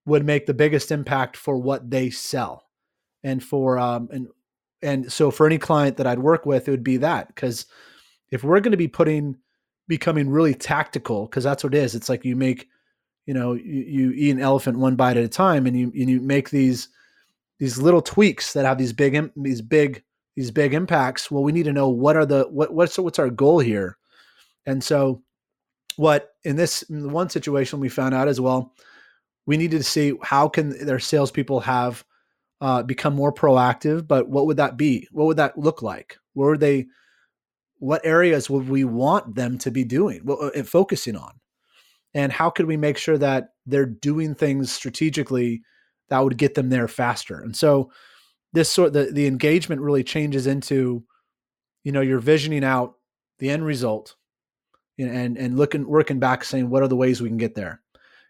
would 0.06 0.24
make 0.24 0.46
the 0.46 0.54
biggest 0.54 0.90
impact 0.90 1.36
for 1.36 1.58
what 1.58 1.90
they 1.90 2.08
sell, 2.08 2.64
and 3.22 3.44
for 3.44 3.78
um, 3.78 4.08
and 4.10 4.28
and 4.82 5.10
so 5.10 5.30
for 5.30 5.46
any 5.46 5.58
client 5.58 5.96
that 5.96 6.06
I'd 6.06 6.18
work 6.18 6.46
with, 6.46 6.68
it 6.68 6.70
would 6.70 6.84
be 6.84 6.98
that 6.98 7.28
because 7.28 7.66
if 8.30 8.44
we're 8.44 8.60
going 8.60 8.72
to 8.72 8.76
be 8.76 8.88
putting 8.88 9.36
becoming 9.88 10.28
really 10.28 10.54
tactical, 10.54 11.26
because 11.26 11.44
that's 11.44 11.62
what 11.62 11.74
it 11.74 11.78
is. 11.78 11.94
It's 11.94 12.08
like 12.08 12.24
you 12.24 12.36
make 12.36 12.68
you 13.26 13.34
know 13.34 13.54
you, 13.54 13.82
you 13.82 14.12
eat 14.12 14.30
an 14.30 14.40
elephant 14.40 14.78
one 14.78 14.96
bite 14.96 15.16
at 15.16 15.24
a 15.24 15.28
time 15.28 15.66
and 15.66 15.78
you 15.78 15.92
and 15.94 16.10
you 16.10 16.20
make 16.20 16.50
these 16.50 16.88
these 17.58 17.78
little 17.78 18.02
tweaks 18.02 18.52
that 18.52 18.64
have 18.64 18.78
these 18.78 18.92
big 18.92 19.30
these 19.36 19.60
big 19.60 20.02
these 20.36 20.50
big 20.50 20.74
impacts 20.74 21.30
well 21.30 21.42
we 21.42 21.52
need 21.52 21.64
to 21.64 21.72
know 21.72 21.88
what 21.88 22.16
are 22.16 22.26
the 22.26 22.44
what 22.50 22.72
what's 22.72 22.98
what's 22.98 23.18
our 23.18 23.30
goal 23.30 23.58
here 23.58 23.96
and 24.66 24.82
so 24.82 25.22
what 25.96 26.34
in 26.44 26.56
this 26.56 26.84
one 26.88 27.28
situation 27.28 27.80
we 27.80 27.88
found 27.88 28.14
out 28.14 28.28
as 28.28 28.40
well 28.40 28.72
we 29.46 29.56
needed 29.56 29.78
to 29.78 29.84
see 29.84 30.12
how 30.22 30.48
can 30.48 30.86
their 30.86 30.98
salespeople 30.98 31.60
have 31.60 32.04
uh, 32.60 32.82
become 32.82 33.14
more 33.14 33.32
proactive 33.32 34.06
but 34.06 34.28
what 34.28 34.46
would 34.46 34.56
that 34.56 34.76
be? 34.76 35.06
What 35.12 35.26
would 35.26 35.36
that 35.36 35.58
look 35.58 35.82
like? 35.82 36.18
Where 36.34 36.50
would 36.50 36.60
they 36.60 36.86
what 37.78 38.00
areas 38.04 38.48
would 38.48 38.68
we 38.68 38.84
want 38.84 39.34
them 39.34 39.58
to 39.58 39.70
be 39.70 39.84
doing 39.84 40.22
well, 40.24 40.50
uh, 40.54 40.62
focusing 40.62 41.16
on? 41.16 41.32
And 42.14 42.32
how 42.32 42.48
could 42.48 42.66
we 42.66 42.76
make 42.76 42.96
sure 42.96 43.18
that 43.18 43.50
they're 43.66 43.84
doing 43.84 44.34
things 44.34 44.72
strategically 44.72 45.62
that 46.08 46.20
would 46.20 46.38
get 46.38 46.54
them 46.54 46.70
there 46.70 46.88
faster? 46.88 47.40
And 47.40 47.54
so 47.54 47.90
this 48.52 48.72
sort 48.72 48.94
the, 48.94 49.10
the 49.12 49.26
engagement 49.26 49.82
really 49.82 50.04
changes 50.04 50.46
into 50.46 51.04
you 51.84 51.92
know 51.92 52.00
you're 52.00 52.18
visioning 52.18 52.64
out 52.64 52.94
the 53.38 53.50
end 53.50 53.66
result 53.66 54.16
and 54.98 55.36
and 55.36 55.58
looking 55.58 55.86
working 55.86 56.18
back 56.18 56.42
saying 56.42 56.70
what 56.70 56.82
are 56.82 56.88
the 56.88 56.96
ways 56.96 57.20
we 57.20 57.28
can 57.28 57.36
get 57.36 57.54
there? 57.54 57.82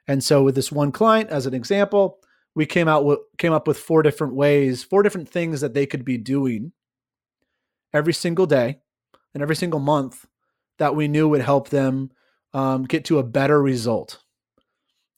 And 0.08 0.22
so 0.22 0.42
with 0.42 0.54
this 0.54 0.72
one 0.72 0.92
client 0.92 1.30
as 1.30 1.46
an 1.46 1.54
example 1.54 2.18
we 2.56 2.66
came 2.66 2.88
out 2.88 3.04
with 3.04 3.20
came 3.38 3.52
up 3.52 3.68
with 3.68 3.78
four 3.78 4.02
different 4.02 4.34
ways 4.34 4.82
four 4.82 5.04
different 5.04 5.28
things 5.28 5.60
that 5.60 5.74
they 5.74 5.86
could 5.86 6.04
be 6.04 6.18
doing 6.18 6.72
every 7.92 8.12
single 8.12 8.46
day 8.46 8.80
and 9.34 9.42
every 9.42 9.54
single 9.54 9.78
month 9.78 10.26
that 10.78 10.96
we 10.96 11.06
knew 11.06 11.28
would 11.28 11.42
help 11.42 11.68
them 11.68 12.10
um, 12.54 12.84
get 12.84 13.04
to 13.04 13.18
a 13.18 13.22
better 13.22 13.62
result 13.62 14.18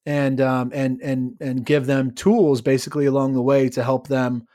and 0.04 0.40
um, 0.40 0.70
and 0.74 1.00
and 1.00 1.36
and 1.40 1.64
give 1.64 1.86
them 1.86 2.10
tools 2.10 2.60
basically 2.60 3.06
along 3.06 3.32
the 3.32 3.42
way 3.42 3.68
to 3.68 3.82
help 3.82 4.08
them 4.08 4.46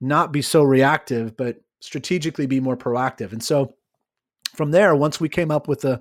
not 0.00 0.32
be 0.32 0.42
so 0.42 0.62
reactive 0.62 1.36
but 1.36 1.56
strategically 1.80 2.46
be 2.46 2.60
more 2.60 2.76
proactive. 2.76 3.32
And 3.32 3.42
so 3.42 3.74
from 4.54 4.70
there 4.70 4.96
once 4.96 5.20
we 5.20 5.28
came 5.28 5.50
up 5.50 5.68
with 5.68 5.80
the 5.82 6.00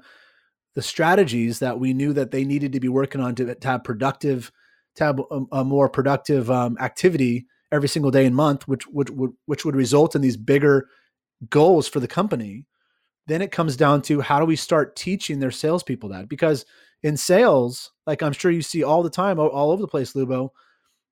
the 0.73 0.81
strategies 0.81 1.59
that 1.59 1.79
we 1.79 1.93
knew 1.93 2.11
that 2.13 2.31
they 2.31 2.43
needed 2.43 2.73
to 2.73 2.81
be 2.81 2.89
working 2.89 3.21
on 3.21 3.33
to, 3.35 3.55
to 3.55 3.67
have 3.67 3.83
productive 3.83 4.51
to 4.95 5.03
have 5.03 5.19
a, 5.31 5.41
a 5.51 5.63
more 5.63 5.89
productive 5.89 6.49
um, 6.49 6.77
activity 6.79 7.45
every 7.71 7.89
single 7.89 8.11
day 8.11 8.25
and 8.25 8.35
month 8.35 8.67
which 8.67 8.87
which 8.87 9.09
would 9.09 9.31
which 9.45 9.65
would 9.65 9.75
result 9.75 10.15
in 10.15 10.21
these 10.21 10.37
bigger 10.37 10.87
goals 11.49 11.87
for 11.87 11.99
the 11.99 12.07
company 12.07 12.65
then 13.27 13.41
it 13.41 13.51
comes 13.51 13.75
down 13.75 14.01
to 14.03 14.21
how 14.21 14.39
do 14.39 14.45
we 14.45 14.55
start 14.55 14.95
teaching 14.95 15.39
their 15.39 15.51
salespeople 15.51 16.09
that? 16.09 16.29
Because 16.29 16.65
in 17.03 17.17
sales, 17.17 17.91
like 18.05 18.21
I'm 18.21 18.33
sure 18.33 18.51
you 18.51 18.61
see 18.61 18.83
all 18.83 19.03
the 19.03 19.09
time, 19.09 19.39
all 19.39 19.71
over 19.71 19.81
the 19.81 19.87
place, 19.87 20.13
Lubo, 20.13 20.49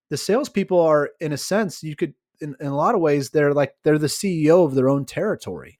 the 0.10 0.18
salespeople 0.18 0.80
are, 0.80 1.10
in 1.20 1.34
a 1.34 1.38
sense, 1.38 1.82
you 1.82 1.96
could, 1.96 2.14
in, 2.42 2.56
in 2.60 2.68
a 2.68 2.76
lot 2.76 2.96
of 2.96 3.02
ways, 3.02 3.30
they're 3.30 3.54
like 3.54 3.74
they're 3.84 3.98
the 3.98 4.08
CEO 4.08 4.66
of 4.66 4.76
their 4.76 4.90
own 4.90 5.06
territory, 5.06 5.80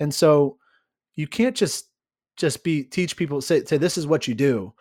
and 0.00 0.14
so 0.14 0.56
you 1.14 1.26
can't 1.26 1.54
just 1.54 1.90
just 2.36 2.64
be 2.64 2.84
teach 2.84 3.16
people 3.16 3.40
say 3.40 3.64
say 3.64 3.76
this 3.76 3.98
is 3.98 4.06
what 4.06 4.26
you 4.26 4.34
do. 4.34 4.72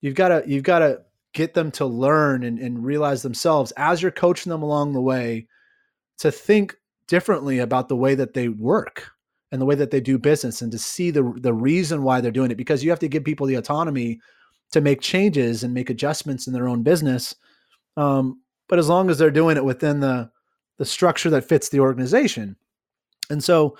You've 0.00 0.16
got 0.16 0.28
to 0.28 0.42
you've 0.46 0.64
got 0.64 0.80
to 0.80 1.00
get 1.32 1.54
them 1.54 1.70
to 1.70 1.86
learn 1.86 2.42
and, 2.42 2.58
and 2.58 2.84
realize 2.84 3.22
themselves 3.22 3.72
as 3.76 4.02
you're 4.02 4.10
coaching 4.10 4.50
them 4.50 4.62
along 4.62 4.92
the 4.92 5.00
way 5.00 5.46
to 6.18 6.30
think 6.30 6.76
differently 7.06 7.58
about 7.58 7.88
the 7.88 7.96
way 7.96 8.14
that 8.14 8.34
they 8.34 8.48
work 8.48 9.10
and 9.52 9.60
the 9.60 9.66
way 9.66 9.74
that 9.74 9.90
they 9.90 10.00
do 10.00 10.18
business 10.18 10.62
and 10.62 10.70
to 10.72 10.78
see 10.78 11.10
the 11.10 11.22
the 11.38 11.52
reason 11.52 12.02
why 12.02 12.20
they're 12.20 12.30
doing 12.30 12.50
it 12.50 12.56
because 12.56 12.84
you 12.84 12.90
have 12.90 12.98
to 12.98 13.08
give 13.08 13.24
people 13.24 13.46
the 13.46 13.56
autonomy 13.56 14.20
to 14.72 14.80
make 14.80 15.00
changes 15.00 15.64
and 15.64 15.74
make 15.74 15.90
adjustments 15.90 16.46
in 16.46 16.52
their 16.52 16.68
own 16.68 16.82
business. 16.82 17.34
Um, 17.96 18.40
but 18.68 18.78
as 18.78 18.88
long 18.88 19.10
as 19.10 19.18
they're 19.18 19.30
doing 19.30 19.56
it 19.56 19.64
within 19.64 20.00
the 20.00 20.30
the 20.78 20.84
structure 20.84 21.28
that 21.30 21.44
fits 21.44 21.68
the 21.68 21.80
organization. 21.80 22.56
And 23.28 23.42
so 23.42 23.76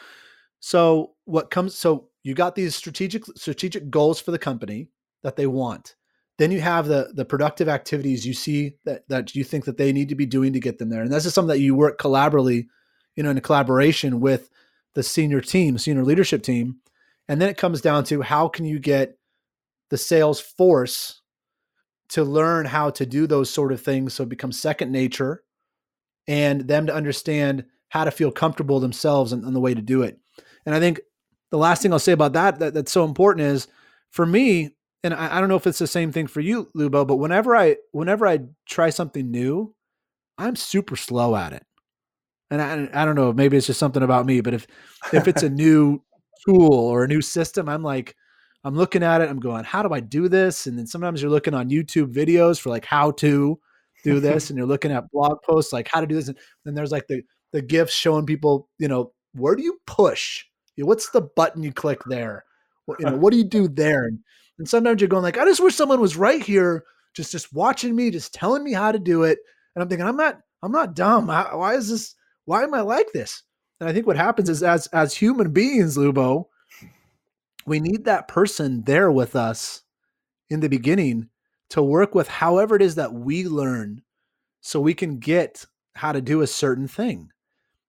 so 0.60 1.12
what 1.24 1.50
comes 1.50 1.74
so 1.74 2.08
you 2.22 2.34
got 2.34 2.54
these 2.54 2.74
strategic 2.74 3.24
strategic 3.36 3.90
goals 3.90 4.20
for 4.20 4.30
the 4.32 4.38
company 4.38 4.88
that 5.22 5.36
they 5.36 5.46
want 5.46 5.94
then 6.40 6.50
you 6.50 6.62
have 6.62 6.86
the 6.86 7.10
the 7.12 7.26
productive 7.26 7.68
activities 7.68 8.26
you 8.26 8.32
see 8.32 8.72
that 8.86 9.06
that 9.08 9.34
you 9.34 9.44
think 9.44 9.66
that 9.66 9.76
they 9.76 9.92
need 9.92 10.08
to 10.08 10.14
be 10.14 10.24
doing 10.24 10.54
to 10.54 10.60
get 10.60 10.78
them 10.78 10.88
there. 10.88 11.02
And 11.02 11.12
this 11.12 11.26
is 11.26 11.34
something 11.34 11.54
that 11.54 11.60
you 11.60 11.74
work 11.74 12.00
collaboratively 12.00 12.66
you 13.14 13.22
know 13.22 13.28
in 13.28 13.36
a 13.36 13.42
collaboration 13.42 14.20
with 14.20 14.48
the 14.94 15.02
senior 15.02 15.42
team 15.42 15.76
senior 15.76 16.02
leadership 16.02 16.42
team. 16.42 16.76
And 17.28 17.42
then 17.42 17.50
it 17.50 17.58
comes 17.58 17.82
down 17.82 18.04
to 18.04 18.22
how 18.22 18.48
can 18.48 18.64
you 18.64 18.78
get 18.78 19.18
the 19.90 19.98
sales 19.98 20.40
force 20.40 21.20
to 22.08 22.24
learn 22.24 22.64
how 22.64 22.88
to 22.88 23.04
do 23.04 23.26
those 23.26 23.50
sort 23.50 23.70
of 23.70 23.82
things 23.82 24.14
so 24.14 24.22
it 24.22 24.30
becomes 24.30 24.58
second 24.58 24.90
nature 24.90 25.44
and 26.26 26.62
them 26.62 26.86
to 26.86 26.94
understand 26.94 27.66
how 27.90 28.04
to 28.04 28.10
feel 28.10 28.32
comfortable 28.32 28.80
themselves 28.80 29.34
and, 29.34 29.44
and 29.44 29.54
the 29.54 29.60
way 29.60 29.74
to 29.74 29.82
do 29.82 30.02
it. 30.02 30.18
And 30.64 30.74
i 30.74 30.80
think 30.80 31.00
the 31.50 31.58
last 31.58 31.82
thing 31.82 31.92
i'll 31.92 31.98
say 31.98 32.12
about 32.12 32.32
that, 32.32 32.60
that 32.60 32.72
that's 32.72 32.92
so 32.92 33.04
important 33.04 33.46
is 33.46 33.68
for 34.10 34.24
me 34.24 34.70
and 35.02 35.14
I, 35.14 35.36
I 35.36 35.40
don't 35.40 35.48
know 35.48 35.56
if 35.56 35.66
it's 35.66 35.78
the 35.78 35.86
same 35.86 36.12
thing 36.12 36.26
for 36.26 36.40
you 36.40 36.70
lubo 36.76 37.06
but 37.06 37.16
whenever 37.16 37.56
i 37.56 37.76
whenever 37.92 38.26
i 38.26 38.40
try 38.66 38.90
something 38.90 39.30
new 39.30 39.74
i'm 40.38 40.56
super 40.56 40.96
slow 40.96 41.36
at 41.36 41.52
it 41.52 41.64
and 42.50 42.60
I, 42.60 43.02
I 43.02 43.04
don't 43.04 43.16
know 43.16 43.32
maybe 43.32 43.56
it's 43.56 43.66
just 43.66 43.80
something 43.80 44.02
about 44.02 44.26
me 44.26 44.40
but 44.40 44.54
if 44.54 44.66
if 45.12 45.28
it's 45.28 45.42
a 45.42 45.50
new 45.50 46.02
tool 46.46 46.72
or 46.72 47.04
a 47.04 47.08
new 47.08 47.22
system 47.22 47.68
i'm 47.68 47.82
like 47.82 48.14
I'm 48.64 48.74
looking 48.74 49.02
at 49.02 49.20
it. 49.20 49.30
I'm 49.30 49.40
going, 49.40 49.64
how 49.64 49.82
do 49.82 49.94
I 49.94 50.00
do 50.00 50.28
this? 50.28 50.66
And 50.66 50.78
then 50.78 50.86
sometimes 50.86 51.22
you're 51.22 51.30
looking 51.30 51.54
on 51.54 51.70
YouTube 51.70 52.12
videos 52.12 52.60
for 52.60 52.68
like 52.68 52.84
how 52.84 53.12
to 53.12 53.58
do 54.04 54.20
this, 54.20 54.50
and 54.50 54.58
you're 54.58 54.66
looking 54.66 54.92
at 54.92 55.10
blog 55.10 55.38
posts 55.42 55.72
like 55.72 55.88
how 55.88 56.00
to 56.00 56.06
do 56.06 56.14
this. 56.14 56.28
And 56.28 56.38
then 56.64 56.74
there's 56.74 56.92
like 56.92 57.06
the 57.08 57.22
the 57.52 57.62
gifs 57.62 57.92
showing 57.92 58.26
people, 58.26 58.68
you 58.78 58.88
know, 58.88 59.12
where 59.32 59.56
do 59.56 59.62
you 59.62 59.78
push? 59.86 60.44
You 60.76 60.84
know, 60.84 60.88
what's 60.88 61.10
the 61.10 61.22
button 61.22 61.62
you 61.62 61.72
click 61.72 62.00
there? 62.06 62.44
What, 62.86 63.00
you 63.00 63.06
know, 63.06 63.16
what 63.16 63.32
do 63.32 63.38
you 63.38 63.44
do 63.44 63.66
there? 63.66 64.04
And, 64.04 64.20
and 64.60 64.68
sometimes 64.68 65.00
you're 65.00 65.08
going 65.08 65.22
like, 65.22 65.38
I 65.38 65.46
just 65.46 65.62
wish 65.62 65.74
someone 65.74 66.02
was 66.02 66.18
right 66.18 66.42
here, 66.42 66.84
just 67.14 67.32
just 67.32 67.50
watching 67.50 67.96
me, 67.96 68.10
just 68.10 68.34
telling 68.34 68.62
me 68.62 68.74
how 68.74 68.92
to 68.92 68.98
do 68.98 69.22
it. 69.22 69.38
And 69.74 69.82
I'm 69.82 69.88
thinking, 69.88 70.06
I'm 70.06 70.18
not, 70.18 70.38
I'm 70.62 70.70
not 70.70 70.94
dumb. 70.94 71.28
why 71.28 71.76
is 71.76 71.88
this? 71.88 72.14
Why 72.44 72.62
am 72.62 72.74
I 72.74 72.82
like 72.82 73.10
this? 73.14 73.42
And 73.80 73.88
I 73.88 73.94
think 73.94 74.06
what 74.06 74.18
happens 74.18 74.50
is 74.50 74.62
as 74.62 74.86
as 74.88 75.14
human 75.14 75.54
beings, 75.54 75.96
Lubo, 75.96 76.44
we 77.64 77.80
need 77.80 78.04
that 78.04 78.28
person 78.28 78.82
there 78.84 79.10
with 79.10 79.34
us 79.34 79.80
in 80.50 80.60
the 80.60 80.68
beginning 80.68 81.30
to 81.70 81.82
work 81.82 82.14
with 82.14 82.28
however 82.28 82.76
it 82.76 82.82
is 82.82 82.96
that 82.96 83.14
we 83.14 83.44
learn 83.44 84.02
so 84.60 84.78
we 84.78 84.92
can 84.92 85.18
get 85.18 85.64
how 85.94 86.12
to 86.12 86.20
do 86.20 86.42
a 86.42 86.46
certain 86.46 86.86
thing 86.86 87.30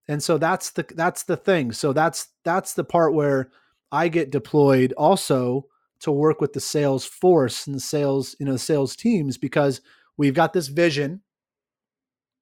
and 0.07 0.23
so 0.23 0.37
that's 0.37 0.69
the 0.69 0.85
that's 0.95 1.23
the 1.23 1.35
thing 1.35 1.71
so 1.71 1.91
that's 1.91 2.29
that's 2.43 2.73
the 2.73 2.83
part 2.83 3.13
where 3.13 3.49
i 3.91 4.07
get 4.07 4.29
deployed 4.29 4.93
also 4.93 5.65
to 6.01 6.11
work 6.11 6.41
with 6.41 6.53
the 6.53 6.59
sales 6.59 7.05
force 7.05 7.67
and 7.67 7.75
the 7.75 7.79
sales 7.79 8.35
you 8.39 8.45
know 8.45 8.57
sales 8.57 8.95
teams 8.95 9.37
because 9.37 9.81
we've 10.17 10.33
got 10.33 10.53
this 10.53 10.67
vision 10.67 11.21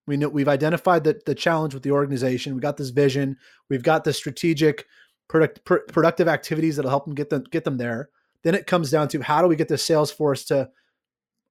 we 0.07 0.18
know 0.18 0.30
we've 0.30 0.47
identified 0.47 1.03
the, 1.03 1.20
the 1.26 1.36
challenge 1.36 1.74
with 1.74 1.84
the 1.84 1.91
organization 1.91 2.55
we 2.55 2.62
got 2.62 2.78
this 2.78 2.89
vision 2.89 3.38
we've 3.70 3.84
got 3.84 4.03
the 4.03 4.14
strategic 4.14 4.86
product, 5.30 5.64
pr- 5.64 5.78
productive 5.88 6.28
activities 6.28 6.76
that'll 6.76 6.89
help 6.89 7.05
them 7.05 7.16
get 7.16 7.30
them 7.30 7.45
get 7.49 7.64
them 7.64 7.78
there. 7.78 8.10
Then 8.43 8.55
it 8.55 8.68
comes 8.68 8.91
down 8.91 9.07
to 9.10 9.22
how 9.22 9.41
do 9.41 9.47
we 9.47 9.55
get 9.55 9.70
the 9.70 9.78
sales 9.78 10.12
force 10.12 10.43
to 10.45 10.70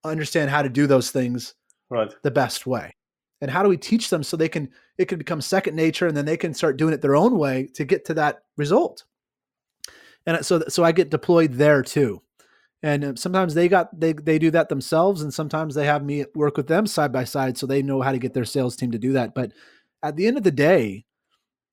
understand 0.04 0.50
how 0.50 0.62
to 0.62 0.68
do 0.68 0.86
those 0.86 1.10
things 1.10 1.54
right. 1.88 2.12
the 2.22 2.30
best 2.30 2.66
way, 2.66 2.94
and 3.40 3.50
how 3.50 3.62
do 3.62 3.70
we 3.70 3.78
teach 3.78 4.10
them 4.10 4.22
so 4.22 4.36
they 4.36 4.48
can 4.48 4.68
it 4.98 5.06
can 5.06 5.16
become 5.16 5.40
second 5.40 5.74
nature, 5.74 6.06
and 6.06 6.16
then 6.16 6.26
they 6.26 6.36
can 6.36 6.52
start 6.52 6.76
doing 6.76 6.92
it 6.92 7.00
their 7.00 7.16
own 7.16 7.38
way 7.38 7.68
to 7.74 7.84
get 7.84 8.04
to 8.06 8.14
that 8.14 8.42
result. 8.58 9.04
And 10.28 10.44
so 10.44 10.62
so 10.68 10.84
I 10.84 10.92
get 10.92 11.08
deployed 11.08 11.54
there 11.54 11.82
too. 11.82 12.20
And 12.82 13.02
uh, 13.02 13.12
sometimes 13.16 13.54
they 13.54 13.66
got 13.66 13.98
they 13.98 14.12
they 14.12 14.38
do 14.38 14.50
that 14.50 14.68
themselves, 14.68 15.22
and 15.22 15.32
sometimes 15.32 15.74
they 15.74 15.86
have 15.86 16.04
me 16.04 16.26
work 16.34 16.58
with 16.58 16.66
them 16.68 16.86
side 16.86 17.12
by 17.12 17.24
side, 17.24 17.56
so 17.56 17.66
they 17.66 17.80
know 17.80 18.02
how 18.02 18.12
to 18.12 18.18
get 18.18 18.34
their 18.34 18.44
sales 18.44 18.76
team 18.76 18.90
to 18.90 18.98
do 18.98 19.14
that. 19.14 19.34
But 19.34 19.52
at 20.02 20.16
the 20.16 20.26
end 20.26 20.36
of 20.36 20.42
the 20.42 20.50
day, 20.50 21.06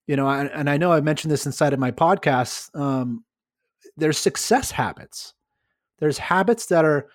you 0.06 0.16
know, 0.16 0.26
and, 0.26 0.50
and 0.50 0.70
I 0.70 0.78
know 0.78 0.90
I 0.90 1.02
mentioned 1.02 1.30
this 1.30 1.44
inside 1.44 1.74
of 1.74 1.78
my 1.78 1.90
podcast. 1.90 2.74
Um, 2.74 3.24
there's 3.98 4.16
success 4.16 4.70
habits. 4.70 5.34
There's 5.98 6.16
habits 6.16 6.64
that 6.66 6.86
are 6.86 7.08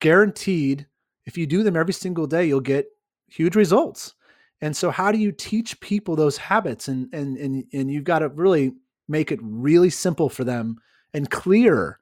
guaranteed. 0.00 0.86
If 1.26 1.36
you 1.36 1.48
do 1.48 1.64
them 1.64 1.76
every 1.76 1.92
single 1.92 2.28
day, 2.28 2.46
you'll 2.46 2.60
get 2.60 2.86
huge 3.26 3.56
results. 3.56 4.14
And 4.60 4.76
so, 4.76 4.92
how 4.92 5.10
do 5.10 5.18
you 5.18 5.32
teach 5.32 5.80
people 5.80 6.14
those 6.14 6.36
habits? 6.36 6.86
And 6.86 7.12
and 7.12 7.36
and 7.36 7.64
and 7.72 7.90
you've 7.90 8.04
got 8.04 8.20
to 8.20 8.28
really 8.28 8.74
make 9.08 9.32
it 9.32 9.40
really 9.42 9.90
simple 9.90 10.28
for 10.28 10.44
them 10.44 10.78
and 11.12 11.30
clear. 11.30 11.98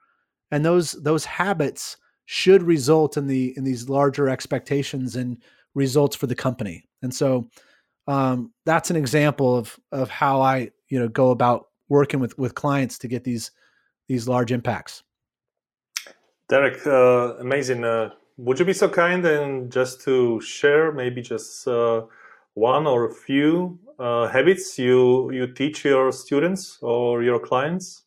And 0.51 0.65
those 0.65 0.93
those 0.93 1.25
habits 1.25 1.97
should 2.27 2.63
result 2.63 3.17
in 3.17 3.27
the 3.27 3.55
in 3.57 3.65
these 3.65 3.89
larger 3.89 4.29
expectations 4.29 5.17
and 5.17 5.43
results 5.75 6.17
for 6.17 6.27
the 6.27 6.35
company. 6.35 6.89
And 7.03 7.15
so, 7.15 7.49
um, 8.07 8.53
that's 8.65 8.91
an 8.91 8.97
example 8.97 9.57
of 9.57 9.79
of 9.91 10.11
how 10.11 10.41
I 10.41 10.71
you 10.89 10.99
know 10.99 11.09
go 11.09 11.31
about 11.31 11.69
working 11.89 12.21
with 12.21 12.37
with 12.39 12.55
clients 12.55 12.99
to 12.99 13.09
get 13.09 13.25
these 13.25 13.51
these 14.09 14.29
large 14.29 14.53
impacts. 14.53 15.03
Derek, 16.49 16.87
uh, 16.87 17.37
amazing. 17.39 17.85
Uh, 17.85 18.11
would 18.37 18.59
you 18.59 18.65
be 18.65 18.73
so 18.73 18.89
kind 18.89 19.25
and 19.25 19.71
just 19.71 20.01
to 20.03 20.41
share 20.41 20.93
maybe 20.93 21.23
just 21.23 21.67
uh, 21.69 22.03
one 22.55 22.87
or 22.87 23.07
a 23.07 23.15
few 23.15 23.79
uh, 23.99 24.29
habits 24.29 24.79
you 24.79 25.31
you 25.33 25.47
teach 25.47 25.85
your 25.85 26.13
students 26.13 26.79
or 26.83 27.23
your 27.23 27.39
clients? 27.39 28.05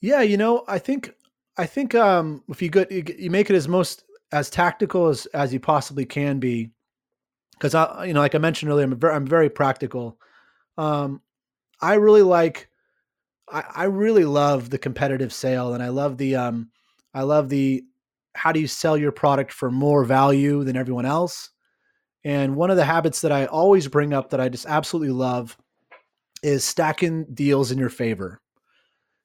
Yeah, 0.00 0.22
you 0.22 0.36
know, 0.36 0.64
I 0.68 0.78
think 0.78 1.14
I 1.56 1.66
think 1.66 1.94
um, 1.94 2.42
if 2.48 2.62
you 2.62 2.70
get 2.70 2.90
you 2.90 3.30
make 3.30 3.50
it 3.50 3.56
as 3.56 3.68
most 3.68 4.04
as 4.32 4.50
tactical 4.50 5.08
as 5.08 5.26
as 5.26 5.52
you 5.52 5.60
possibly 5.60 6.04
can 6.04 6.38
be 6.38 6.70
because 7.62 7.76
I, 7.76 8.06
you 8.06 8.12
know, 8.12 8.18
like 8.18 8.34
I 8.34 8.38
mentioned 8.38 8.72
earlier, 8.72 8.84
I'm 8.84 8.98
very, 8.98 9.14
I'm 9.14 9.24
very 9.24 9.48
practical. 9.48 10.18
Um, 10.76 11.22
I 11.80 11.94
really 11.94 12.22
like, 12.22 12.68
I, 13.48 13.62
I 13.72 13.84
really 13.84 14.24
love 14.24 14.68
the 14.68 14.78
competitive 14.78 15.32
sale, 15.32 15.74
and 15.74 15.80
I 15.80 15.88
love 15.88 16.16
the, 16.18 16.34
um, 16.34 16.70
I 17.14 17.22
love 17.22 17.48
the, 17.48 17.84
how 18.34 18.50
do 18.50 18.58
you 18.58 18.66
sell 18.66 18.96
your 18.96 19.12
product 19.12 19.52
for 19.52 19.70
more 19.70 20.04
value 20.04 20.64
than 20.64 20.76
everyone 20.76 21.06
else? 21.06 21.50
And 22.24 22.56
one 22.56 22.70
of 22.70 22.76
the 22.76 22.84
habits 22.84 23.20
that 23.22 23.32
I 23.32 23.46
always 23.46 23.88
bring 23.88 24.12
up 24.12 24.30
that 24.30 24.40
I 24.40 24.48
just 24.48 24.66
absolutely 24.66 25.12
love 25.12 25.56
is 26.42 26.64
stacking 26.64 27.26
deals 27.34 27.70
in 27.70 27.78
your 27.78 27.88
favor. 27.88 28.40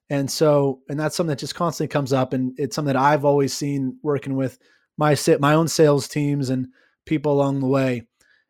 And 0.09 0.31
so, 0.31 0.81
and 0.89 0.99
that's 0.99 1.15
something 1.15 1.29
that 1.29 1.39
just 1.39 1.55
constantly 1.55 1.91
comes 1.91 2.13
up, 2.13 2.33
and 2.33 2.57
it's 2.57 2.75
something 2.75 2.93
that 2.93 3.01
I've 3.01 3.25
always 3.25 3.53
seen 3.53 3.97
working 4.01 4.35
with 4.35 4.57
my 4.97 5.15
my 5.39 5.53
own 5.53 5.67
sales 5.67 6.07
teams 6.07 6.49
and 6.49 6.67
people 7.05 7.33
along 7.33 7.59
the 7.59 7.67
way 7.67 8.07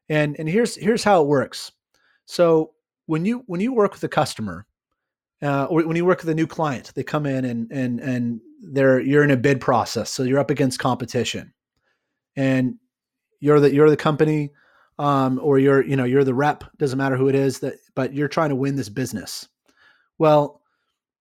and 0.09 0.35
and 0.39 0.47
here's 0.47 0.75
here's 0.75 1.03
how 1.03 1.21
it 1.21 1.27
works. 1.27 1.71
So 2.25 2.71
when 3.05 3.25
you 3.25 3.43
when 3.47 3.61
you 3.61 3.73
work 3.73 3.93
with 3.93 4.03
a 4.03 4.09
customer, 4.09 4.65
uh, 5.41 5.65
or 5.65 5.85
when 5.85 5.95
you 5.95 6.05
work 6.05 6.21
with 6.21 6.29
a 6.29 6.35
new 6.35 6.47
client, 6.47 6.91
they 6.95 7.03
come 7.03 7.25
in 7.25 7.45
and 7.45 7.71
and 7.71 7.99
and 7.99 8.41
they're 8.71 8.99
you're 8.99 9.23
in 9.23 9.31
a 9.31 9.37
bid 9.37 9.59
process, 9.61 10.09
so 10.09 10.23
you're 10.23 10.39
up 10.39 10.49
against 10.49 10.79
competition, 10.79 11.53
and 12.35 12.75
you're 13.39 13.59
the 13.59 13.73
you're 13.73 13.89
the 13.89 13.97
company, 13.97 14.51
um, 14.99 15.39
or 15.41 15.59
you're 15.59 15.83
you 15.83 15.95
know 15.95 16.03
you're 16.03 16.23
the 16.23 16.33
rep. 16.33 16.63
Doesn't 16.77 16.97
matter 16.97 17.17
who 17.17 17.29
it 17.29 17.35
is 17.35 17.59
that, 17.59 17.75
but 17.95 18.13
you're 18.13 18.27
trying 18.27 18.49
to 18.49 18.55
win 18.55 18.75
this 18.75 18.89
business. 18.89 19.47
Well, 20.17 20.61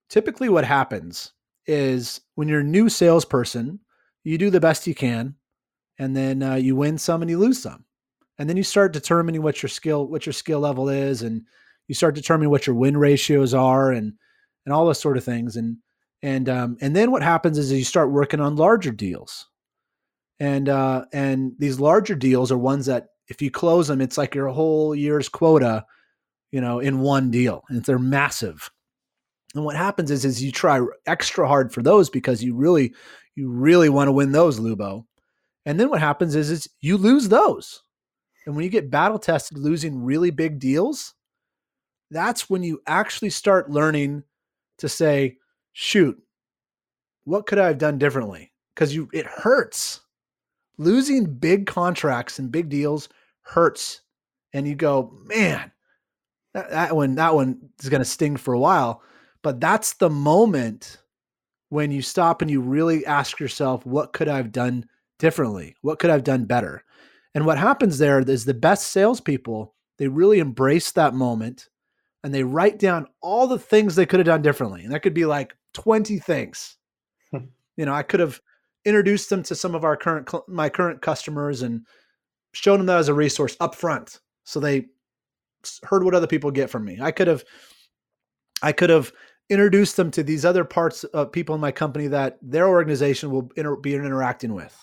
typically 0.09 0.49
what 0.49 0.65
happens 0.65 1.31
is 1.65 2.21
when 2.35 2.47
you're 2.47 2.61
a 2.61 2.63
new 2.63 2.89
salesperson, 2.89 3.79
you 4.23 4.37
do 4.37 4.49
the 4.49 4.59
best 4.59 4.87
you 4.87 4.95
can, 4.95 5.35
and 5.99 6.15
then 6.15 6.41
uh, 6.41 6.55
you 6.55 6.75
win 6.75 6.97
some 6.97 7.21
and 7.21 7.29
you 7.29 7.37
lose 7.37 7.61
some 7.61 7.85
and 8.37 8.49
then 8.49 8.57
you 8.57 8.63
start 8.63 8.93
determining 8.93 9.41
what 9.41 9.61
your 9.61 9.69
skill 9.69 10.05
what 10.07 10.25
your 10.25 10.33
skill 10.33 10.59
level 10.59 10.89
is 10.89 11.21
and 11.21 11.43
you 11.87 11.95
start 11.95 12.15
determining 12.15 12.49
what 12.49 12.67
your 12.67 12.75
win 12.75 12.97
ratios 12.97 13.53
are 13.53 13.91
and 13.91 14.13
and 14.65 14.73
all 14.73 14.85
those 14.85 14.99
sort 14.99 15.17
of 15.17 15.23
things 15.23 15.55
and 15.55 15.77
and 16.23 16.49
um, 16.49 16.77
and 16.81 16.95
then 16.95 17.11
what 17.11 17.21
happens 17.21 17.57
is 17.57 17.71
you 17.71 17.83
start 17.83 18.11
working 18.11 18.39
on 18.39 18.55
larger 18.55 18.91
deals 18.91 19.47
and 20.39 20.69
uh, 20.69 21.05
and 21.13 21.53
these 21.57 21.79
larger 21.79 22.15
deals 22.15 22.51
are 22.51 22.57
ones 22.57 22.85
that 22.85 23.07
if 23.27 23.41
you 23.41 23.51
close 23.51 23.87
them, 23.87 24.01
it's 24.01 24.17
like 24.17 24.35
your 24.35 24.47
whole 24.47 24.95
year's 24.95 25.29
quota, 25.29 25.85
you 26.51 26.61
know, 26.61 26.79
in 26.79 26.99
one 26.99 27.31
deal, 27.31 27.63
and 27.69 27.83
they're 27.83 27.99
massive. 27.99 28.69
And 29.55 29.65
what 29.65 29.75
happens 29.75 30.11
is, 30.11 30.25
is 30.25 30.43
you 30.43 30.51
try 30.51 30.81
extra 31.05 31.47
hard 31.47 31.73
for 31.73 31.81
those 31.81 32.09
because 32.09 32.43
you 32.43 32.55
really, 32.55 32.93
you 33.35 33.49
really 33.49 33.89
want 33.89 34.07
to 34.07 34.11
win 34.11 34.31
those, 34.31 34.59
Lubo. 34.59 35.05
And 35.65 35.79
then 35.79 35.89
what 35.89 35.99
happens 35.99 36.35
is, 36.35 36.49
is 36.51 36.69
you 36.81 36.97
lose 36.97 37.29
those. 37.29 37.83
And 38.45 38.55
when 38.55 38.63
you 38.63 38.69
get 38.69 38.91
battle 38.91 39.19
tested 39.19 39.57
losing 39.57 40.03
really 40.03 40.31
big 40.31 40.59
deals, 40.59 41.13
that's 42.11 42.49
when 42.49 42.63
you 42.63 42.81
actually 42.87 43.29
start 43.29 43.69
learning 43.69 44.23
to 44.77 44.87
say, 44.87 45.37
shoot, 45.73 46.17
what 47.25 47.45
could 47.45 47.59
I 47.59 47.67
have 47.67 47.77
done 47.77 47.97
differently? 47.97 48.53
Because 48.73 48.95
you 48.95 49.09
it 49.11 49.25
hurts. 49.25 50.01
Losing 50.77 51.25
big 51.25 51.65
contracts 51.65 52.39
and 52.39 52.51
big 52.51 52.69
deals 52.69 53.09
hurts. 53.41 54.01
And 54.53 54.67
you 54.67 54.75
go, 54.75 55.17
man, 55.25 55.71
that, 56.53 56.69
that 56.69 56.95
one, 56.95 57.15
that 57.15 57.35
one 57.35 57.57
is 57.81 57.89
gonna 57.89 58.05
sting 58.05 58.37
for 58.37 58.53
a 58.53 58.59
while. 58.59 59.01
But 59.41 59.59
that's 59.59 59.93
the 59.93 60.09
moment 60.09 61.01
when 61.69 61.91
you 61.91 62.01
stop 62.01 62.41
and 62.41 62.49
you 62.49 62.61
really 62.61 63.05
ask 63.05 63.39
yourself, 63.39 63.85
what 63.85 64.13
could 64.13 64.27
I 64.27 64.37
have 64.37 64.51
done 64.51 64.85
differently? 65.19 65.75
What 65.81 65.99
could 65.99 66.09
I 66.09 66.13
have 66.13 66.23
done 66.23 66.45
better? 66.45 66.83
And 67.33 67.45
what 67.45 67.57
happens 67.57 67.97
there 67.97 68.19
is 68.19 68.45
the 68.45 68.53
best 68.53 68.87
salespeople, 68.87 69.75
they 69.97 70.07
really 70.07 70.39
embrace 70.39 70.91
that 70.91 71.13
moment 71.13 71.69
and 72.23 72.33
they 72.33 72.43
write 72.43 72.79
down 72.79 73.07
all 73.21 73.47
the 73.47 73.59
things 73.59 73.95
they 73.95 74.05
could 74.05 74.19
have 74.19 74.25
done 74.25 74.41
differently. 74.41 74.83
And 74.83 74.91
that 74.93 75.01
could 75.01 75.13
be 75.13 75.25
like 75.25 75.55
20 75.73 76.19
things. 76.19 76.77
You 77.79 77.85
know, 77.85 77.93
I 77.93 78.01
could 78.01 78.19
have 78.19 78.41
introduced 78.87 79.29
them 79.29 79.43
to 79.43 79.55
some 79.55 79.75
of 79.75 79.83
our 79.83 79.97
current 79.97 80.29
my 80.47 80.69
current 80.69 81.01
customers 81.01 81.61
and 81.61 81.85
showed 82.53 82.77
them 82.79 82.85
that 82.87 82.97
as 82.97 83.09
a 83.09 83.13
resource 83.13 83.57
up 83.59 83.75
front 83.75 84.19
so 84.43 84.59
they 84.59 84.85
heard 85.83 86.03
what 86.03 86.15
other 86.15 86.27
people 86.27 86.51
get 86.51 86.69
from 86.69 86.85
me. 86.85 86.97
I 87.01 87.11
could 87.11 87.27
have 87.27 87.43
I 88.61 88.71
could 88.71 88.89
have 88.89 89.11
introduced 89.49 89.97
them 89.97 90.09
to 90.11 90.23
these 90.23 90.45
other 90.45 90.63
parts 90.63 91.03
of 91.03 91.31
people 91.31 91.53
in 91.53 91.61
my 91.61 91.71
company 91.71 92.07
that 92.07 92.37
their 92.41 92.67
organization 92.67 93.29
will 93.29 93.51
inter- 93.55 93.75
be 93.75 93.93
interacting 93.93 94.53
with. 94.53 94.75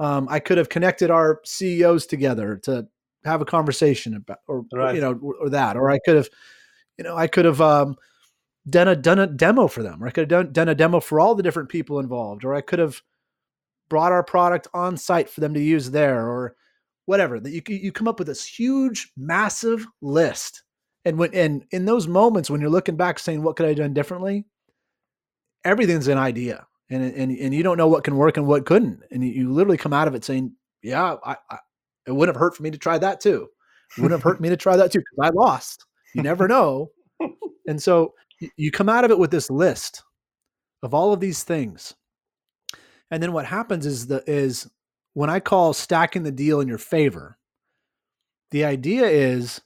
Um, 0.00 0.28
I 0.30 0.40
could 0.40 0.58
have 0.58 0.68
connected 0.68 1.10
our 1.10 1.40
CEOs 1.44 2.06
together 2.06 2.56
to 2.64 2.86
have 3.24 3.40
a 3.40 3.46
conversation 3.46 4.14
about, 4.16 4.38
or 4.46 4.64
right. 4.72 4.94
you 4.94 5.00
know, 5.00 5.12
or, 5.22 5.34
or, 5.36 5.50
that, 5.50 5.76
or 5.76 5.90
I 5.90 5.98
could 6.04 6.16
have, 6.16 6.28
you 6.98 7.04
know, 7.04 7.16
I 7.16 7.26
could 7.26 7.44
have 7.44 7.60
um, 7.60 7.96
done 8.68 8.88
a 8.88 8.96
done 8.96 9.18
a 9.18 9.26
demo 9.26 9.68
for 9.68 9.82
them, 9.82 10.02
or 10.02 10.08
I 10.08 10.10
could 10.10 10.22
have 10.22 10.28
done, 10.28 10.52
done 10.52 10.68
a 10.68 10.74
demo 10.74 11.00
for 11.00 11.20
all 11.20 11.34
the 11.34 11.42
different 11.42 11.68
people 11.68 11.98
involved, 11.98 12.44
or 12.44 12.54
I 12.54 12.60
could 12.60 12.78
have 12.78 13.00
brought 13.88 14.12
our 14.12 14.22
product 14.22 14.68
on 14.74 14.96
site 14.96 15.28
for 15.28 15.40
them 15.40 15.54
to 15.54 15.60
use 15.60 15.90
there, 15.90 16.28
or 16.28 16.56
whatever. 17.06 17.40
That 17.40 17.50
you 17.52 17.62
you 17.66 17.92
come 17.92 18.08
up 18.08 18.18
with 18.18 18.28
this 18.28 18.44
huge, 18.44 19.12
massive 19.16 19.86
list, 20.00 20.62
and 21.04 21.18
when 21.18 21.34
and 21.34 21.64
in 21.70 21.84
those 21.84 22.06
moments 22.08 22.50
when 22.50 22.60
you're 22.60 22.70
looking 22.70 22.96
back, 22.96 23.18
saying, 23.18 23.42
"What 23.42 23.56
could 23.56 23.66
I 23.66 23.70
have 23.70 23.78
done 23.78 23.94
differently?" 23.94 24.44
Everything's 25.64 26.08
an 26.08 26.18
idea, 26.18 26.66
and 26.90 27.02
and 27.02 27.36
and 27.36 27.54
you 27.54 27.62
don't 27.62 27.78
know 27.78 27.88
what 27.88 28.04
can 28.04 28.16
work 28.16 28.36
and 28.36 28.46
what 28.46 28.66
couldn't, 28.66 29.02
and 29.10 29.24
you, 29.24 29.30
you 29.30 29.52
literally 29.52 29.78
come 29.78 29.92
out 29.92 30.08
of 30.08 30.14
it 30.14 30.24
saying, 30.24 30.52
"Yeah, 30.82 31.16
I, 31.24 31.36
I, 31.50 31.58
it 32.06 32.12
wouldn't 32.12 32.34
have 32.34 32.40
hurt 32.40 32.56
for 32.56 32.62
me 32.62 32.70
to 32.70 32.78
try 32.78 32.98
that 32.98 33.20
too. 33.20 33.48
It 33.96 34.02
wouldn't 34.02 34.18
have 34.18 34.24
hurt 34.24 34.40
me 34.40 34.48
to 34.48 34.56
try 34.56 34.76
that 34.76 34.92
too 34.92 35.00
because 35.00 35.30
I 35.30 35.30
lost. 35.34 35.86
You 36.14 36.22
never 36.22 36.48
know." 36.48 36.90
and 37.66 37.82
so 37.82 38.14
you 38.56 38.70
come 38.70 38.88
out 38.88 39.04
of 39.04 39.10
it 39.10 39.18
with 39.18 39.30
this 39.30 39.50
list 39.50 40.02
of 40.82 40.94
all 40.94 41.12
of 41.12 41.20
these 41.20 41.42
things. 41.42 41.94
And 43.10 43.22
then 43.22 43.32
what 43.32 43.46
happens 43.46 43.86
is 43.86 44.06
the 44.06 44.22
is 44.26 44.68
when 45.14 45.30
I 45.30 45.40
call 45.40 45.72
stacking 45.72 46.22
the 46.22 46.32
deal 46.32 46.60
in 46.60 46.68
your 46.68 46.78
favor, 46.78 47.38
the 48.50 48.64
idea 48.64 49.06
is 49.06 49.60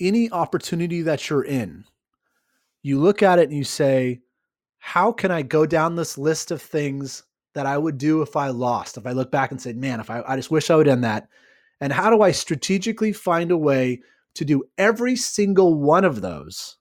any 0.00 0.30
opportunity 0.30 1.02
that 1.02 1.30
you're 1.30 1.44
in, 1.44 1.84
you 2.82 3.00
look 3.00 3.22
at 3.22 3.38
it 3.38 3.48
and 3.48 3.56
you 3.56 3.64
say, 3.64 4.20
how 4.78 5.12
can 5.12 5.30
I 5.30 5.42
go 5.42 5.64
down 5.64 5.96
this 5.96 6.18
list 6.18 6.50
of 6.50 6.60
things 6.60 7.22
that 7.54 7.66
I 7.66 7.78
would 7.78 7.96
do 7.96 8.22
if 8.22 8.36
I 8.36 8.48
lost? 8.48 8.96
If 8.96 9.06
I 9.06 9.12
look 9.12 9.30
back 9.30 9.50
and 9.50 9.60
said, 9.60 9.76
man, 9.76 10.00
if 10.00 10.10
I, 10.10 10.22
I 10.26 10.36
just 10.36 10.50
wish 10.50 10.68
I 10.68 10.76
would 10.76 10.84
done 10.84 11.00
that. 11.02 11.28
And 11.80 11.92
how 11.92 12.10
do 12.10 12.22
I 12.22 12.32
strategically 12.32 13.12
find 13.12 13.50
a 13.50 13.56
way 13.56 14.00
to 14.34 14.44
do 14.44 14.64
every 14.76 15.16
single 15.16 15.74
one 15.74 16.04
of 16.04 16.20
those 16.20 16.76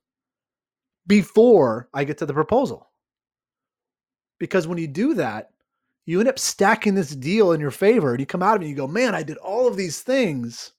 before 1.06 1.90
I 1.94 2.04
get 2.04 2.18
to 2.20 2.26
the 2.26 2.34
proposal. 2.34 2.90
Because 4.40 4.68
when 4.68 4.78
you 4.78 4.88
do 4.88 5.14
that, 5.16 5.52
you 6.06 6.20
end 6.20 6.30
up 6.30 6.40
stacking 6.40 6.96
this 6.96 7.16
deal 7.16 7.52
in 7.52 7.62
your 7.62 7.72
favor 7.72 8.12
and 8.12 8.20
you 8.20 8.26
come 8.26 8.44
out 8.44 8.56
of 8.56 8.62
it 8.62 8.66
and 8.66 8.70
you 8.70 8.76
go, 8.76 8.88
man, 8.88 9.16
I 9.16 9.24
did 9.24 9.38
all 9.38 9.68
of 9.68 9.78
these 9.78 10.02
things. 10.02 10.74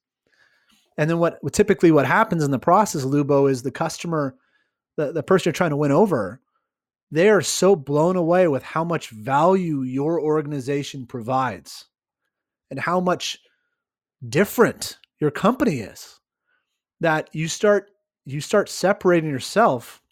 And 0.99 1.09
then 1.09 1.19
what 1.19 1.41
typically 1.53 1.91
what 1.91 2.07
happens 2.07 2.45
in 2.45 2.51
the 2.51 2.59
process, 2.59 3.05
Lubo, 3.05 3.51
is 3.51 3.63
the 3.63 3.71
customer, 3.71 4.37
the, 4.97 5.13
the 5.13 5.23
person 5.23 5.49
you're 5.49 5.55
trying 5.55 5.71
to 5.71 5.77
win 5.77 5.93
over, 5.93 6.41
they 7.11 7.29
are 7.31 7.41
so 7.41 7.75
blown 7.75 8.17
away 8.17 8.49
with 8.49 8.63
how 8.63 8.85
much 8.85 9.11
value 9.11 9.83
your 9.83 10.21
organization 10.21 11.07
provides 11.07 11.87
and 12.71 12.79
how 12.79 13.01
much 13.01 13.39
different 14.29 14.99
your 15.21 15.31
company 15.31 15.81
is 15.81 16.21
that 17.01 17.29
you 17.33 17.49
start 17.49 17.91
you 18.25 18.41
start 18.41 18.69
separating 18.69 19.29
yourself 19.29 20.03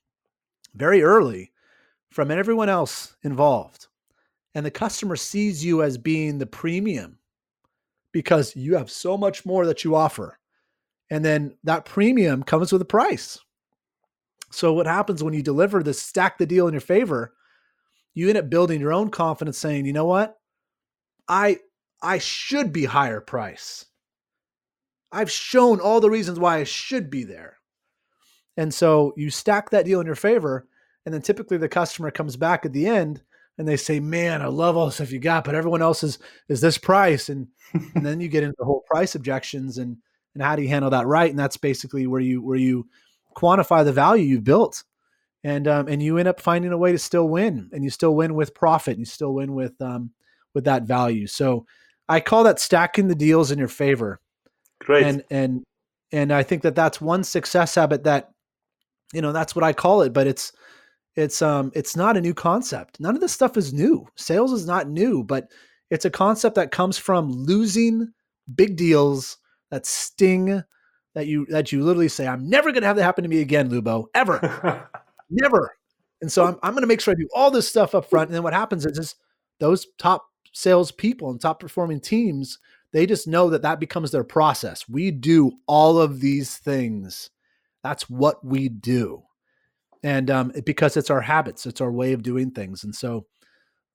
very 0.74 1.02
early 1.02 1.50
from 2.10 2.30
everyone 2.30 2.68
else 2.68 3.16
involved. 3.22 3.88
And 4.54 4.66
the 4.66 4.70
customer 4.70 5.16
sees 5.16 5.64
you 5.64 5.82
as 5.82 5.96
being 5.96 6.38
the 6.38 6.46
premium 6.46 7.18
because 8.12 8.54
you 8.54 8.76
have 8.76 8.90
so 8.90 9.16
much 9.16 9.46
more 9.46 9.66
that 9.66 9.84
you 9.84 9.94
offer. 9.94 10.38
And 11.10 11.24
then 11.24 11.56
that 11.64 11.84
premium 11.84 12.42
comes 12.42 12.72
with 12.72 12.82
a 12.82 12.86
price. 12.86 13.38
So 14.50 14.72
what 14.74 14.86
happens 14.86 15.22
when 15.24 15.34
you 15.34 15.42
deliver 15.42 15.82
this 15.82 16.00
stack 16.00 16.36
the 16.36 16.46
deal 16.46 16.68
in 16.68 16.74
your 16.74 16.80
favor, 16.80 17.32
you 18.14 18.28
end 18.28 18.36
up 18.36 18.50
building 18.50 18.80
your 18.80 18.92
own 18.92 19.10
confidence 19.10 19.56
saying, 19.56 19.86
"You 19.86 19.94
know 19.94 20.04
what? 20.04 20.38
I 21.28 21.58
I 22.02 22.18
should 22.18 22.72
be 22.72 22.84
higher 22.84 23.20
price. 23.20 23.86
I've 25.12 25.30
shown 25.30 25.80
all 25.80 26.00
the 26.00 26.10
reasons 26.10 26.38
why 26.38 26.58
I 26.58 26.64
should 26.64 27.10
be 27.10 27.24
there. 27.24 27.58
And 28.56 28.72
so 28.72 29.14
you 29.16 29.30
stack 29.30 29.70
that 29.70 29.84
deal 29.84 30.00
in 30.00 30.06
your 30.06 30.14
favor. 30.14 30.66
And 31.04 31.14
then 31.14 31.22
typically 31.22 31.56
the 31.56 31.68
customer 31.68 32.10
comes 32.10 32.36
back 32.36 32.66
at 32.66 32.72
the 32.72 32.86
end 32.86 33.22
and 33.58 33.68
they 33.68 33.76
say, 33.76 34.00
Man, 34.00 34.42
I 34.42 34.46
love 34.46 34.76
all 34.76 34.86
the 34.86 34.92
stuff 34.92 35.12
you 35.12 35.18
got, 35.18 35.44
but 35.44 35.54
everyone 35.54 35.82
else 35.82 36.02
is 36.02 36.18
is 36.48 36.60
this 36.60 36.78
price. 36.78 37.28
And 37.28 37.48
and 37.94 38.04
then 38.04 38.20
you 38.20 38.28
get 38.28 38.42
into 38.42 38.56
the 38.58 38.64
whole 38.64 38.84
price 38.90 39.14
objections 39.14 39.78
and 39.78 39.96
and 40.34 40.42
how 40.42 40.56
do 40.56 40.62
you 40.62 40.68
handle 40.68 40.90
that 40.90 41.06
right? 41.06 41.30
And 41.30 41.38
that's 41.38 41.56
basically 41.56 42.06
where 42.06 42.20
you 42.20 42.42
where 42.42 42.58
you 42.58 42.88
quantify 43.36 43.84
the 43.84 43.92
value 43.92 44.24
you've 44.24 44.44
built. 44.44 44.82
And 45.44 45.66
um, 45.66 45.88
and 45.88 46.00
you 46.02 46.18
end 46.18 46.28
up 46.28 46.40
finding 46.40 46.70
a 46.72 46.78
way 46.78 46.92
to 46.92 46.98
still 46.98 47.28
win, 47.28 47.68
and 47.72 47.82
you 47.82 47.90
still 47.90 48.14
win 48.14 48.34
with 48.34 48.54
profit, 48.54 48.92
and 48.92 49.00
you 49.00 49.06
still 49.06 49.34
win 49.34 49.54
with 49.54 49.80
um, 49.82 50.12
with 50.54 50.64
that 50.64 50.84
value. 50.84 51.26
So 51.26 51.66
I 52.08 52.20
call 52.20 52.44
that 52.44 52.60
stacking 52.60 53.08
the 53.08 53.16
deals 53.16 53.50
in 53.50 53.58
your 53.58 53.66
favor. 53.66 54.20
Great. 54.80 55.04
And 55.04 55.24
and 55.30 55.64
and 56.12 56.32
I 56.32 56.44
think 56.44 56.62
that 56.62 56.76
that's 56.76 57.00
one 57.00 57.24
success 57.24 57.74
habit 57.74 58.04
that 58.04 58.30
you 59.12 59.20
know 59.20 59.32
that's 59.32 59.56
what 59.56 59.64
I 59.64 59.72
call 59.72 60.02
it, 60.02 60.12
but 60.12 60.28
it's 60.28 60.52
it's 61.16 61.42
um 61.42 61.70
it's 61.74 61.96
not 61.96 62.16
a 62.16 62.20
new 62.20 62.34
concept. 62.34 63.00
None 63.00 63.14
of 63.14 63.20
this 63.20 63.32
stuff 63.32 63.56
is 63.56 63.72
new. 63.72 64.06
Sales 64.16 64.52
is 64.52 64.66
not 64.66 64.88
new, 64.88 65.22
but 65.22 65.48
it's 65.90 66.04
a 66.04 66.10
concept 66.10 66.54
that 66.56 66.70
comes 66.70 66.96
from 66.98 67.30
losing 67.30 68.08
big 68.54 68.76
deals 68.76 69.36
that 69.70 69.86
sting 69.86 70.62
that 71.14 71.26
you 71.26 71.46
that 71.46 71.72
you 71.72 71.82
literally 71.82 72.08
say 72.08 72.26
I'm 72.26 72.48
never 72.48 72.72
going 72.72 72.82
to 72.82 72.86
have 72.86 72.96
that 72.96 73.04
happen 73.04 73.24
to 73.24 73.28
me 73.28 73.40
again, 73.40 73.70
Lubo, 73.70 74.06
ever. 74.14 74.88
never. 75.30 75.76
And 76.22 76.32
so 76.32 76.44
I'm 76.44 76.58
I'm 76.62 76.72
going 76.72 76.82
to 76.82 76.86
make 76.88 77.00
sure 77.00 77.12
I 77.12 77.20
do 77.20 77.28
all 77.34 77.50
this 77.50 77.68
stuff 77.68 77.94
up 77.94 78.08
front 78.08 78.28
and 78.28 78.34
then 78.34 78.42
what 78.42 78.54
happens 78.54 78.86
is, 78.86 78.98
is 78.98 79.14
those 79.60 79.86
top 79.98 80.26
sales 80.54 80.92
people 80.92 81.30
and 81.30 81.40
top 81.40 81.60
performing 81.60 82.00
teams 82.00 82.58
they 82.92 83.06
just 83.06 83.26
know 83.26 83.48
that 83.48 83.62
that 83.62 83.80
becomes 83.80 84.10
their 84.10 84.24
process. 84.24 84.86
We 84.86 85.10
do 85.10 85.52
all 85.66 85.98
of 85.98 86.20
these 86.20 86.58
things 86.58 87.30
that's 87.82 88.08
what 88.08 88.44
we 88.44 88.68
do. 88.68 89.22
And 90.02 90.30
um, 90.30 90.52
because 90.64 90.96
it's 90.96 91.10
our 91.10 91.20
habits, 91.20 91.66
it's 91.66 91.80
our 91.80 91.92
way 91.92 92.12
of 92.12 92.22
doing 92.22 92.50
things. 92.50 92.82
And 92.84 92.94
so 92.94 93.26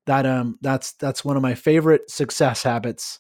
that 0.06 0.26
um, 0.26 0.58
that's 0.62 0.94
that's 0.94 1.24
one 1.24 1.36
of 1.36 1.44
my 1.44 1.54
favorite 1.54 2.10
success 2.10 2.64
habits 2.64 3.20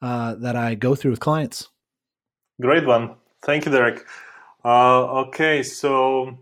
uh, 0.00 0.36
that 0.36 0.56
I 0.56 0.74
go 0.74 0.94
through 0.94 1.10
with 1.10 1.20
clients. 1.20 1.68
Great 2.60 2.86
one. 2.86 3.16
Thank 3.42 3.66
you, 3.66 3.72
Derek. 3.72 4.06
Uh, 4.64 5.24
okay, 5.26 5.62
so 5.62 6.38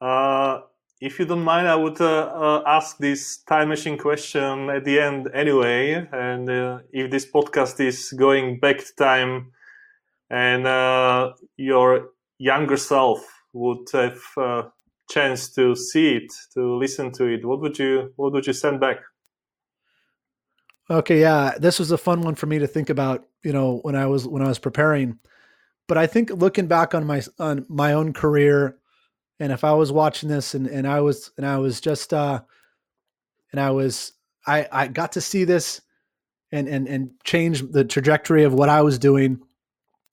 uh, 0.00 0.60
if 1.00 1.18
you 1.18 1.26
don't 1.26 1.44
mind, 1.44 1.68
I 1.68 1.76
would 1.76 2.00
uh, 2.00 2.32
uh, 2.34 2.62
ask 2.66 2.98
this 2.98 3.38
time 3.38 3.68
machine 3.68 3.98
question 3.98 4.70
at 4.70 4.84
the 4.84 4.98
end 4.98 5.28
anyway. 5.34 6.06
And 6.12 6.48
uh, 6.48 6.78
if 6.92 7.10
this 7.10 7.30
podcast 7.30 7.78
is 7.80 8.12
going 8.12 8.60
back 8.60 8.78
to 8.78 8.94
time 8.96 9.52
and 10.30 10.64
your 11.56 12.10
younger 12.38 12.76
self 12.76 13.20
would 13.52 13.86
have 13.92 14.72
chance 15.08 15.50
to 15.54 15.74
see 15.74 16.16
it, 16.16 16.32
to 16.54 16.76
listen 16.76 17.12
to 17.12 17.26
it, 17.26 17.44
what 17.44 17.60
would 17.60 17.78
you 17.78 18.12
what 18.16 18.32
would 18.32 18.46
you 18.46 18.52
send 18.52 18.80
back? 18.80 18.98
Okay, 20.88 21.20
yeah, 21.20 21.54
this 21.58 21.78
was 21.78 21.90
a 21.90 21.98
fun 21.98 22.20
one 22.20 22.36
for 22.36 22.46
me 22.46 22.58
to 22.58 22.66
think 22.66 22.90
about. 22.90 23.26
You 23.42 23.52
know, 23.52 23.78
when 23.82 23.96
I 23.96 24.06
was 24.06 24.26
when 24.26 24.42
I 24.42 24.48
was 24.48 24.58
preparing, 24.58 25.18
but 25.88 25.98
I 25.98 26.06
think 26.06 26.30
looking 26.30 26.66
back 26.66 26.94
on 26.94 27.06
my 27.06 27.22
on 27.38 27.66
my 27.68 27.92
own 27.92 28.12
career, 28.12 28.78
and 29.40 29.52
if 29.52 29.64
I 29.64 29.72
was 29.72 29.92
watching 29.92 30.28
this 30.28 30.54
and 30.54 30.66
and 30.66 30.86
I 30.86 31.00
was 31.00 31.30
and 31.36 31.46
I 31.46 31.58
was 31.58 31.80
just 31.80 32.12
uh, 32.12 32.40
and 33.52 33.60
I 33.60 33.70
was 33.70 34.12
I 34.46 34.66
I 34.70 34.88
got 34.88 35.12
to 35.12 35.20
see 35.20 35.44
this 35.44 35.80
and 36.52 36.68
and 36.68 36.88
and 36.88 37.10
change 37.24 37.62
the 37.70 37.84
trajectory 37.84 38.44
of 38.44 38.54
what 38.54 38.68
I 38.68 38.82
was 38.82 38.98
doing. 38.98 39.40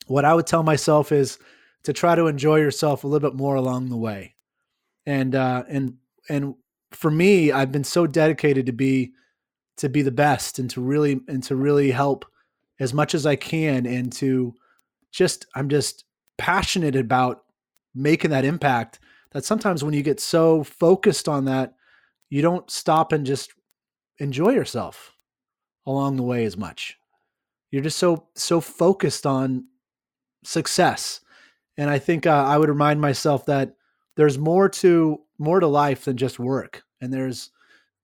What 0.07 0.25
I 0.25 0.33
would 0.33 0.47
tell 0.47 0.63
myself 0.63 1.11
is 1.11 1.39
to 1.83 1.93
try 1.93 2.15
to 2.15 2.27
enjoy 2.27 2.57
yourself 2.57 3.03
a 3.03 3.07
little 3.07 3.29
bit 3.29 3.37
more 3.37 3.55
along 3.55 3.89
the 3.89 3.97
way, 3.97 4.32
and 5.05 5.35
uh, 5.35 5.63
and 5.67 5.97
and 6.29 6.55
for 6.91 7.11
me, 7.11 7.51
I've 7.51 7.71
been 7.71 7.83
so 7.83 8.07
dedicated 8.07 8.65
to 8.67 8.73
be 8.73 9.13
to 9.77 9.89
be 9.89 10.01
the 10.01 10.11
best 10.11 10.59
and 10.59 10.69
to 10.69 10.81
really 10.81 11.19
and 11.27 11.43
to 11.43 11.55
really 11.55 11.91
help 11.91 12.25
as 12.79 12.93
much 12.93 13.15
as 13.15 13.25
I 13.25 13.35
can 13.35 13.85
and 13.85 14.11
to 14.13 14.53
just 15.11 15.45
I'm 15.55 15.69
just 15.69 16.05
passionate 16.37 16.95
about 16.95 17.43
making 17.95 18.31
that 18.31 18.45
impact 18.45 18.99
that 19.31 19.45
sometimes 19.45 19.83
when 19.83 19.93
you 19.93 20.01
get 20.01 20.19
so 20.19 20.63
focused 20.63 21.27
on 21.27 21.45
that 21.45 21.73
you 22.29 22.41
don't 22.41 22.69
stop 22.69 23.11
and 23.11 23.25
just 23.25 23.53
enjoy 24.19 24.49
yourself 24.49 25.11
along 25.85 26.17
the 26.17 26.23
way 26.23 26.45
as 26.45 26.57
much. 26.57 26.97
You're 27.71 27.83
just 27.83 27.97
so 27.97 28.27
so 28.35 28.61
focused 28.61 29.25
on 29.25 29.65
success. 30.43 31.19
And 31.77 31.89
i 31.89 31.97
think 31.97 32.27
uh, 32.27 32.45
i 32.47 32.55
would 32.57 32.69
remind 32.69 33.01
myself 33.01 33.47
that 33.47 33.75
there's 34.15 34.37
more 34.37 34.69
to 34.69 35.19
more 35.37 35.59
to 35.59 35.67
life 35.67 36.05
than 36.05 36.17
just 36.17 36.39
work 36.39 36.83
and 37.01 37.13
there's 37.13 37.51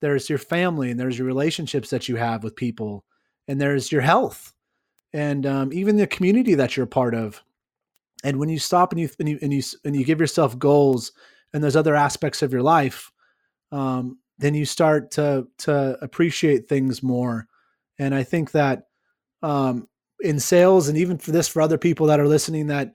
there's 0.01 0.29
your 0.29 0.39
family 0.39 0.91
and 0.91 0.99
there's 0.99 1.17
your 1.17 1.27
relationships 1.27 1.89
that 1.89 2.07
you 2.07 2.15
have 2.15 2.43
with 2.43 2.55
people 2.55 3.03
and 3.47 3.59
there's 3.59 3.91
your 3.91 4.01
health 4.01 4.53
and 5.13 5.45
um, 5.45 5.73
even 5.73 5.97
the 5.97 6.07
community 6.07 6.55
that 6.55 6.77
you're 6.77 6.85
a 6.85 6.87
part 6.87 7.15
of. 7.15 7.41
And 8.23 8.37
when 8.37 8.49
you 8.49 8.59
stop 8.59 8.91
and 8.91 8.99
you 8.99 9.09
and 9.19 9.29
you 9.29 9.39
and 9.41 9.53
you, 9.53 9.61
and 9.83 9.95
you 9.95 10.05
give 10.05 10.19
yourself 10.19 10.57
goals 10.59 11.11
and 11.53 11.63
those 11.63 11.75
other 11.75 11.95
aspects 11.95 12.41
of 12.41 12.53
your 12.53 12.61
life 12.61 13.11
um, 13.71 14.17
then 14.37 14.53
you 14.53 14.65
start 14.65 15.11
to 15.11 15.47
to 15.59 15.97
appreciate 16.01 16.67
things 16.67 17.03
more. 17.03 17.47
And 17.97 18.15
i 18.15 18.23
think 18.23 18.51
that 18.51 18.83
um, 19.41 19.87
in 20.21 20.39
sales 20.39 20.89
and 20.89 20.97
even 20.97 21.17
for 21.17 21.31
this 21.31 21.47
for 21.47 21.61
other 21.61 21.77
people 21.77 22.07
that 22.07 22.19
are 22.19 22.27
listening 22.27 22.67
that 22.67 22.93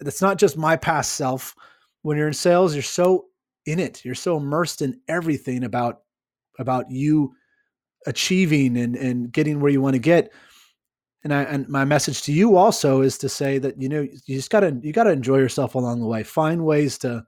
that's 0.00 0.22
not 0.22 0.38
just 0.38 0.56
my 0.56 0.76
past 0.76 1.14
self 1.14 1.54
when 2.02 2.16
you're 2.16 2.28
in 2.28 2.34
sales 2.34 2.74
you're 2.74 2.82
so 2.82 3.26
in 3.66 3.78
it 3.78 4.04
you're 4.04 4.14
so 4.14 4.36
immersed 4.36 4.82
in 4.82 4.98
everything 5.08 5.64
about 5.64 6.00
about 6.58 6.90
you 6.90 7.34
achieving 8.06 8.76
and 8.76 8.96
and 8.96 9.32
getting 9.32 9.60
where 9.60 9.70
you 9.70 9.80
want 9.80 9.94
to 9.94 10.00
get. 10.00 10.32
And 11.22 11.34
I 11.34 11.42
and 11.42 11.68
my 11.68 11.84
message 11.84 12.22
to 12.22 12.32
you 12.32 12.56
also 12.56 13.02
is 13.02 13.18
to 13.18 13.28
say 13.28 13.58
that 13.58 13.80
you 13.80 13.88
know 13.88 14.00
you 14.00 14.36
just 14.36 14.50
gotta 14.50 14.78
you 14.82 14.92
gotta 14.92 15.10
enjoy 15.10 15.38
yourself 15.38 15.74
along 15.74 16.00
the 16.00 16.06
way. 16.06 16.22
Find 16.22 16.64
ways 16.64 16.98
to 16.98 17.24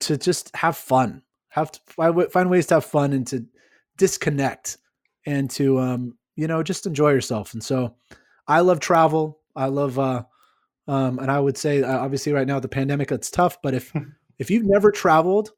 to 0.00 0.16
just 0.16 0.54
have 0.56 0.76
fun. 0.76 1.22
Have 1.50 1.70
to 1.72 2.28
find 2.30 2.50
ways 2.50 2.66
to 2.68 2.74
have 2.74 2.84
fun 2.84 3.12
and 3.12 3.26
to 3.28 3.44
disconnect 3.96 4.78
and 5.26 5.50
to 5.50 5.78
um 5.78 6.16
you 6.36 6.46
know 6.46 6.62
just 6.62 6.86
enjoy 6.86 7.10
yourself. 7.10 7.52
And 7.54 7.62
so 7.62 7.94
i 8.48 8.60
love 8.60 8.80
travel. 8.80 9.40
I 9.54 9.66
love 9.66 9.98
uh 9.98 10.24
um 10.88 11.18
and 11.20 11.30
i 11.30 11.38
would 11.38 11.56
say 11.56 11.82
uh, 11.82 11.98
obviously 11.98 12.32
right 12.32 12.46
now 12.46 12.58
the 12.58 12.68
pandemic 12.68 13.12
it's 13.12 13.30
tough 13.30 13.60
but 13.62 13.74
if 13.74 13.92
if 14.38 14.50
you've 14.50 14.66
never 14.66 14.90
traveled 14.90 15.52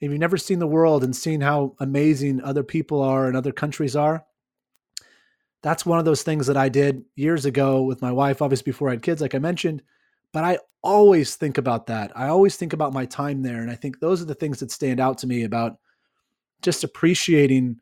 if 0.00 0.10
you've 0.10 0.20
never 0.20 0.38
seen 0.38 0.58
the 0.58 0.66
world 0.66 1.04
and 1.04 1.14
seen 1.14 1.40
how 1.40 1.74
amazing 1.78 2.40
other 2.42 2.62
people 2.62 3.02
are 3.02 3.26
and 3.26 3.36
other 3.36 3.52
countries 3.52 3.94
are, 3.94 4.24
that's 5.62 5.84
one 5.84 5.98
of 5.98 6.06
those 6.06 6.22
things 6.22 6.46
that 6.46 6.56
I 6.56 6.70
did 6.70 7.04
years 7.16 7.44
ago 7.44 7.82
with 7.82 8.00
my 8.00 8.10
wife, 8.10 8.40
obviously 8.40 8.72
before 8.72 8.88
I 8.88 8.92
had 8.92 9.02
kids, 9.02 9.20
like 9.20 9.34
I 9.34 9.38
mentioned. 9.38 9.82
But 10.32 10.44
I 10.44 10.58
always 10.82 11.36
think 11.36 11.58
about 11.58 11.86
that. 11.88 12.12
I 12.16 12.28
always 12.28 12.56
think 12.56 12.72
about 12.72 12.94
my 12.94 13.04
time 13.04 13.42
there. 13.42 13.60
And 13.60 13.70
I 13.70 13.74
think 13.74 14.00
those 14.00 14.22
are 14.22 14.26
the 14.26 14.34
things 14.34 14.60
that 14.60 14.70
stand 14.70 15.00
out 15.00 15.18
to 15.18 15.26
me 15.26 15.44
about 15.44 15.76
just 16.62 16.82
appreciating 16.82 17.76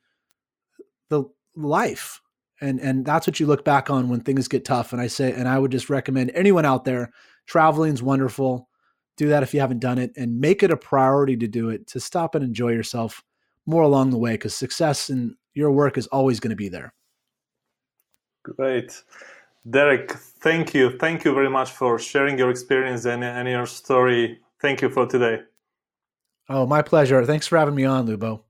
the 1.11 1.25
life. 1.55 2.21
And 2.61 2.81
and 2.81 3.05
that's 3.05 3.27
what 3.27 3.39
you 3.39 3.47
look 3.47 3.65
back 3.65 3.91
on 3.91 4.09
when 4.09 4.21
things 4.21 4.49
get 4.49 4.65
tough. 4.65 4.93
And 4.93 5.01
I 5.01 5.07
say, 5.07 5.33
and 5.33 5.49
I 5.49 5.59
would 5.59 5.73
just 5.73 5.91
recommend 5.91 6.33
anyone 6.35 6.65
out 6.65 6.85
there, 6.85 7.13
traveling 7.47 7.95
is 7.95 8.03
wonderful. 8.03 8.69
Do 9.17 9.29
that 9.29 9.43
if 9.43 9.53
you 9.53 9.61
haven't 9.61 9.81
done 9.81 9.99
it 9.99 10.13
and 10.17 10.41
make 10.41 10.63
it 10.63 10.71
a 10.71 10.77
priority 10.77 11.37
to 11.37 11.49
do 11.49 11.71
it 11.71 11.87
to 11.89 12.01
stop 12.01 12.35
and 12.35 12.45
enjoy 12.45 12.71
yourself 12.71 13.23
more 13.67 13.83
along 13.83 14.11
the 14.11 14.19
way 14.19 14.33
because 14.33 14.55
success 14.57 15.11
in 15.11 15.37
your 15.55 15.71
work 15.71 15.99
is 15.99 16.07
always 16.09 16.41
going 16.41 16.51
to 16.51 16.57
be 16.57 16.69
there. 16.69 16.95
Great. 18.45 19.03
Derek 19.69 20.13
thank 20.13 20.73
you. 20.73 20.97
Thank 20.99 21.25
you 21.25 21.35
very 21.35 21.51
much 21.51 21.73
for 21.73 21.99
sharing 21.99 22.39
your 22.39 22.51
experience 22.51 23.05
and, 23.05 23.23
and 23.23 23.49
your 23.49 23.67
story. 23.67 24.41
Thank 24.61 24.83
you 24.83 24.89
for 24.89 25.07
today. 25.07 25.43
Oh 26.49 26.67
my 26.67 26.83
pleasure. 26.83 27.25
Thanks 27.25 27.47
for 27.47 27.59
having 27.59 27.75
me 27.75 27.85
on 27.85 28.07
lubo 28.07 28.43